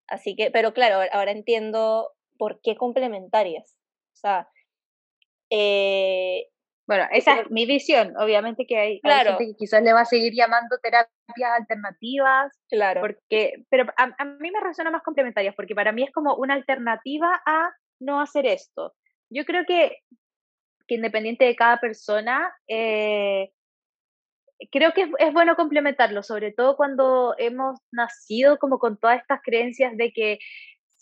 Así 0.08 0.36
que, 0.36 0.52
pero 0.52 0.74
claro, 0.74 1.08
ahora 1.12 1.32
entiendo 1.32 2.12
por 2.38 2.60
qué 2.62 2.76
complementarias. 2.76 3.78
O 4.14 4.16
sea, 4.16 4.48
eh, 5.50 6.48
bueno, 6.86 7.06
esa 7.12 7.40
es 7.40 7.52
mi 7.52 7.66
visión. 7.66 8.14
Obviamente 8.18 8.66
que 8.66 8.78
hay, 8.78 9.02
gente 9.02 9.46
que 9.46 9.56
quizás 9.58 9.82
le 9.84 9.94
va 9.94 10.02
a 10.02 10.06
seguir 10.06 10.34
llamando 10.36 10.78
terapias 10.80 11.52
alternativas. 11.60 12.52
Claro. 12.70 13.02
Porque, 13.02 13.64
pero 13.70 13.86
a, 13.96 14.26
mí 14.26 14.52
me 14.52 14.60
resuena 14.60 14.92
más 14.92 15.04
complementarias, 15.04 15.56
porque 15.56 15.76
para 15.76 15.92
mí 15.92 16.04
es 16.04 16.12
como 16.12 16.36
una 16.36 16.56
alternativa 16.56 17.42
a 17.46 17.72
no 18.00 18.20
hacer 18.20 18.46
esto. 18.46 18.94
Yo 19.30 19.46
creo 19.46 19.66
que, 19.66 19.98
que 20.88 20.96
independiente 20.96 21.46
de 21.46 21.56
cada 21.56 21.80
persona, 21.80 22.54
eh, 22.68 23.52
creo 24.70 24.92
que 24.92 25.04
es, 25.04 25.10
es, 25.20 25.34
bueno 25.34 25.56
complementarlo, 25.56 26.22
sobre 26.22 26.52
todo 26.52 26.76
cuando 26.76 27.34
hemos 27.38 27.80
nacido 27.92 28.58
como 28.58 28.78
con 28.78 28.98
todas 28.98 29.22
estas 29.22 29.40
creencias 29.42 29.96
de 29.96 30.12
que 30.12 30.40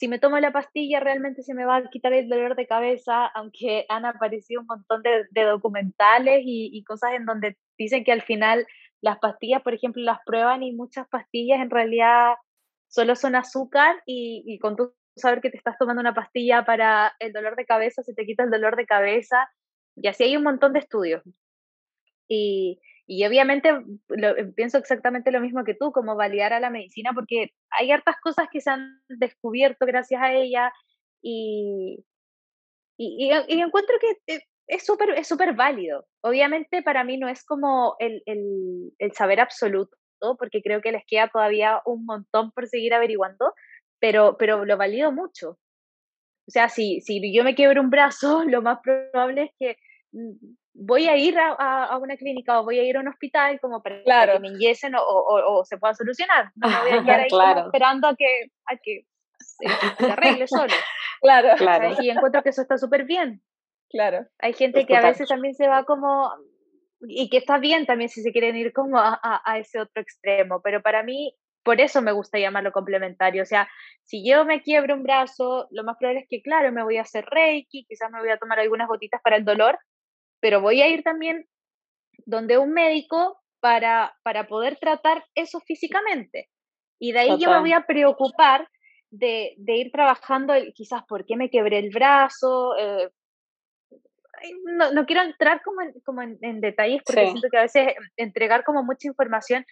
si 0.01 0.07
me 0.07 0.17
tomo 0.17 0.39
la 0.39 0.51
pastilla 0.51 0.99
realmente 0.99 1.43
se 1.43 1.53
me 1.53 1.63
va 1.63 1.75
a 1.75 1.89
quitar 1.91 2.11
el 2.11 2.27
dolor 2.27 2.55
de 2.55 2.65
cabeza, 2.65 3.27
aunque 3.27 3.85
han 3.87 4.03
aparecido 4.03 4.61
un 4.61 4.65
montón 4.65 5.03
de, 5.03 5.43
documentales 5.43 6.41
y, 6.43 6.83
cosas 6.85 7.11
en 7.13 7.25
donde 7.25 7.55
dicen 7.77 8.03
que 8.03 8.11
al 8.11 8.23
final 8.23 8.65
las 8.99 9.19
pastillas, 9.19 9.61
por 9.61 9.75
ejemplo, 9.75 10.01
las 10.01 10.17
prueban 10.25 10.63
y 10.63 10.73
muchas 10.73 11.07
pastillas 11.07 11.61
en 11.61 11.69
realidad 11.69 12.33
solo 12.87 13.15
son 13.15 13.35
azúcar 13.35 14.01
y, 14.07 14.57
con 14.57 14.75
tu 14.75 14.91
saber 15.15 15.39
que 15.39 15.51
te 15.51 15.57
estás 15.57 15.77
tomando 15.77 16.01
una 16.01 16.15
pastilla 16.15 16.65
para 16.65 17.13
el 17.19 17.31
dolor 17.31 17.55
de 17.55 17.67
cabeza, 17.67 18.01
se 18.01 18.15
te 18.15 18.25
quita 18.25 18.41
el 18.41 18.49
dolor 18.49 18.77
de 18.77 18.87
cabeza 18.87 19.51
y 19.95 20.07
así 20.07 20.23
hay 20.23 20.35
un 20.35 20.41
montón 20.41 20.73
de 20.73 20.79
estudios. 20.79 21.21
Y, 22.27 22.81
y 23.13 23.25
obviamente 23.25 23.67
eh, 23.67 24.45
pienso 24.55 24.77
exactamente 24.77 25.31
lo 25.31 25.41
mismo 25.41 25.65
que 25.65 25.73
tú, 25.73 25.91
como 25.91 26.15
validar 26.15 26.53
a 26.53 26.61
la 26.61 26.69
medicina, 26.69 27.11
porque 27.13 27.51
hay 27.69 27.91
hartas 27.91 28.15
cosas 28.23 28.47
que 28.49 28.61
se 28.61 28.69
han 28.69 29.01
descubierto 29.09 29.85
gracias 29.85 30.21
a 30.21 30.31
ella 30.33 30.71
y, 31.21 32.05
y, 32.97 33.31
encuentro 33.59 33.97
que 33.99 34.33
eh, 34.33 34.43
es 34.65 34.85
súper 34.85 35.09
es 35.09 35.27
súper 35.27 35.53
válido. 35.53 36.05
Obviamente 36.21 36.81
para 36.83 37.03
mí 37.03 37.17
no 37.17 37.27
es 37.27 37.43
como 37.43 37.97
el, 37.99 38.23
el, 38.25 38.93
el 38.97 39.11
saber 39.11 39.41
absoluto, 39.41 39.97
porque 40.39 40.61
creo 40.61 40.79
que 40.79 40.93
les 40.93 41.03
queda 41.05 41.27
todavía 41.27 41.81
un 41.85 42.05
montón 42.05 42.53
por 42.53 42.69
seguir 42.69 42.93
averiguando, 42.93 43.53
pero, 43.99 44.37
pero 44.37 44.63
lo 44.63 44.77
valido 44.77 45.11
mucho. 45.11 45.59
O 46.47 46.51
sea, 46.51 46.69
si, 46.69 47.01
si 47.01 47.33
yo 47.35 47.43
me 47.43 47.55
quiebro 47.55 47.81
un 47.81 47.89
brazo, 47.89 48.45
lo 48.47 48.61
más 48.61 48.79
probable 48.81 49.43
es 49.43 49.51
que 49.59 49.77
mm, 50.13 50.55
voy 50.73 51.07
a 51.07 51.17
ir 51.17 51.37
a, 51.37 51.97
una 51.97 52.17
clínica 52.17 52.59
o 52.59 52.63
voy 52.63 52.79
a 52.79 52.83
ir 52.83 52.97
a 52.97 53.01
un 53.01 53.07
hospital 53.07 53.59
como 53.59 53.81
para, 53.81 54.33
que 54.33 54.39
me 54.39 54.49
inyesen 54.49 54.95
o, 54.95 55.01
o, 55.01 55.65
se 55.65 55.77
pueda 55.77 55.93
solucionar. 55.93 56.51
No 56.55 56.69
me 56.69 56.79
voy 56.79 56.91
a 56.91 57.03
quedar 57.03 57.19
ahí 57.21 57.63
esperando 57.65 58.07
a 58.07 58.15
que, 58.15 58.51
a 58.65 58.77
que 58.77 59.05
se, 59.39 60.05
arregle 60.05 60.47
solo. 60.47 60.73
Claro, 61.21 61.49
claro. 61.55 62.01
Y 62.01 62.09
encuentro 62.09 62.41
que 62.41 62.49
eso 62.49 62.63
está 62.63 62.79
súper 62.79 63.05
bien. 63.05 63.43
Claro. 63.91 64.25
Hay 64.39 64.53
gente 64.53 64.87
que 64.87 64.97
a 64.97 65.01
veces 65.01 65.29
también 65.29 65.53
se 65.53 65.67
va 65.67 65.83
como, 65.83 66.31
y 67.01 67.29
que 67.29 67.37
está 67.37 67.59
bien 67.59 67.85
también 67.85 68.09
si 68.09 68.23
se 68.23 68.31
quieren 68.31 68.55
ir 68.55 68.73
como 68.73 68.97
a, 68.97 69.19
a, 69.21 69.59
ese 69.59 69.79
otro 69.79 70.01
extremo, 70.01 70.61
pero 70.63 70.81
para 70.81 71.03
mí, 71.03 71.35
por 71.61 71.79
eso 71.79 72.01
me 72.01 72.11
gusta 72.11 72.39
llamarlo 72.39 72.71
complementario. 72.71 73.43
O 73.43 73.45
sea, 73.45 73.69
si 74.03 74.27
yo 74.27 74.45
me 74.45 74.63
quiebro 74.63 74.95
un 74.95 75.03
brazo, 75.03 75.67
lo 75.69 75.83
más 75.83 75.97
probable 75.99 76.21
es 76.21 76.27
que, 76.27 76.41
claro, 76.41 76.71
me 76.71 76.83
voy 76.83 76.97
a 76.97 77.03
hacer 77.03 77.23
reiki, 77.25 77.85
quizás 77.87 78.09
me 78.09 78.19
voy 78.19 78.29
a 78.29 78.37
tomar 78.37 78.59
algunas 78.59 78.87
gotitas 78.87 79.21
para 79.21 79.35
el 79.35 79.45
dolor, 79.45 79.77
pero 80.41 80.59
voy 80.59 80.81
a 80.81 80.89
ir 80.89 81.03
también 81.03 81.47
donde 82.25 82.57
un 82.57 82.73
médico 82.73 83.41
para, 83.61 84.13
para 84.23 84.47
poder 84.47 84.77
tratar 84.77 85.23
eso 85.35 85.59
físicamente. 85.61 86.49
Y 86.99 87.13
de 87.13 87.19
ahí 87.19 87.39
yo 87.39 87.49
me 87.49 87.59
voy 87.59 87.73
a 87.73 87.85
preocupar 87.85 88.67
de, 89.09 89.53
de, 89.57 89.77
ir 89.77 89.91
trabajando 89.91 90.53
quizás 90.75 91.03
por 91.07 91.25
qué 91.25 91.35
me 91.35 91.49
quebré 91.49 91.79
el 91.79 91.89
brazo. 91.89 92.75
Eh, 92.77 93.09
no, 94.63 94.91
no, 94.91 95.05
quiero 95.05 95.21
entrar 95.21 95.61
como 95.63 95.81
en, 95.81 95.93
como 96.05 96.21
en, 96.21 96.61
detalles 96.61 97.01
porque 97.05 97.25
siento 97.25 97.47
que 97.49 97.57
a 97.57 97.63
veces 97.63 97.93
entregar 98.17 98.63
como 98.63 98.83
mucha 98.83 99.07
información, 99.07 99.65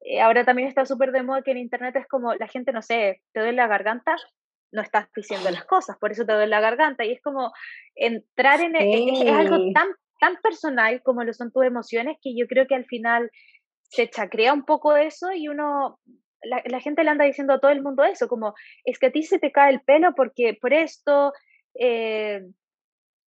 eh, 0.00 0.20
ahora 0.20 0.44
también 0.44 0.68
está 0.68 0.84
súper 0.86 1.12
de 1.12 1.22
moda 1.22 1.42
que 1.42 1.50
en 1.50 1.58
Internet 1.58 1.96
es 1.96 2.06
como 2.06 2.34
la 2.34 2.48
gente, 2.48 2.72
no 2.72 2.82
sé, 2.82 3.22
te 3.32 3.40
duele 3.40 3.56
la 3.56 3.66
garganta, 3.66 4.16
no 4.72 4.82
estás 4.82 5.08
diciendo 5.14 5.50
las 5.50 5.64
cosas, 5.66 5.96
por 5.98 6.12
eso 6.12 6.24
te 6.24 6.32
duele 6.32 6.48
la 6.48 6.60
garganta. 6.60 7.04
Y 7.04 7.12
es 7.12 7.22
como 7.22 7.52
entrar 7.94 8.60
en... 8.60 8.76
es, 8.76 9.30
algo 9.30 9.72
tan 9.72 9.88
tan 10.24 10.40
personal 10.40 11.02
como 11.02 11.22
lo 11.22 11.34
son 11.34 11.52
tus 11.52 11.66
emociones 11.66 12.16
que 12.22 12.34
yo 12.34 12.46
creo 12.46 12.66
que 12.66 12.74
al 12.74 12.86
final 12.86 13.30
se 13.90 14.08
chacrea 14.08 14.54
un 14.54 14.64
poco 14.64 14.96
eso 14.96 15.32
y 15.32 15.48
uno, 15.48 16.00
la, 16.42 16.80
gente 16.80 17.04
le 17.04 17.10
anda 17.10 17.26
diciendo 17.26 17.52
a 17.52 17.60
todo 17.60 17.70
el 17.70 17.82
mundo 17.82 18.04
eso, 18.04 18.26
como 18.26 18.54
es 18.86 18.98
que 18.98 19.06
a 19.06 19.12
ti 19.12 19.22
se 19.22 19.38
te 19.38 19.52
cae 19.52 19.74
el 19.74 19.82
pelo 19.82 20.14
porque 20.16 20.56
por 20.58 20.72
esto, 20.72 21.34
eh, 21.78 22.40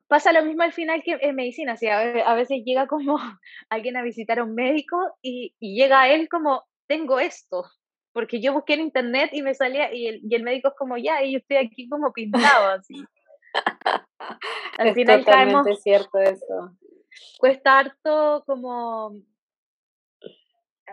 pasa 0.07 0.31
lo 0.31 0.45
mismo 0.45 0.63
al 0.63 0.71
final 0.71 1.03
que 1.03 1.17
en 1.19 1.35
medicina, 1.35 1.73
o 1.73 1.77
sea, 1.77 1.99
a 1.99 2.33
veces 2.33 2.61
llega 2.63 2.87
como 2.87 3.17
alguien 3.69 3.97
a 3.97 4.03
visitar 4.03 4.39
a 4.39 4.45
un 4.45 4.55
médico 4.55 4.97
y, 5.21 5.53
llega 5.59 6.03
a 6.03 6.09
él 6.09 6.29
como, 6.29 6.63
tengo 6.87 7.19
esto, 7.19 7.65
porque 8.13 8.39
yo 8.39 8.53
busqué 8.53 8.75
en 8.75 8.81
internet 8.81 9.31
y 9.33 9.41
me 9.41 9.53
salía, 9.53 9.93
y 9.93 10.07
el, 10.07 10.21
y 10.23 10.33
el 10.33 10.43
médico 10.43 10.69
es 10.69 10.75
como, 10.77 10.95
ya, 10.95 11.21
y 11.23 11.33
yo 11.33 11.39
estoy 11.39 11.57
aquí 11.57 11.89
como 11.89 12.13
pintado, 12.13 12.69
así. 12.69 13.03
Al 14.77 14.87
es 14.87 14.93
final 14.95 15.23
totalmente 15.23 15.75
cierto 15.75 16.19
eso 16.19 16.75
cuesta 17.39 17.79
harto 17.79 18.43
como 18.45 19.21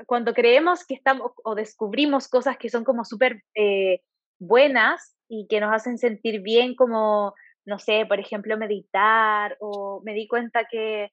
cuando 0.06 0.32
creemos 0.32 0.84
que 0.86 0.94
estamos 0.94 1.32
o 1.44 1.54
descubrimos 1.54 2.28
cosas 2.28 2.56
que 2.56 2.70
son 2.70 2.84
como 2.84 3.04
súper 3.04 3.42
eh, 3.54 4.00
buenas 4.38 5.16
y 5.28 5.46
que 5.48 5.60
nos 5.60 5.72
hacen 5.72 5.98
sentir 5.98 6.40
bien, 6.42 6.74
como, 6.74 7.34
no 7.64 7.78
sé, 7.78 8.04
por 8.06 8.18
ejemplo, 8.18 8.58
meditar 8.58 9.56
o 9.60 10.02
me 10.04 10.14
di 10.14 10.26
cuenta 10.26 10.66
que, 10.70 11.10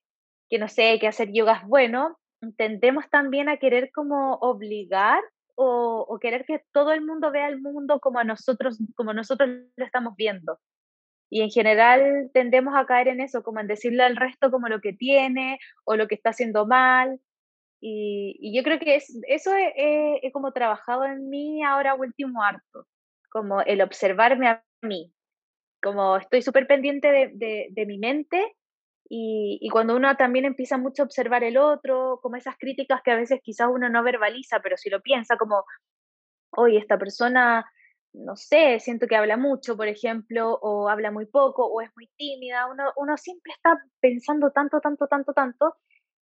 que 0.50 0.60
no 0.60 0.68
sé, 0.68 0.98
que 1.00 1.08
hacer 1.08 1.32
yoga 1.32 1.60
es 1.62 1.68
bueno, 1.68 2.18
tendemos 2.58 3.10
también 3.10 3.50
a 3.50 3.58
querer 3.58 3.92
como 3.94 4.36
obligar 4.36 5.22
o, 5.56 6.06
o, 6.08 6.20
querer 6.20 6.46
que 6.46 6.64
todo 6.72 6.94
el 6.94 7.02
mundo 7.06 7.32
vea 7.32 7.50
el 7.50 7.62
mundo 7.62 8.00
como 8.00 8.20
a 8.20 8.24
nosotros, 8.24 8.80
como 8.96 9.14
nosotros 9.14 9.50
lo 9.76 9.86
estamos 9.86 10.16
viendo. 10.16 10.58
Y 11.30 11.42
en 11.42 11.52
general 11.52 12.32
tendemos 12.34 12.76
a 12.76 12.86
caer 12.86 13.08
en 13.08 13.22
eso, 13.22 13.44
como 13.44 13.60
en 13.60 13.68
decirle 13.68 14.04
al 14.04 14.16
resto 14.16 14.50
como 14.50 14.68
lo 14.68 14.82
que 14.82 14.94
tiene 14.94 15.60
o 15.86 15.96
lo 15.96 16.08
que 16.08 16.16
está 16.16 16.32
haciendo 16.32 16.66
mal. 16.66 17.20
Y, 17.82 18.56
yo 18.56 18.64
creo 18.64 18.80
que 18.80 18.96
es, 18.96 19.20
eso 19.28 19.52
he, 19.56 20.32
como 20.34 20.52
trabajado 20.52 21.06
en 21.06 21.30
mí 21.30 21.64
ahora 21.64 21.96
último 21.96 22.44
harto, 22.44 22.88
como 23.32 23.62
el 23.62 23.82
observarme 23.82 24.48
a 24.48 24.64
mí, 24.82 25.14
como 25.82 26.18
estoy 26.18 26.42
súper 26.42 26.68
pendiente 26.68 27.32
de, 27.34 27.86
mi 27.86 28.00
mente 28.00 28.56
y, 29.08 29.60
y, 29.62 29.70
cuando 29.70 29.96
uno 29.96 30.16
también 30.18 30.46
empieza 30.46 30.78
mucho 30.78 31.04
a 31.04 31.06
observar 31.06 31.44
el 31.44 31.58
otro, 31.58 32.20
como 32.22 32.36
esas 32.36 32.58
críticas 32.58 33.02
que 33.04 33.12
a 33.12 33.16
veces 33.16 33.40
quizás 33.42 33.70
uno 33.72 33.88
no 33.90 34.04
verbaliza, 34.04 34.60
pero 34.62 34.78
si 34.78 34.90
lo 34.90 35.02
piensa 35.02 35.38
como, 35.38 35.64
oye, 36.52 36.78
esta 36.78 36.98
persona, 36.98 37.66
no 38.20 38.36
sé, 38.36 38.80
siento 38.80 39.08
que 39.08 39.16
habla 39.16 39.38
mucho, 39.38 39.76
por 39.78 39.88
ejemplo, 39.88 40.60
o 40.62 40.90
habla 40.90 41.12
muy 41.12 41.26
poco, 41.26 41.66
o 41.66 41.82
es 41.82 41.90
muy 41.96 42.08
tímida, 42.18 42.68
uno, 42.68 42.92
uno 42.98 43.18
siempre 43.18 43.54
está 43.54 43.78
pensando 44.00 44.52
tanto, 44.52 44.80
tanto, 44.82 45.08
tanto, 45.08 45.34
tanto. 45.34 45.76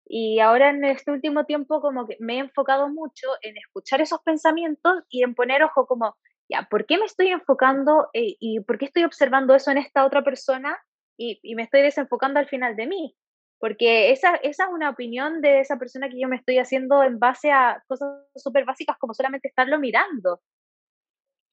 Y 0.06 0.40
ahora 0.40 0.70
en 0.70 0.86
este 0.86 1.12
último 1.12 1.46
tiempo 1.46 1.82
como 1.82 2.08
que 2.08 2.16
me 2.20 2.36
he 2.36 2.40
enfocado 2.40 2.88
mucho 2.90 3.28
en 3.42 3.58
escuchar 3.58 4.02
esos 4.02 4.22
pensamientos 4.22 5.04
y 5.10 5.24
en 5.24 5.36
poner 5.36 5.64
ojo 5.64 5.86
como, 5.86 6.16
ya, 6.50 6.68
¿por 6.70 6.86
qué 6.86 6.98
me 6.98 7.06
estoy 7.06 7.28
enfocando 7.28 8.10
eh, 8.14 8.36
y 8.40 8.62
por 8.62 8.78
qué 8.78 8.86
estoy 8.86 9.04
observando 9.04 9.54
eso 9.54 9.72
en 9.72 9.78
esta 9.78 10.06
otra 10.06 10.24
persona 10.24 10.78
y, 11.18 11.56
me 11.56 11.64
estoy 11.64 11.82
desenfocando 11.82 12.40
al 12.40 12.48
final 12.48 12.76
de 12.76 12.88
mí? 12.88 13.18
Porque 13.60 14.12
esa, 14.12 14.36
esa 14.36 14.66
es 14.66 14.70
una 14.72 14.92
opinión 14.92 15.42
de 15.42 15.60
esa 15.62 15.78
persona 15.78 16.10
que 16.10 16.20
yo 16.22 16.28
me 16.30 16.36
estoy 16.38 16.60
haciendo 16.60 17.04
en 17.04 17.20
base 17.20 17.52
a 17.52 17.84
cosas 17.88 18.10
súper 18.36 18.66
básicas 18.66 18.98
como 19.00 19.14
solamente 19.14 19.48
estarlo 19.48 19.80
mirando. 19.80 20.42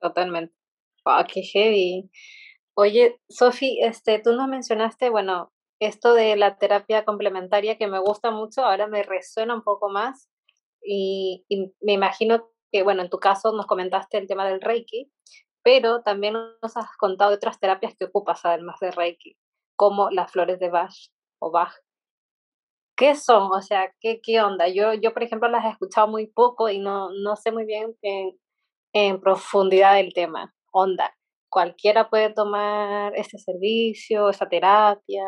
Totalmente. 0.00 0.54
Wow, 1.04 1.24
qué 1.32 1.42
heavy. 1.42 2.10
Oye, 2.76 3.20
Sofi, 3.28 3.78
este, 3.82 4.18
tú 4.20 4.32
nos 4.32 4.48
mencionaste, 4.48 5.10
bueno, 5.10 5.52
esto 5.80 6.14
de 6.14 6.36
la 6.36 6.58
terapia 6.58 7.04
complementaria 7.04 7.78
que 7.78 7.86
me 7.86 8.00
gusta 8.00 8.30
mucho, 8.30 8.64
ahora 8.64 8.86
me 8.86 9.02
resuena 9.02 9.54
un 9.54 9.62
poco 9.62 9.88
más 9.90 10.28
y, 10.82 11.44
me 11.80 11.92
imagino 11.92 12.48
que, 12.72 12.82
bueno, 12.82 13.02
en 13.02 13.10
tu 13.10 13.18
caso 13.18 13.52
nos 13.52 13.66
comentaste 13.66 14.18
el 14.18 14.26
tema 14.26 14.46
del 14.46 14.60
Reiki, 14.60 15.10
pero 15.62 16.02
también 16.02 16.34
nos 16.34 16.76
has 16.76 16.96
contado 16.98 17.30
de 17.30 17.36
otras 17.36 17.60
terapias 17.60 17.94
que 17.96 18.06
ocupas 18.06 18.44
además 18.44 18.80
de 18.80 18.90
Reiki, 18.90 19.36
como 19.76 20.10
las 20.10 20.32
flores 20.32 20.58
de 20.58 20.70
Bach 20.70 20.94
o 21.40 21.50
Bach. 21.50 21.74
¿Qué 22.96 23.14
son? 23.16 23.50
O 23.52 23.60
sea, 23.62 23.92
¿qué, 24.00 24.20
qué 24.22 24.40
onda? 24.40 24.68
Yo, 24.68 24.94
yo, 24.94 25.12
por 25.12 25.22
ejemplo, 25.24 25.48
las 25.48 25.64
he 25.64 25.70
escuchado 25.70 26.06
muy 26.08 26.28
poco 26.28 26.68
y 26.68 26.78
no, 26.78 27.10
no 27.10 27.36
sé 27.36 27.50
muy 27.50 27.64
bien 27.64 27.96
en, 28.02 28.38
en 28.94 29.20
profundidad 29.20 29.96
del 29.96 30.14
tema. 30.14 30.54
Onda, 30.72 31.14
cualquiera 31.50 32.08
puede 32.08 32.32
tomar 32.32 33.14
este 33.16 33.38
servicio, 33.38 34.30
esa 34.30 34.48
terapia. 34.48 35.24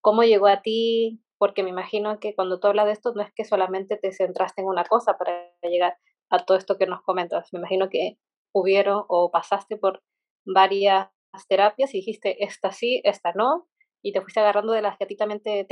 ¿Cómo 0.00 0.24
llegó 0.24 0.48
a 0.48 0.62
ti? 0.62 1.22
Porque 1.38 1.62
me 1.62 1.70
imagino 1.70 2.18
que 2.18 2.34
cuando 2.34 2.58
tú 2.58 2.66
hablas 2.66 2.86
de 2.86 2.92
esto 2.92 3.12
no 3.14 3.22
es 3.22 3.32
que 3.34 3.44
solamente 3.44 3.96
te 3.96 4.12
centraste 4.12 4.62
en 4.62 4.66
una 4.66 4.84
cosa 4.84 5.16
para 5.18 5.52
llegar 5.62 5.96
a 6.30 6.44
todo 6.44 6.56
esto 6.56 6.78
que 6.78 6.86
nos 6.86 7.02
comentas. 7.02 7.52
Me 7.52 7.58
imagino 7.58 7.90
que 7.90 8.18
hubieron 8.52 9.04
o 9.08 9.30
pasaste 9.30 9.76
por 9.76 10.02
varias 10.44 11.08
terapias 11.48 11.94
y 11.94 11.98
dijiste, 11.98 12.42
esta 12.42 12.72
sí, 12.72 13.02
esta 13.04 13.32
no, 13.34 13.68
y 14.02 14.12
te 14.12 14.22
fuiste 14.22 14.40
agarrando 14.40 14.72
de 14.72 14.82
las 14.82 14.96
que 14.96 15.04
a 15.04 15.06
ti 15.06 15.16
también 15.16 15.42
te, 15.42 15.66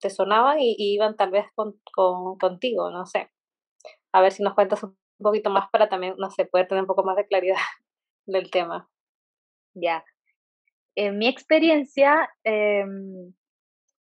te 0.00 0.10
sonaban 0.10 0.58
y, 0.60 0.74
iban 0.78 1.16
tal 1.16 1.30
vez 1.30 1.46
con, 1.54 1.78
contigo, 2.40 2.90
no 2.90 3.06
sé. 3.06 3.30
A 4.12 4.22
ver 4.22 4.32
si 4.32 4.42
nos 4.42 4.54
cuentas 4.54 4.80
poquito 5.24 5.50
más 5.50 5.68
para 5.70 5.88
también, 5.88 6.14
no 6.18 6.30
sé, 6.30 6.46
poder 6.46 6.68
tener 6.68 6.82
un 6.82 6.86
poco 6.86 7.02
más 7.02 7.16
de 7.16 7.26
claridad 7.26 7.56
del 8.26 8.50
tema. 8.50 8.88
Ya. 9.74 10.04
En 10.94 11.18
mi 11.18 11.26
experiencia, 11.26 12.30
em, 12.44 13.34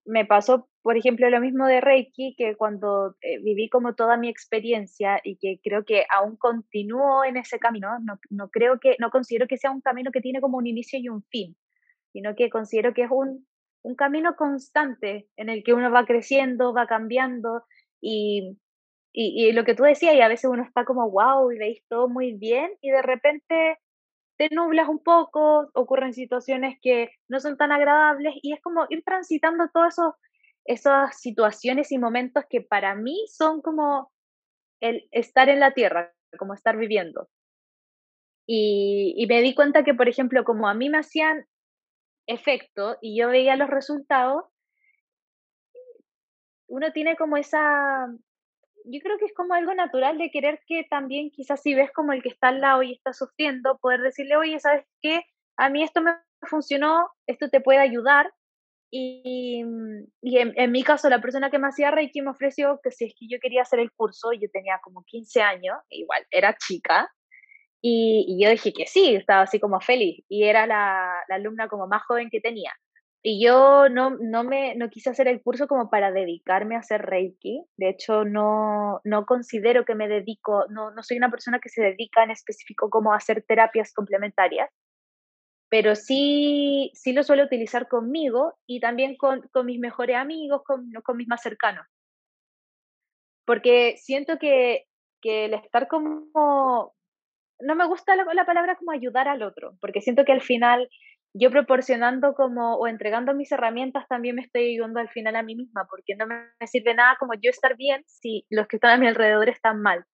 me 0.04 0.24
pasó, 0.24 0.68
por 0.82 0.96
ejemplo, 0.96 1.30
lo 1.30 1.40
mismo 1.40 1.66
de 1.66 1.80
Reiki, 1.80 2.34
que 2.36 2.56
cuando 2.56 3.14
eh, 3.20 3.38
viví 3.40 3.68
como 3.68 3.94
toda 3.94 4.16
mi 4.16 4.28
experiencia 4.28 5.20
y 5.22 5.36
que 5.36 5.60
creo 5.62 5.84
que 5.84 6.04
aún 6.12 6.36
continúo 6.36 7.24
en 7.24 7.36
ese 7.36 7.60
camino, 7.60 7.98
no, 8.00 8.18
no 8.30 8.48
creo 8.50 8.80
que, 8.80 8.96
no 8.98 9.10
considero 9.10 9.46
que 9.46 9.58
sea 9.58 9.70
un 9.70 9.82
camino 9.82 10.10
que 10.10 10.20
tiene 10.20 10.40
como 10.40 10.58
un 10.58 10.66
inicio 10.66 10.98
y 10.98 11.08
un 11.08 11.22
fin, 11.30 11.56
sino 12.12 12.34
que 12.34 12.50
considero 12.50 12.92
que 12.92 13.02
es 13.02 13.10
un 13.10 13.46
un 13.82 13.94
camino 13.94 14.36
constante 14.36 15.28
en 15.36 15.48
el 15.48 15.62
que 15.64 15.72
uno 15.72 15.90
va 15.90 16.04
creciendo, 16.04 16.74
va 16.74 16.86
cambiando 16.86 17.64
y, 18.00 18.58
y, 19.12 19.52
lo 19.52 19.64
que 19.64 19.74
tú 19.74 19.82
decías, 19.82 20.14
y 20.14 20.20
a 20.20 20.28
veces 20.28 20.50
uno 20.50 20.62
está 20.62 20.84
como, 20.84 21.10
wow, 21.10 21.50
y 21.50 21.58
veis 21.58 21.82
todo 21.88 22.08
muy 22.08 22.32
bien 22.32 22.70
y 22.80 22.90
de 22.90 23.02
repente 23.02 23.78
te 24.36 24.48
nublas 24.50 24.88
un 24.88 25.02
poco, 25.02 25.68
ocurren 25.74 26.14
situaciones 26.14 26.78
que 26.80 27.10
no 27.28 27.40
son 27.40 27.56
tan 27.56 27.72
agradables 27.72 28.34
y 28.42 28.52
es 28.52 28.60
como 28.62 28.86
ir 28.88 29.02
transitando 29.04 29.68
todas 29.72 29.96
esas 30.64 31.20
situaciones 31.20 31.92
y 31.92 31.98
momentos 31.98 32.44
que 32.48 32.60
para 32.60 32.94
mí 32.94 33.26
son 33.28 33.60
como 33.60 34.10
el 34.80 35.08
estar 35.10 35.48
en 35.48 35.60
la 35.60 35.72
tierra, 35.72 36.12
como 36.38 36.54
estar 36.54 36.76
viviendo. 36.76 37.28
Y, 38.46 39.14
y, 39.16 39.26
me 39.26 39.42
di 39.42 39.54
cuenta 39.54 39.84
que, 39.84 39.94
por 39.94 40.08
ejemplo, 40.08 40.44
como 40.44 40.68
a 40.68 40.74
mí 40.74 40.88
me 40.88 40.98
hacían 40.98 41.46
efecto 42.26 42.96
y 43.00 43.18
yo 43.18 43.28
veía 43.28 43.56
los 43.56 43.68
resultados, 43.68 44.44
uno 46.66 46.92
tiene 46.92 47.16
como 47.16 47.36
esa, 47.36 48.08
yo 48.84 49.00
creo 49.00 49.18
que 49.18 49.26
es 49.26 49.34
como 49.34 49.54
algo 49.54 49.74
natural 49.74 50.18
de 50.18 50.30
querer 50.30 50.60
que 50.66 50.84
también 50.88 51.30
quizás 51.30 51.62
si 51.62 51.74
ves 51.74 51.90
como 51.92 52.12
el 52.12 52.22
que 52.22 52.28
está 52.28 52.48
al 52.48 52.60
lado 52.60 52.82
y 52.82 52.92
está 52.92 53.12
sufriendo, 53.12 53.78
poder 53.78 54.00
decirle, 54.00 54.36
oye, 54.36 54.58
¿sabes 54.60 54.84
qué? 55.00 55.22
A 55.56 55.68
mí 55.68 55.82
esto 55.82 56.02
me 56.02 56.12
funcionó, 56.42 57.08
esto 57.26 57.48
te 57.50 57.60
puede 57.60 57.78
ayudar. 57.78 58.32
Y, 58.92 59.62
y 60.20 60.38
en, 60.38 60.52
en, 60.56 60.72
mi 60.72 60.82
caso, 60.82 61.08
la 61.08 61.20
persona 61.20 61.50
que 61.50 61.60
me 61.60 61.68
hacía 61.68 61.92
Reiki 61.92 62.22
me 62.22 62.30
ofreció 62.30 62.80
que 62.82 62.90
si 62.90 63.04
es 63.04 63.14
que 63.16 63.28
yo 63.28 63.38
quería 63.40 63.62
hacer 63.62 63.78
el 63.78 63.92
curso, 63.92 64.32
yo 64.32 64.48
tenía 64.52 64.80
como 64.82 65.04
15 65.04 65.42
años, 65.42 65.76
igual 65.90 66.26
era 66.30 66.56
chica, 66.56 67.08
y, 67.82 68.38
yo 68.42 68.50
dije 68.50 68.72
que 68.72 68.86
sí, 68.86 69.14
estaba 69.14 69.42
así 69.42 69.58
como 69.58 69.80
feliz 69.80 70.22
y 70.28 70.44
era 70.44 70.66
la, 70.66 71.14
la, 71.28 71.36
alumna 71.36 71.68
como 71.68 71.86
más 71.86 72.02
joven 72.04 72.28
que 72.30 72.40
tenía. 72.40 72.72
Y 73.22 73.44
yo 73.44 73.88
no, 73.90 74.16
no, 74.18 74.44
me, 74.44 74.74
no 74.76 74.88
quise 74.88 75.10
hacer 75.10 75.28
el 75.28 75.42
curso 75.42 75.68
como 75.68 75.90
para 75.90 76.10
dedicarme 76.10 76.76
a 76.76 76.78
hacer 76.78 77.02
Reiki. 77.02 77.62
De 77.76 77.90
hecho, 77.90 78.24
no, 78.24 79.00
no 79.04 79.26
considero 79.26 79.84
que 79.84 79.94
me 79.94 80.08
dedico, 80.08 80.64
no, 80.70 80.90
no 80.90 81.02
soy 81.02 81.18
una 81.18 81.30
persona 81.30 81.58
que 81.60 81.68
se 81.68 81.82
dedica 81.82 82.22
en 82.22 82.30
específico 82.30 82.88
como 82.88 83.12
a 83.12 83.16
hacer 83.16 83.44
terapias 83.46 83.92
complementarias, 83.92 84.70
pero 85.68 85.94
sí, 85.94 86.90
sí 86.94 87.12
lo 87.12 87.22
suelo 87.22 87.44
utilizar 87.44 87.88
conmigo 87.88 88.54
y 88.66 88.80
también 88.80 89.16
con, 89.16 89.42
con 89.52 89.66
mis 89.66 89.78
mejores 89.78 90.16
amigos, 90.16 90.62
con, 90.64 90.90
con 91.04 91.16
mis 91.18 91.28
más 91.28 91.42
cercanos. 91.42 91.86
Porque 93.44 93.96
siento 93.98 94.38
que, 94.38 94.86
que 95.20 95.44
el 95.44 95.54
estar 95.54 95.88
como 95.88 96.94
no 97.60 97.74
me 97.74 97.86
gusta 97.86 98.16
la, 98.16 98.24
la, 98.32 98.46
palabra 98.46 98.76
como 98.76 98.92
ayudar 98.92 99.28
al 99.28 99.42
otro, 99.42 99.76
porque 99.80 100.00
siento 100.00 100.24
que 100.24 100.32
al 100.32 100.40
final 100.40 100.88
yo 101.32 101.50
proporcionando 101.50 102.34
como 102.34 102.76
o 102.76 102.86
entregando 102.86 103.34
mis 103.34 103.52
herramientas 103.52 104.06
también 104.08 104.36
me 104.36 104.42
estoy 104.42 104.72
ayudando 104.72 105.00
al 105.00 105.08
final 105.08 105.36
a 105.36 105.42
mí 105.42 105.54
misma, 105.54 105.86
porque 105.88 106.16
no 106.16 106.26
me 106.26 106.66
sirve 106.66 106.94
nada 106.94 107.16
como 107.18 107.34
yo 107.34 107.50
estar 107.50 107.76
bien 107.76 108.04
si 108.06 108.46
los 108.50 108.66
que 108.66 108.76
están 108.76 108.92
a 108.92 108.96
mi 108.96 109.06
alrededor 109.06 109.48
están 109.48 109.80
mal. 109.80 110.04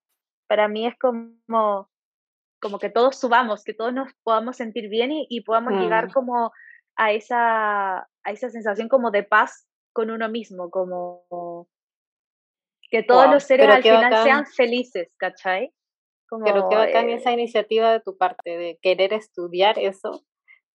Para 0.46 0.68
mí 0.68 0.86
es 0.86 0.94
como, 0.98 1.90
como 2.60 2.78
que 2.78 2.90
todos 2.90 3.18
subamos, 3.18 3.64
que 3.64 3.74
todos 3.74 3.94
nos 3.94 4.12
podamos 4.22 4.56
sentir 4.56 4.88
bien 4.88 5.10
y, 5.10 5.26
y 5.30 5.40
podamos 5.40 5.72
llegar 5.72 6.08
mm. 6.08 6.12
como 6.12 6.52
a 6.96 7.12
esa, 7.12 7.98
a 7.98 8.30
esa 8.30 8.50
sensación 8.50 8.88
como 8.88 9.10
de 9.10 9.22
paz 9.22 9.66
con 9.92 10.10
uno 10.10 10.28
mismo, 10.28 10.70
como 10.70 11.66
que 12.90 13.02
todos 13.02 13.30
los 13.30 13.42
seres 13.42 13.68
al 13.68 13.82
final 13.82 14.22
sean 14.22 14.46
felices, 14.46 15.14
¿cachai? 15.16 15.72
Pero 16.44 16.68
qué 16.68 16.76
bacán 16.76 17.08
esa 17.08 17.32
iniciativa 17.32 17.92
de 17.92 18.00
tu 18.00 18.16
parte, 18.16 18.58
de 18.58 18.78
querer 18.82 19.12
estudiar 19.12 19.78
eso 19.78 20.24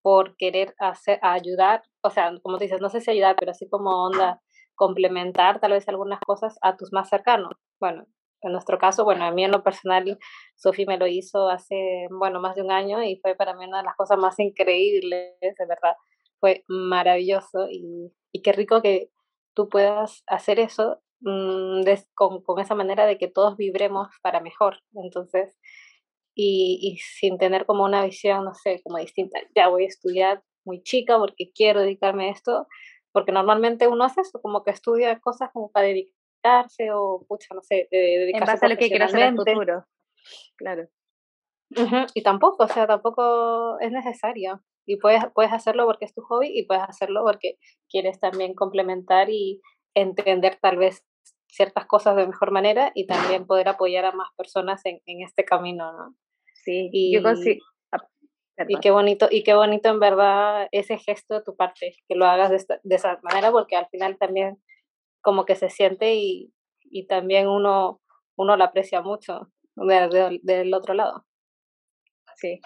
por 0.02 0.36
querer 0.38 0.74
hacer, 0.80 1.20
ayudar, 1.22 1.84
o 2.02 2.10
sea, 2.10 2.34
como 2.41 2.58
te 2.58 2.66
dices, 2.66 2.82
no 2.82 2.89
sé 2.89 3.02
si 3.02 3.12
ayudar, 3.12 3.36
pero 3.39 3.52
así 3.52 3.70
como 3.70 3.91
onda, 4.06 4.41
complementar 4.76 5.60
tal 5.60 5.72
vez 5.72 5.88
algunas 5.88 6.20
cosas 6.22 6.58
a 6.62 6.78
tus 6.78 6.91
más 6.91 7.10
cercanos. 7.10 7.54
Bueno, 7.80 8.06
en 8.41 8.52
nuestro 8.52 8.80
caso, 8.80 9.04
bueno, 9.04 9.26
a 9.26 9.32
mí 9.32 9.43
en 9.43 9.52
lo 9.52 9.64
personal, 9.64 10.18
Sofi 10.56 10.86
me 10.86 10.97
lo 10.97 11.08
hizo 11.08 11.49
hace, 11.49 12.08
bueno, 12.12 12.39
más 12.41 12.56
de 12.56 12.64
un 12.64 12.72
año 12.72 13.04
y 13.04 13.18
fue 13.22 13.36
para 13.36 13.54
mí 13.56 13.66
una 13.66 13.80
de 13.80 13.86
las 13.86 13.95
cosas 13.95 14.18
más 14.18 14.39
increíbles, 14.39 15.36
de 15.41 15.66
verdad. 15.68 15.95
Fue 16.39 16.64
maravilloso 16.68 17.68
y, 17.70 18.12
y 18.32 18.41
qué 18.41 18.52
rico 18.54 18.82
que 18.82 19.12
tú 19.54 19.70
puedas 19.70 20.24
hacer 20.28 20.60
eso 20.60 21.02
Mm, 21.22 21.84
con, 22.16 22.41
con, 22.41 22.60
esa 22.60 22.74
manera 22.76 23.06
de 23.06 23.18
que 23.20 23.28
todos 23.28 23.56
vibremos 23.56 24.08
para 24.24 24.39
mejor. 24.41 24.78
Entonces, 24.95 25.56
y, 26.34 26.80
y, 26.82 26.98
sin 26.98 27.38
tener 27.38 27.66
como 27.66 27.84
una 27.84 28.06
visión, 28.06 28.46
no 28.46 28.54
sé, 28.54 28.82
como 28.84 28.98
distinta. 28.98 29.40
Ya 29.56 29.68
voy 29.68 29.84
a 29.84 29.88
estudiar 29.88 30.44
muy 30.66 30.82
chica 30.84 31.18
porque 31.18 31.52
quiero 31.54 31.82
dedicarme 31.82 32.30
a 32.30 32.32
esto, 32.32 32.68
porque 33.12 33.32
normalmente 33.32 33.88
uno 33.88 34.04
hace 34.06 34.22
eso, 34.22 34.42
como 34.42 34.64
que 34.64 34.72
estudia 34.72 35.20
cosas 35.20 35.50
como 35.52 35.72
para 35.72 35.88
dedicarse 35.88 36.92
o, 36.94 37.26
pucha, 37.28 37.54
no 37.54 37.62
sé, 37.62 37.88
dedicarse 37.92 38.38
En 38.38 38.46
base 38.46 38.66
a 38.66 38.70
lo 38.70 38.78
que 38.78 38.90
quiero 38.90 39.06
hacer 39.06 39.20
en 39.20 39.28
el 39.28 39.36
futuro. 39.36 39.86
Claro. 40.58 40.88
Y 42.14 42.24
tampoco, 42.24 42.66
o 42.66 42.68
sea, 42.68 42.86
tampoco 42.88 43.80
es 43.80 43.92
necesario. 43.92 44.62
Y 44.86 44.98
puedes, 44.98 45.24
puedes 45.34 45.54
hacerlo 45.54 45.86
porque 45.86 46.06
es 46.06 46.14
tu 46.14 46.22
hobby 46.22 46.52
y 46.54 46.66
puedes 46.66 46.84
hacerlo 46.84 47.24
porque 47.24 47.58
quieres 47.90 48.20
también 48.20 48.56
complementar 48.56 49.30
y 49.30 49.62
entender 49.94 50.58
tal 50.62 50.78
vez 50.78 51.06
ciertas 51.52 51.86
cosas 51.86 52.16
de 52.16 52.26
mejor 52.26 52.52
manera 52.52 52.91
y 52.95 53.06
también 53.06 53.45
poder 53.45 53.68
apoyar 53.68 54.06
a 54.06 54.12
más 54.14 54.30
personas 54.38 54.84
en, 54.86 55.02
en 55.06 55.22
este 55.22 55.45
camino, 55.45 55.91
¿no? 55.91 56.16
Sí, 56.64 56.89
y, 56.91 57.14
yo 57.14 57.22
consigo... 57.22 57.64
Ah, 57.91 57.99
y 58.68 58.80
qué 58.80 58.91
bonito, 58.91 59.28
y 59.30 59.43
qué 59.43 59.54
bonito 59.54 59.89
en 59.89 59.99
verdad 59.99 60.68
ese 60.72 60.97
gesto 60.97 61.36
de 61.36 61.43
tu 61.43 61.56
parte, 61.56 61.95
que 62.08 62.16
lo 62.16 62.26
hagas 62.26 62.49
de, 62.52 62.80
de 62.84 62.95
esa 62.95 63.20
manera, 63.24 63.52
porque 63.52 63.76
al 63.76 63.88
final 63.88 64.18
también 64.18 64.62
como 65.22 65.45
que 65.45 65.56
se 65.56 65.70
siente 65.70 66.16
y, 66.16 66.54
y 66.84 67.08
también 67.08 67.47
uno, 67.47 68.02
uno 68.36 68.58
lo 68.58 68.64
aprecia 68.64 69.02
mucho 69.02 69.52
del 69.76 70.74
otro 70.74 70.93
lado. 70.93 71.26
Sí, 72.36 72.60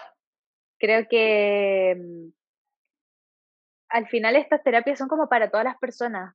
creo 0.78 1.06
que 1.08 1.96
mm, 1.96 2.28
al 3.90 4.08
final 4.08 4.36
estas 4.36 4.62
terapias 4.62 4.98
son 4.98 5.08
como 5.08 5.28
para 5.28 5.50
todas 5.50 5.64
las 5.64 5.78
personas. 5.78 6.34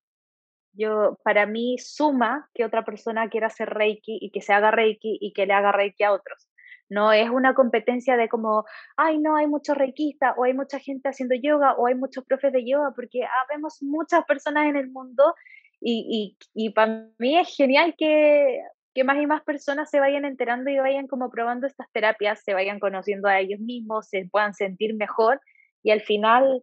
Yo, 0.73 1.17
para 1.23 1.45
mí, 1.45 1.77
suma 1.77 2.49
que 2.53 2.65
otra 2.65 2.83
persona 2.83 3.29
quiera 3.29 3.47
hacer 3.47 3.69
Reiki 3.69 4.17
y 4.21 4.31
que 4.31 4.41
se 4.41 4.53
haga 4.53 4.71
Reiki 4.71 5.17
y 5.21 5.33
que 5.33 5.45
le 5.45 5.53
haga 5.53 5.71
Reiki 5.71 6.03
a 6.03 6.13
otros. 6.13 6.47
No 6.89 7.13
es 7.13 7.29
una 7.29 7.53
competencia 7.53 8.17
de 8.17 8.27
como, 8.27 8.65
ay, 8.97 9.17
no, 9.17 9.37
hay 9.37 9.47
muchos 9.47 9.77
reikistas 9.77 10.33
o 10.37 10.43
hay 10.43 10.53
mucha 10.53 10.77
gente 10.79 11.07
haciendo 11.07 11.35
yoga 11.35 11.73
o 11.75 11.87
hay 11.87 11.95
muchos 11.95 12.25
profes 12.25 12.51
de 12.51 12.65
yoga, 12.65 12.91
porque 12.95 13.23
ah, 13.23 13.45
vemos 13.49 13.81
muchas 13.81 14.25
personas 14.25 14.67
en 14.67 14.75
el 14.75 14.91
mundo 14.91 15.33
y, 15.79 16.37
y, 16.53 16.65
y 16.65 16.69
para 16.71 17.07
mí 17.17 17.39
es 17.39 17.55
genial 17.55 17.95
que, 17.97 18.61
que 18.93 19.03
más 19.03 19.17
y 19.21 19.25
más 19.25 19.41
personas 19.43 19.89
se 19.89 19.99
vayan 19.99 20.25
enterando 20.25 20.69
y 20.69 20.77
vayan 20.77 21.07
como 21.07 21.29
probando 21.29 21.65
estas 21.65 21.89
terapias, 21.91 22.43
se 22.43 22.53
vayan 22.53 22.79
conociendo 22.79 23.27
a 23.27 23.39
ellos 23.39 23.59
mismos, 23.59 24.09
se 24.09 24.27
puedan 24.29 24.53
sentir 24.53 24.95
mejor 24.95 25.39
y 25.83 25.91
al 25.91 26.01
final 26.01 26.61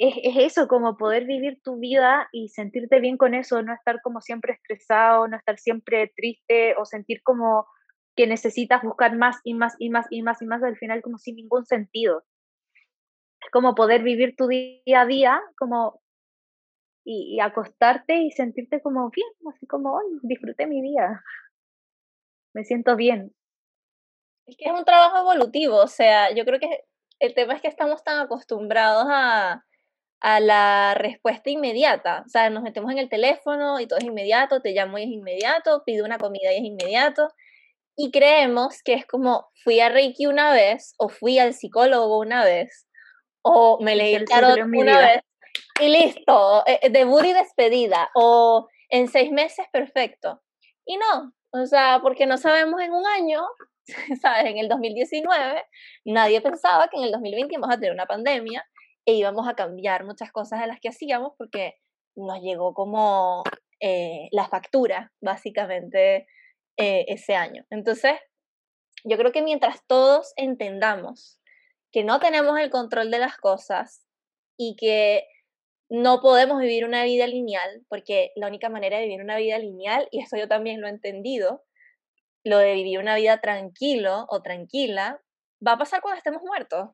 es, 0.00 0.14
es, 0.22 0.36
eso, 0.38 0.66
como 0.66 0.96
poder 0.96 1.26
vivir 1.26 1.60
tu 1.62 1.78
vida 1.78 2.28
y 2.32 2.48
sentirte 2.48 3.00
bien 3.00 3.18
con 3.18 3.34
eso, 3.34 3.62
no 3.62 3.74
estar 3.74 4.00
como 4.02 4.22
siempre 4.22 4.54
estresado, 4.54 5.28
no 5.28 5.36
estar 5.36 5.58
siempre 5.58 6.10
triste 6.16 6.74
o 6.76 6.86
sentir 6.86 7.22
como 7.22 7.66
que 8.16 8.26
necesitas 8.26 8.82
buscar 8.82 9.14
más 9.16 9.36
y 9.44 9.54
más 9.54 9.76
y 9.78 9.90
más 9.90 10.06
y 10.10 10.22
más 10.22 10.40
y 10.40 10.46
más 10.46 10.62
al 10.62 10.78
final 10.78 11.02
como 11.02 11.18
sin 11.18 11.36
ningún 11.36 11.66
sentido. 11.66 12.24
Es 13.42 13.50
como 13.50 13.74
poder 13.74 14.02
vivir 14.02 14.36
tu 14.36 14.48
día 14.48 15.02
a 15.02 15.06
día 15.06 15.42
como 15.58 16.00
y, 17.04 17.40
acostarte 17.40 18.22
y 18.22 18.30
sentirte 18.30 18.80
como 18.80 19.10
bien, 19.10 19.28
así 19.52 19.66
como, 19.66 19.94
hoy 19.94 20.04
disfruté 20.22 20.66
mi 20.66 20.80
día, 20.82 21.22
me 22.54 22.64
siento 22.64 22.96
bien. 22.96 23.34
Es 24.46 24.56
que 24.56 24.64
es 24.66 24.72
un 24.72 24.84
trabajo 24.84 25.18
evolutivo, 25.18 25.76
o 25.76 25.86
sea, 25.86 26.34
yo 26.34 26.44
creo 26.44 26.58
que 26.58 26.84
el 27.18 27.34
tema 27.34 27.54
es 27.54 27.62
que 27.62 27.68
estamos 27.68 28.02
tan 28.02 28.18
acostumbrados 28.20 29.06
a, 29.08 29.64
a 30.20 30.38
la 30.40 30.94
respuesta 30.94 31.50
inmediata, 31.50 32.24
o 32.26 32.28
sea, 32.28 32.50
nos 32.50 32.62
metemos 32.62 32.92
en 32.92 32.98
el 32.98 33.08
teléfono 33.08 33.80
y 33.80 33.86
todo 33.86 33.98
es 33.98 34.04
inmediato, 34.04 34.60
te 34.60 34.72
llamo 34.72 34.98
y 34.98 35.04
es 35.04 35.08
inmediato, 35.08 35.82
pido 35.84 36.04
una 36.04 36.18
comida 36.18 36.52
y 36.52 36.58
es 36.58 36.64
inmediato, 36.64 37.28
y 37.96 38.10
creemos 38.10 38.82
que 38.82 38.94
es 38.94 39.06
como 39.06 39.48
fui 39.64 39.80
a 39.80 39.88
Reiki 39.88 40.26
una 40.26 40.52
vez, 40.52 40.94
o 40.98 41.08
fui 41.08 41.38
al 41.38 41.54
psicólogo 41.54 42.18
una 42.18 42.44
vez, 42.44 42.86
o 43.42 43.78
me 43.80 43.96
leí 43.96 44.14
el 44.14 44.26
tarot 44.26 44.58
una 44.60 44.98
vez, 44.98 45.22
y 45.80 45.88
listo, 45.88 46.66
eh, 46.66 46.80
eh, 46.82 46.90
debut 46.90 47.24
y 47.24 47.32
despedida, 47.32 48.10
o 48.14 48.68
en 48.90 49.08
seis 49.08 49.32
meses, 49.32 49.66
perfecto. 49.72 50.42
Y 50.84 50.98
no, 50.98 51.32
o 51.52 51.64
sea, 51.64 52.00
porque 52.02 52.26
no 52.26 52.36
sabemos 52.36 52.82
en 52.82 52.92
un 52.92 53.06
año, 53.06 53.42
¿sabes? 54.20 54.50
En 54.50 54.58
el 54.58 54.68
2019, 54.68 55.64
nadie 56.04 56.42
pensaba 56.42 56.88
que 56.88 56.98
en 56.98 57.04
el 57.04 57.12
2020 57.12 57.54
íbamos 57.54 57.74
a 57.74 57.78
tener 57.78 57.92
una 57.94 58.06
pandemia 58.06 58.66
e 59.06 59.14
íbamos 59.14 59.48
a 59.48 59.54
cambiar 59.54 60.04
muchas 60.04 60.32
cosas 60.32 60.60
de 60.60 60.66
las 60.66 60.80
que 60.80 60.88
hacíamos 60.88 61.32
porque 61.38 61.74
nos 62.16 62.40
llegó 62.40 62.74
como 62.74 63.42
eh, 63.80 64.28
la 64.32 64.48
factura, 64.48 65.12
básicamente, 65.20 66.26
ese 66.76 67.34
año. 67.34 67.66
Entonces, 67.68 68.14
yo 69.04 69.18
creo 69.18 69.32
que 69.32 69.42
mientras 69.42 69.86
todos 69.86 70.32
entendamos 70.36 71.40
que 71.92 72.04
no 72.04 72.20
tenemos 72.20 72.58
el 72.58 72.70
control 72.70 73.10
de 73.10 73.18
las 73.18 73.36
cosas 73.36 74.06
y 74.56 74.76
que 74.76 75.24
no 75.90 76.20
podemos 76.20 76.60
vivir 76.60 76.84
una 76.84 77.04
vida 77.04 77.26
lineal, 77.26 77.84
porque 77.88 78.30
la 78.36 78.46
única 78.46 78.68
manera 78.68 78.98
de 78.98 79.04
vivir 79.04 79.22
una 79.22 79.36
vida 79.36 79.58
lineal, 79.58 80.06
y 80.12 80.20
esto 80.20 80.36
yo 80.36 80.46
también 80.46 80.80
lo 80.80 80.86
he 80.86 80.90
entendido, 80.90 81.64
lo 82.44 82.58
de 82.58 82.74
vivir 82.74 82.98
una 83.00 83.16
vida 83.16 83.40
tranquilo 83.40 84.26
o 84.28 84.40
tranquila, 84.40 85.20
va 85.66 85.72
a 85.72 85.78
pasar 85.78 86.00
cuando 86.00 86.18
estemos 86.18 86.42
muertos. 86.42 86.90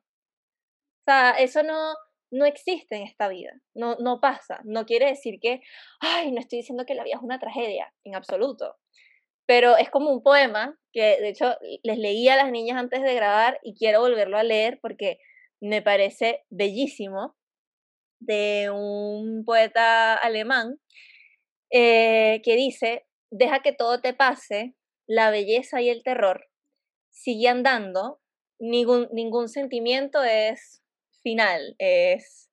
Sea, 1.07 1.31
eso 1.39 1.63
no, 1.63 1.93
no 2.31 2.45
existe 2.45 2.97
en 2.97 3.03
esta 3.03 3.29
vida, 3.29 3.53
no, 3.73 3.95
no 3.95 4.19
pasa. 4.19 4.59
No 4.65 4.85
quiere 4.85 5.05
decir 5.05 5.39
que, 5.41 5.61
ay, 6.01 6.33
no 6.33 6.41
estoy 6.41 6.59
diciendo 6.59 6.83
que 6.85 6.95
la 6.95 7.05
vida 7.05 7.15
es 7.15 7.23
una 7.23 7.39
tragedia, 7.39 7.93
en 8.03 8.13
absoluto. 8.13 8.75
Pero 9.45 9.77
es 9.77 9.89
como 9.89 10.11
un 10.11 10.21
poema 10.21 10.77
que, 10.91 11.17
de 11.21 11.29
hecho, 11.29 11.55
les 11.81 11.97
leí 11.97 12.27
a 12.27 12.35
las 12.35 12.51
niñas 12.51 12.77
antes 12.77 13.01
de 13.03 13.13
grabar 13.15 13.57
y 13.63 13.73
quiero 13.73 14.01
volverlo 14.01 14.37
a 14.37 14.43
leer 14.43 14.79
porque 14.81 15.19
me 15.61 15.81
parece 15.81 16.43
bellísimo 16.49 17.37
de 18.19 18.69
un 18.69 19.45
poeta 19.45 20.13
alemán 20.15 20.77
eh, 21.71 22.41
que 22.43 22.57
dice, 22.57 23.05
deja 23.31 23.61
que 23.61 23.71
todo 23.71 24.01
te 24.01 24.13
pase, 24.13 24.75
la 25.07 25.31
belleza 25.31 25.81
y 25.81 25.87
el 25.87 26.03
terror, 26.03 26.49
sigue 27.11 27.47
andando, 27.47 28.19
ningún, 28.59 29.07
ningún 29.13 29.47
sentimiento 29.47 30.21
es 30.21 30.83
final, 31.21 31.75
es, 31.79 32.49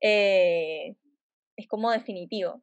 eh, 0.00 0.96
es 1.56 1.66
como 1.68 1.90
definitivo. 1.90 2.62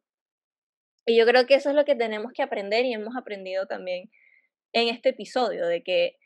Y 1.06 1.16
yo 1.16 1.24
creo 1.26 1.46
que 1.46 1.54
eso 1.54 1.70
es 1.70 1.76
lo 1.76 1.84
que 1.84 1.94
tenemos 1.94 2.32
que 2.32 2.42
aprender 2.42 2.84
y 2.84 2.92
hemos 2.92 3.16
aprendido 3.16 3.66
también 3.66 4.10
en 4.72 4.88
este 4.88 5.10
episodio, 5.10 5.66
de 5.66 5.82
que, 5.82 6.16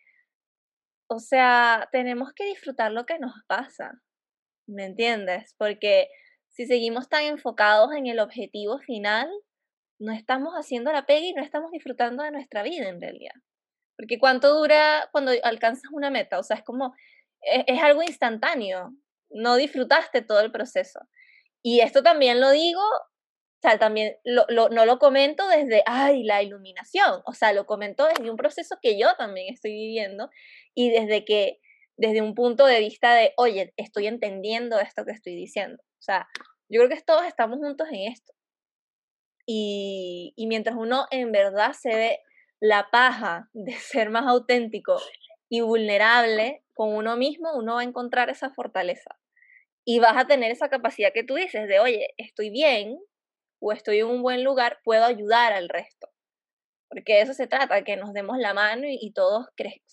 o 1.08 1.18
sea, 1.18 1.88
tenemos 1.92 2.32
que 2.34 2.46
disfrutar 2.46 2.90
lo 2.90 3.04
que 3.04 3.18
nos 3.18 3.34
pasa, 3.46 4.00
¿me 4.66 4.84
entiendes? 4.86 5.54
Porque 5.58 6.08
si 6.48 6.66
seguimos 6.66 7.08
tan 7.08 7.24
enfocados 7.24 7.92
en 7.94 8.06
el 8.06 8.20
objetivo 8.20 8.78
final, 8.78 9.30
no 10.00 10.12
estamos 10.12 10.54
haciendo 10.54 10.92
la 10.92 11.06
pega 11.06 11.26
y 11.26 11.32
no 11.34 11.42
estamos 11.42 11.70
disfrutando 11.70 12.22
de 12.22 12.30
nuestra 12.30 12.62
vida 12.62 12.88
en 12.88 13.00
realidad. 13.00 13.34
Porque 13.96 14.18
cuánto 14.18 14.54
dura 14.58 15.08
cuando 15.12 15.32
alcanzas 15.42 15.90
una 15.92 16.10
meta, 16.10 16.38
o 16.38 16.42
sea, 16.42 16.56
es 16.56 16.64
como, 16.64 16.94
es, 17.42 17.64
es 17.66 17.82
algo 17.82 18.02
instantáneo, 18.02 18.94
no 19.30 19.56
disfrutaste 19.56 20.22
todo 20.22 20.40
el 20.40 20.52
proceso. 20.52 21.00
Y 21.62 21.80
esto 21.80 22.02
también 22.02 22.40
lo 22.40 22.50
digo, 22.50 22.80
o 22.80 23.60
sea, 23.62 23.78
también 23.78 24.16
lo, 24.24 24.44
lo, 24.48 24.68
no 24.70 24.86
lo 24.86 24.98
comento 24.98 25.46
desde, 25.48 25.82
ay, 25.86 26.22
la 26.22 26.42
iluminación, 26.42 27.20
o 27.26 27.32
sea, 27.34 27.52
lo 27.52 27.66
comento 27.66 28.06
desde 28.06 28.30
un 28.30 28.36
proceso 28.36 28.76
que 28.80 28.98
yo 28.98 29.14
también 29.16 29.52
estoy 29.52 29.72
viviendo 29.72 30.30
y 30.74 30.90
desde 30.90 31.24
que 31.24 31.60
desde 31.96 32.22
un 32.22 32.34
punto 32.34 32.64
de 32.64 32.80
vista 32.80 33.14
de, 33.14 33.34
oye, 33.36 33.74
estoy 33.76 34.06
entendiendo 34.06 34.80
esto 34.80 35.04
que 35.04 35.12
estoy 35.12 35.36
diciendo. 35.36 35.82
O 35.98 36.02
sea, 36.02 36.26
yo 36.70 36.80
creo 36.80 36.88
que 36.88 37.02
todos 37.02 37.26
estamos 37.26 37.58
juntos 37.58 37.88
en 37.92 38.10
esto. 38.10 38.32
Y, 39.44 40.32
y 40.34 40.46
mientras 40.46 40.76
uno 40.76 41.06
en 41.10 41.30
verdad 41.30 41.72
se 41.74 41.94
ve 41.94 42.20
la 42.58 42.88
paja 42.90 43.50
de 43.52 43.72
ser 43.72 44.08
más 44.08 44.26
auténtico 44.26 44.98
y 45.50 45.60
vulnerable 45.60 46.64
con 46.80 46.94
uno 46.94 47.14
mismo, 47.14 47.52
uno 47.54 47.74
va 47.74 47.82
a 47.82 47.84
encontrar 47.84 48.30
esa 48.30 48.48
fortaleza. 48.54 49.18
Y 49.84 49.98
vas 49.98 50.16
a 50.16 50.26
tener 50.26 50.50
esa 50.50 50.70
capacidad 50.70 51.12
que 51.12 51.24
tú 51.24 51.34
dices 51.34 51.68
de, 51.68 51.78
oye, 51.78 52.14
estoy 52.16 52.48
bien 52.48 52.98
o 53.60 53.72
estoy 53.72 53.98
en 53.98 54.06
un 54.06 54.22
buen 54.22 54.44
lugar, 54.44 54.78
puedo 54.82 55.04
ayudar 55.04 55.52
al 55.52 55.68
resto. 55.68 56.08
Porque 56.88 57.16
de 57.16 57.20
eso 57.20 57.34
se 57.34 57.46
trata, 57.46 57.84
que 57.84 57.98
nos 57.98 58.14
demos 58.14 58.38
la 58.38 58.54
mano 58.54 58.84
y, 58.86 59.12
todos, 59.12 59.48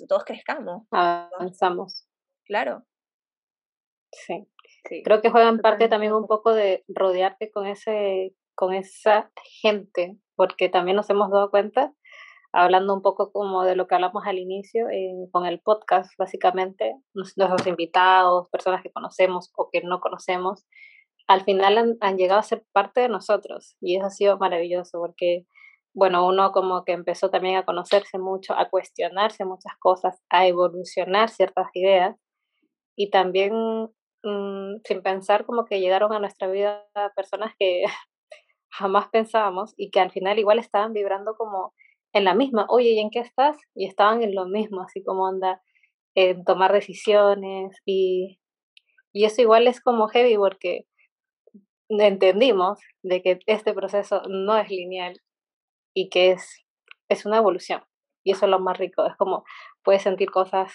todos 0.08 0.24
crezcamos. 0.24 0.84
Avanzamos. 0.92 2.08
Claro. 2.46 2.86
Sí. 4.14 4.48
Creo 5.04 5.22
que 5.22 5.30
juegan 5.30 5.60
parte 5.60 5.90
también 5.90 6.14
un 6.14 6.26
poco 6.26 6.54
de 6.54 6.86
rodearte 6.88 7.52
con 7.52 7.68
ese 7.68 8.34
con 8.56 8.74
esa 8.74 9.30
gente, 9.62 10.18
porque 10.36 10.70
también 10.70 10.96
nos 10.96 11.10
hemos 11.10 11.30
dado 11.32 11.52
cuenta, 11.52 11.94
hablando 12.58 12.94
un 12.94 13.02
poco 13.02 13.32
como 13.32 13.64
de 13.64 13.76
lo 13.76 13.88
que 13.88 13.96
hablamos 13.96 14.26
al 14.26 14.40
inicio, 14.40 14.90
eh, 14.90 15.30
con 15.32 15.46
el 15.46 15.60
podcast, 15.60 16.12
básicamente, 16.18 16.96
nuestros 17.14 17.68
invitados, 17.68 18.50
personas 18.50 18.82
que 18.82 18.92
conocemos 18.92 19.52
o 19.56 19.70
que 19.72 19.82
no 19.82 20.00
conocemos, 20.00 20.66
al 21.28 21.44
final 21.44 21.78
han, 21.78 21.98
han, 22.02 22.18
llegado 22.18 22.40
a 22.40 22.44
ser 22.44 22.66
parte 22.74 23.02
de 23.02 23.10
nosotros 23.10 23.76
y 23.82 23.98
eso 23.98 24.08
ha 24.08 24.10
sido 24.10 24.38
maravilloso 24.38 25.00
porque 25.00 25.46
bueno, 25.94 26.28
uno 26.28 26.52
como 26.52 26.86
que 26.86 26.94
empezó 26.94 27.30
también 27.32 27.58
a 27.58 27.66
conocerse 27.66 28.20
mucho, 28.20 28.54
a 28.54 28.70
cuestionarse 28.70 29.46
muchas 29.46 29.74
cosas, 29.80 30.22
a 30.30 30.46
evolucionar 30.48 31.30
ciertas 31.30 31.68
ideas 31.74 32.16
y 32.96 33.10
también 33.10 33.54
mm, 34.24 34.76
sin 34.84 35.02
pensar 35.04 35.46
como 35.46 35.66
que 35.66 35.80
llegaron 35.80 36.14
a 36.14 36.20
nuestra 36.20 36.48
vida 36.50 36.86
personas 37.16 37.54
que 37.60 37.84
jamás 38.70 39.10
pensábamos 39.10 39.74
y 39.78 39.90
que 39.92 40.00
al 40.00 40.12
final 40.12 40.40
igual 40.40 40.60
estaban 40.60 40.94
vibrando 40.94 41.36
como 41.36 41.74
en 42.18 42.26
la 42.26 42.36
misma, 42.36 42.66
oye, 42.70 42.92
¿y 42.92 43.00
en 43.00 43.10
qué 43.10 43.20
estás? 43.20 43.58
Y 43.76 43.88
estaban 43.88 44.22
en 44.24 44.36
lo 44.36 44.46
mismo, 44.46 44.82
así 44.82 45.04
como 45.04 45.24
onda, 45.24 45.62
en 46.16 46.44
tomar 46.44 46.74
decisiones 46.74 47.78
y, 47.86 48.40
y 49.14 49.26
eso 49.26 49.42
igual 49.42 49.68
es 49.68 49.82
como 49.82 50.08
heavy 50.08 50.36
porque 50.38 50.86
entendimos 51.90 52.80
de 53.04 53.22
que 53.22 53.40
este 53.46 53.74
proceso 53.74 54.22
no 54.28 54.58
es 54.58 54.70
lineal 54.70 55.22
y 55.94 56.10
que 56.10 56.32
es, 56.32 56.66
es 57.10 57.26
una 57.26 57.38
evolución. 57.38 57.84
Y 58.24 58.32
eso 58.32 58.46
es 58.46 58.52
lo 58.52 58.60
más 58.60 58.78
rico. 58.78 59.06
Es 59.06 59.16
como 59.16 59.46
puedes 59.84 60.02
sentir 60.02 60.30
cosas 60.32 60.74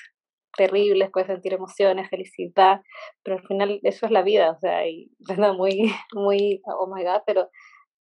terribles, 0.56 1.10
puedes 1.12 1.28
sentir 1.28 1.52
emociones, 1.52 2.08
felicidad, 2.08 2.82
pero 3.22 3.38
al 3.38 3.46
final 3.46 3.80
eso 3.82 4.06
es 4.06 4.12
la 4.12 4.22
vida. 4.22 4.52
O 4.52 4.58
sea, 4.58 4.86
y 4.86 5.10
suena 5.26 5.52
muy, 5.52 5.92
muy, 6.14 6.62
oh 6.66 6.92
my 6.92 7.04
god, 7.04 7.22
pero 7.26 7.50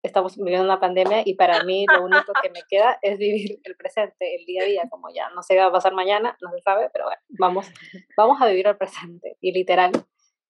estamos 0.04 0.38
viviendo 0.38 0.66
una 0.66 0.80
pandemia 0.80 1.22
y 1.26 1.36
para 1.36 1.64
mí 1.64 1.86
lo 1.88 2.04
único 2.04 2.34
que 2.42 2.50
me 2.50 2.62
queda 2.68 2.98
es 3.02 3.18
vivir 3.18 3.60
el 3.64 3.76
presente, 3.76 4.36
el 4.36 4.46
día 4.46 4.64
a 4.64 4.66
día, 4.66 4.84
como 4.90 5.10
ya 5.14 5.30
no 5.30 5.44
sé 5.44 5.54
qué 5.54 5.60
va 5.60 5.68
a 5.68 5.72
pasar 5.72 5.94
mañana, 5.94 6.38
no 6.42 6.50
se 6.52 6.62
sabe, 6.62 6.90
pero 6.92 7.06
bueno, 7.06 7.22
vamos, 7.40 7.68
vamos 8.18 8.42
a 8.42 8.48
vivir 8.48 8.68
el 8.68 8.78
presente. 8.78 9.38
Y 9.42 9.52
literal, 9.52 9.92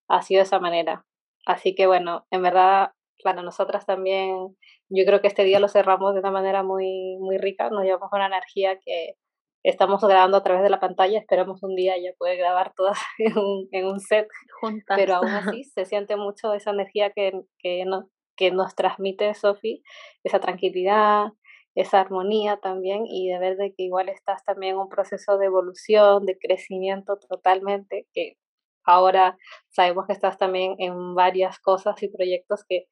ha 0.07 0.21
sido 0.21 0.39
de 0.39 0.43
esa 0.43 0.59
manera. 0.59 1.05
Así 1.45 1.75
que 1.75 1.87
bueno, 1.87 2.25
en 2.31 2.41
verdad, 2.41 2.91
para 3.23 3.41
nosotras 3.41 3.85
también, 3.85 4.55
yo 4.89 5.05
creo 5.05 5.21
que 5.21 5.27
este 5.27 5.43
día 5.43 5.59
lo 5.59 5.67
cerramos 5.67 6.13
de 6.13 6.19
una 6.19 6.31
manera 6.31 6.63
muy, 6.63 7.17
muy 7.19 7.37
rica, 7.37 7.69
nos 7.69 7.83
llevamos 7.83 8.09
una 8.11 8.27
energía 8.27 8.79
que 8.79 9.15
estamos 9.63 10.01
grabando 10.01 10.37
a 10.37 10.43
través 10.43 10.63
de 10.63 10.69
la 10.69 10.79
pantalla, 10.79 11.19
esperamos 11.19 11.61
un 11.63 11.75
día 11.75 11.95
ya 11.97 12.11
poder 12.17 12.37
grabar 12.37 12.73
todas 12.75 12.97
en 13.19 13.37
un, 13.37 13.67
en 13.71 13.85
un 13.85 13.99
set, 13.99 14.27
Juntas. 14.59 14.97
pero 14.97 15.15
aún 15.15 15.29
así 15.29 15.63
se 15.75 15.85
siente 15.85 16.15
mucho 16.15 16.53
esa 16.53 16.71
energía 16.71 17.11
que, 17.11 17.31
que, 17.59 17.85
no, 17.85 18.09
que 18.35 18.51
nos 18.51 18.75
transmite 18.75 19.33
Sofi, 19.33 19.83
esa 20.23 20.39
tranquilidad, 20.39 21.27
esa 21.75 22.01
armonía 22.01 22.57
también 22.57 23.05
y 23.05 23.29
de 23.29 23.39
ver 23.39 23.57
de 23.57 23.73
que 23.73 23.83
igual 23.83 24.09
estás 24.09 24.43
también 24.43 24.73
en 24.73 24.79
un 24.79 24.89
proceso 24.89 25.37
de 25.37 25.45
evolución, 25.45 26.25
de 26.25 26.37
crecimiento 26.37 27.17
totalmente, 27.17 28.07
que 28.13 28.37
ahora 28.83 29.37
sabemos 29.69 30.07
que 30.07 30.13
estás 30.13 30.37
también 30.37 30.75
en 30.79 31.15
varias 31.15 31.59
cosas 31.59 32.01
y 32.03 32.09
proyectos 32.09 32.65
que 32.67 32.87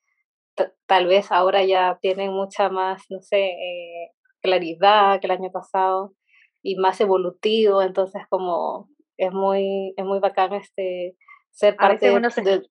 tal 0.86 1.08
vez 1.08 1.32
ahora 1.32 1.64
ya 1.64 1.98
tienen 2.02 2.32
mucha 2.34 2.70
más, 2.70 3.04
no 3.10 3.22
sé, 3.22 3.46
eh, 3.48 4.12
claridad 4.42 5.20
que 5.20 5.28
el 5.28 5.32
año 5.32 5.52
pasado 5.52 6.14
y 6.62 6.76
más 6.76 7.00
evolutivo, 7.02 7.82
entonces 7.82 8.24
como 8.30 8.90
es 9.18 9.32
muy, 9.32 9.94
es 9.98 10.06
muy 10.06 10.20
bacán 10.20 10.54
este 10.54 11.16
ser 11.52 11.76
parte 11.76 12.10
de, 12.10 12.62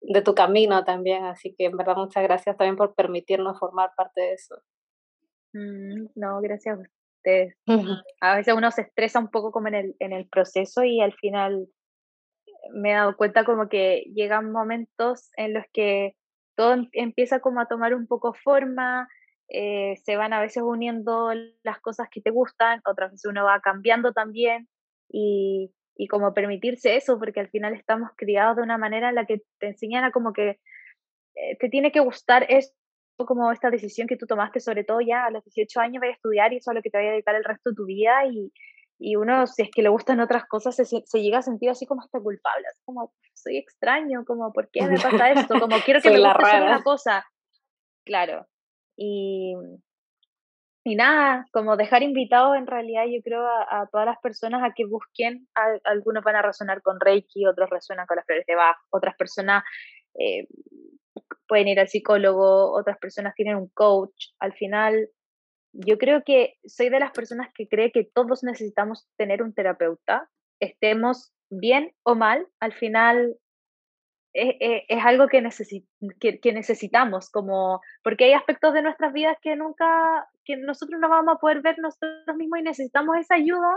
de, 0.00 0.22
tu 0.22 0.34
camino 0.34 0.84
también, 0.84 1.24
así 1.24 1.54
que 1.56 1.66
en 1.66 1.76
verdad 1.76 1.96
muchas 1.96 2.22
gracias 2.22 2.56
también 2.56 2.76
por 2.76 2.94
permitirnos 2.94 3.58
formar 3.58 3.90
parte 3.96 4.20
de 4.20 4.32
eso. 4.32 4.56
Mm, 5.52 6.06
no, 6.14 6.40
gracias 6.40 6.78
a 6.78 6.82
ustedes. 6.82 7.56
A 8.20 8.36
veces 8.36 8.54
uno 8.54 8.70
se 8.70 8.82
estresa 8.82 9.18
un 9.18 9.30
poco 9.30 9.52
como 9.52 9.68
en 9.68 9.74
el, 9.74 9.96
en 9.98 10.12
el 10.12 10.28
proceso 10.28 10.84
y 10.84 11.00
al 11.00 11.12
final 11.14 11.68
me 12.72 12.90
he 12.90 12.94
dado 12.94 13.16
cuenta 13.16 13.44
como 13.44 13.68
que 13.68 14.04
llegan 14.14 14.52
momentos 14.52 15.30
en 15.36 15.54
los 15.54 15.64
que 15.72 16.16
todo 16.56 16.74
em, 16.74 16.88
empieza 16.92 17.40
como 17.40 17.60
a 17.60 17.66
tomar 17.66 17.94
un 17.94 18.06
poco 18.06 18.34
forma, 18.34 19.08
eh, 19.48 19.94
se 20.04 20.16
van 20.16 20.32
a 20.32 20.40
veces 20.40 20.62
uniendo 20.62 21.32
las 21.62 21.80
cosas 21.80 22.08
que 22.10 22.20
te 22.20 22.30
gustan, 22.30 22.80
otras 22.86 23.12
veces 23.12 23.26
uno 23.30 23.44
va 23.44 23.60
cambiando 23.60 24.12
también 24.12 24.68
y, 25.08 25.72
y 26.00 26.08
como 26.08 26.32
permitirse 26.32 26.96
eso, 26.96 27.18
porque 27.18 27.40
al 27.40 27.50
final 27.50 27.74
estamos 27.74 28.08
criados 28.16 28.56
de 28.56 28.62
una 28.62 28.78
manera 28.78 29.10
en 29.10 29.16
la 29.16 29.26
que 29.26 29.42
te 29.58 29.66
enseñan 29.66 30.02
a 30.02 30.12
como 30.12 30.32
que 30.32 30.58
eh, 31.34 31.56
te 31.58 31.68
tiene 31.68 31.92
que 31.92 32.00
gustar 32.00 32.46
esto, 32.48 32.74
como 33.18 33.52
esta 33.52 33.68
decisión 33.68 34.08
que 34.08 34.16
tú 34.16 34.24
tomaste, 34.26 34.60
sobre 34.60 34.82
todo 34.82 35.02
ya 35.02 35.26
a 35.26 35.30
los 35.30 35.44
18 35.44 35.78
años, 35.78 36.00
voy 36.00 36.08
a 36.08 36.14
estudiar 36.14 36.54
y 36.54 36.56
eso 36.56 36.70
es 36.70 36.74
lo 36.74 36.80
que 36.80 36.88
te 36.88 36.96
voy 36.96 37.08
a 37.08 37.10
dedicar 37.10 37.34
el 37.34 37.44
resto 37.44 37.68
de 37.68 37.76
tu 37.76 37.84
vida 37.84 38.24
y, 38.32 38.50
y 38.98 39.16
uno, 39.16 39.46
si 39.46 39.60
es 39.60 39.68
que 39.70 39.82
le 39.82 39.90
gustan 39.90 40.20
otras 40.20 40.46
cosas, 40.46 40.74
se, 40.74 40.86
se 40.86 41.20
llega 41.20 41.40
a 41.40 41.42
sentir 41.42 41.68
así 41.68 41.84
como 41.84 42.00
hasta 42.00 42.18
culpable, 42.18 42.66
así 42.66 42.80
como 42.86 43.12
soy 43.34 43.58
extraño, 43.58 44.24
como 44.24 44.54
¿por 44.54 44.70
qué 44.70 44.86
me 44.86 44.98
pasa 44.98 45.32
esto? 45.32 45.60
Como 45.60 45.76
quiero 45.84 46.00
que 46.00 46.12
me 46.12 46.18
guste 46.18 46.46
solo 46.50 46.64
una 46.64 46.82
cosa. 46.82 47.26
Claro. 48.06 48.46
Y, 48.96 49.54
y 50.90 50.96
nada, 50.96 51.46
como 51.52 51.76
dejar 51.76 52.02
invitados 52.02 52.56
en 52.56 52.66
realidad 52.66 53.04
yo 53.06 53.22
creo 53.22 53.46
a, 53.46 53.88
todas 53.92 54.06
las 54.06 54.18
personas 54.18 54.60
a 54.64 54.74
que 54.74 54.86
busquen, 54.86 55.46
algunos 55.84 56.24
van 56.24 56.34
a 56.34 56.42
resonar 56.42 56.82
con 56.82 56.98
Reiki, 56.98 57.46
otros 57.46 57.70
resuenan 57.70 58.06
con 58.06 58.16
las 58.16 58.26
flores 58.26 58.44
de 58.44 58.56
Bach, 58.56 58.76
otras 58.90 59.14
personas 59.16 59.62
eh, 60.18 60.48
pueden 61.46 61.68
ir 61.68 61.78
al 61.78 61.86
psicólogo, 61.86 62.72
otras 62.72 62.98
personas 62.98 63.36
tienen 63.36 63.54
un 63.54 63.68
coach. 63.68 64.30
Al 64.40 64.52
final, 64.52 65.10
yo 65.72 65.96
creo 65.96 66.24
que 66.24 66.54
soy 66.64 66.88
de 66.88 66.98
las 66.98 67.12
personas 67.12 67.50
que 67.54 67.68
cree 67.68 67.92
que 67.92 68.10
todos 68.12 68.42
necesitamos 68.42 69.06
tener 69.16 69.44
un 69.44 69.54
terapeuta, 69.54 70.28
estemos 70.60 71.32
bien 71.50 71.92
o 72.02 72.16
mal, 72.16 72.48
al 72.58 72.72
final 72.72 73.36
es, 74.32 74.82
es, 74.88 75.04
algo 75.04 75.26
que, 75.28 75.42
que, 76.40 76.52
necesitamos, 76.52 77.30
como, 77.30 77.80
porque 78.02 78.24
hay 78.24 78.32
aspectos 78.32 78.74
de 78.74 78.82
nuestras 78.82 79.12
vidas 79.12 79.36
que 79.42 79.56
nunca, 79.56 80.28
que 80.44 80.56
nosotros 80.56 81.00
no 81.00 81.08
vamos 81.08 81.34
a 81.34 81.38
poder 81.38 81.62
ver 81.62 81.78
nosotros 81.78 82.36
mismos 82.36 82.60
y 82.60 82.62
necesitamos 82.62 83.16
esa 83.16 83.34
ayuda, 83.34 83.70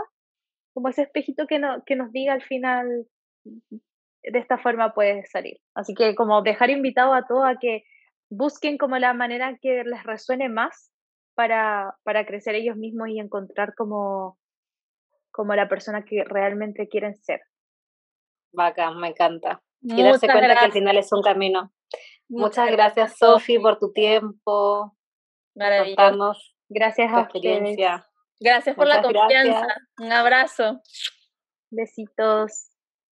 como 0.72 0.88
ese 0.88 1.02
espejito 1.02 1.46
que, 1.46 1.58
no, 1.58 1.82
que 1.84 1.96
nos 1.96 2.12
diga 2.12 2.32
al 2.32 2.42
final, 2.42 3.06
de 3.44 4.38
esta 4.38 4.58
forma 4.58 4.94
puedes 4.94 5.30
salir. 5.30 5.58
Así 5.74 5.94
que 5.94 6.14
como 6.14 6.42
dejar 6.42 6.70
invitado 6.70 7.14
a 7.14 7.26
todos 7.26 7.44
a 7.46 7.56
que 7.60 7.84
busquen 8.30 8.78
como 8.78 8.98
la 8.98 9.12
manera 9.12 9.58
que 9.60 9.84
les 9.84 10.02
resuene 10.04 10.48
más 10.48 10.90
para, 11.34 11.96
para 12.04 12.26
crecer 12.26 12.54
ellos 12.54 12.76
mismos 12.76 13.08
y 13.08 13.18
encontrar 13.18 13.74
como, 13.74 14.38
como 15.30 15.54
la 15.54 15.68
persona 15.68 16.04
que 16.04 16.24
realmente 16.24 16.88
quieren 16.88 17.16
ser. 17.16 17.40
Bacán, 18.52 18.98
me 18.98 19.08
encanta. 19.08 19.60
Y 19.84 20.02
darse 20.02 20.26
cuenta 20.26 20.54
que 20.54 20.64
al 20.64 20.72
final 20.72 20.96
es 20.96 21.12
un 21.12 21.22
camino. 21.22 21.72
Muchas, 22.28 22.70
gracias, 22.70 23.18
Sofi, 23.18 23.58
por 23.58 23.78
tu 23.78 23.92
tiempo. 23.92 24.96
Maravilloso. 25.54 26.32
Gracias 26.68 27.12
a 27.12 27.20
experiencia. 27.20 28.06
Gracias 28.40 28.74
por 28.74 28.86
la 28.86 29.02
confianza. 29.02 29.66
Un 29.98 30.12
abrazo. 30.12 30.80
Besitos. 31.70 32.70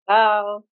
Chao. 0.06 0.64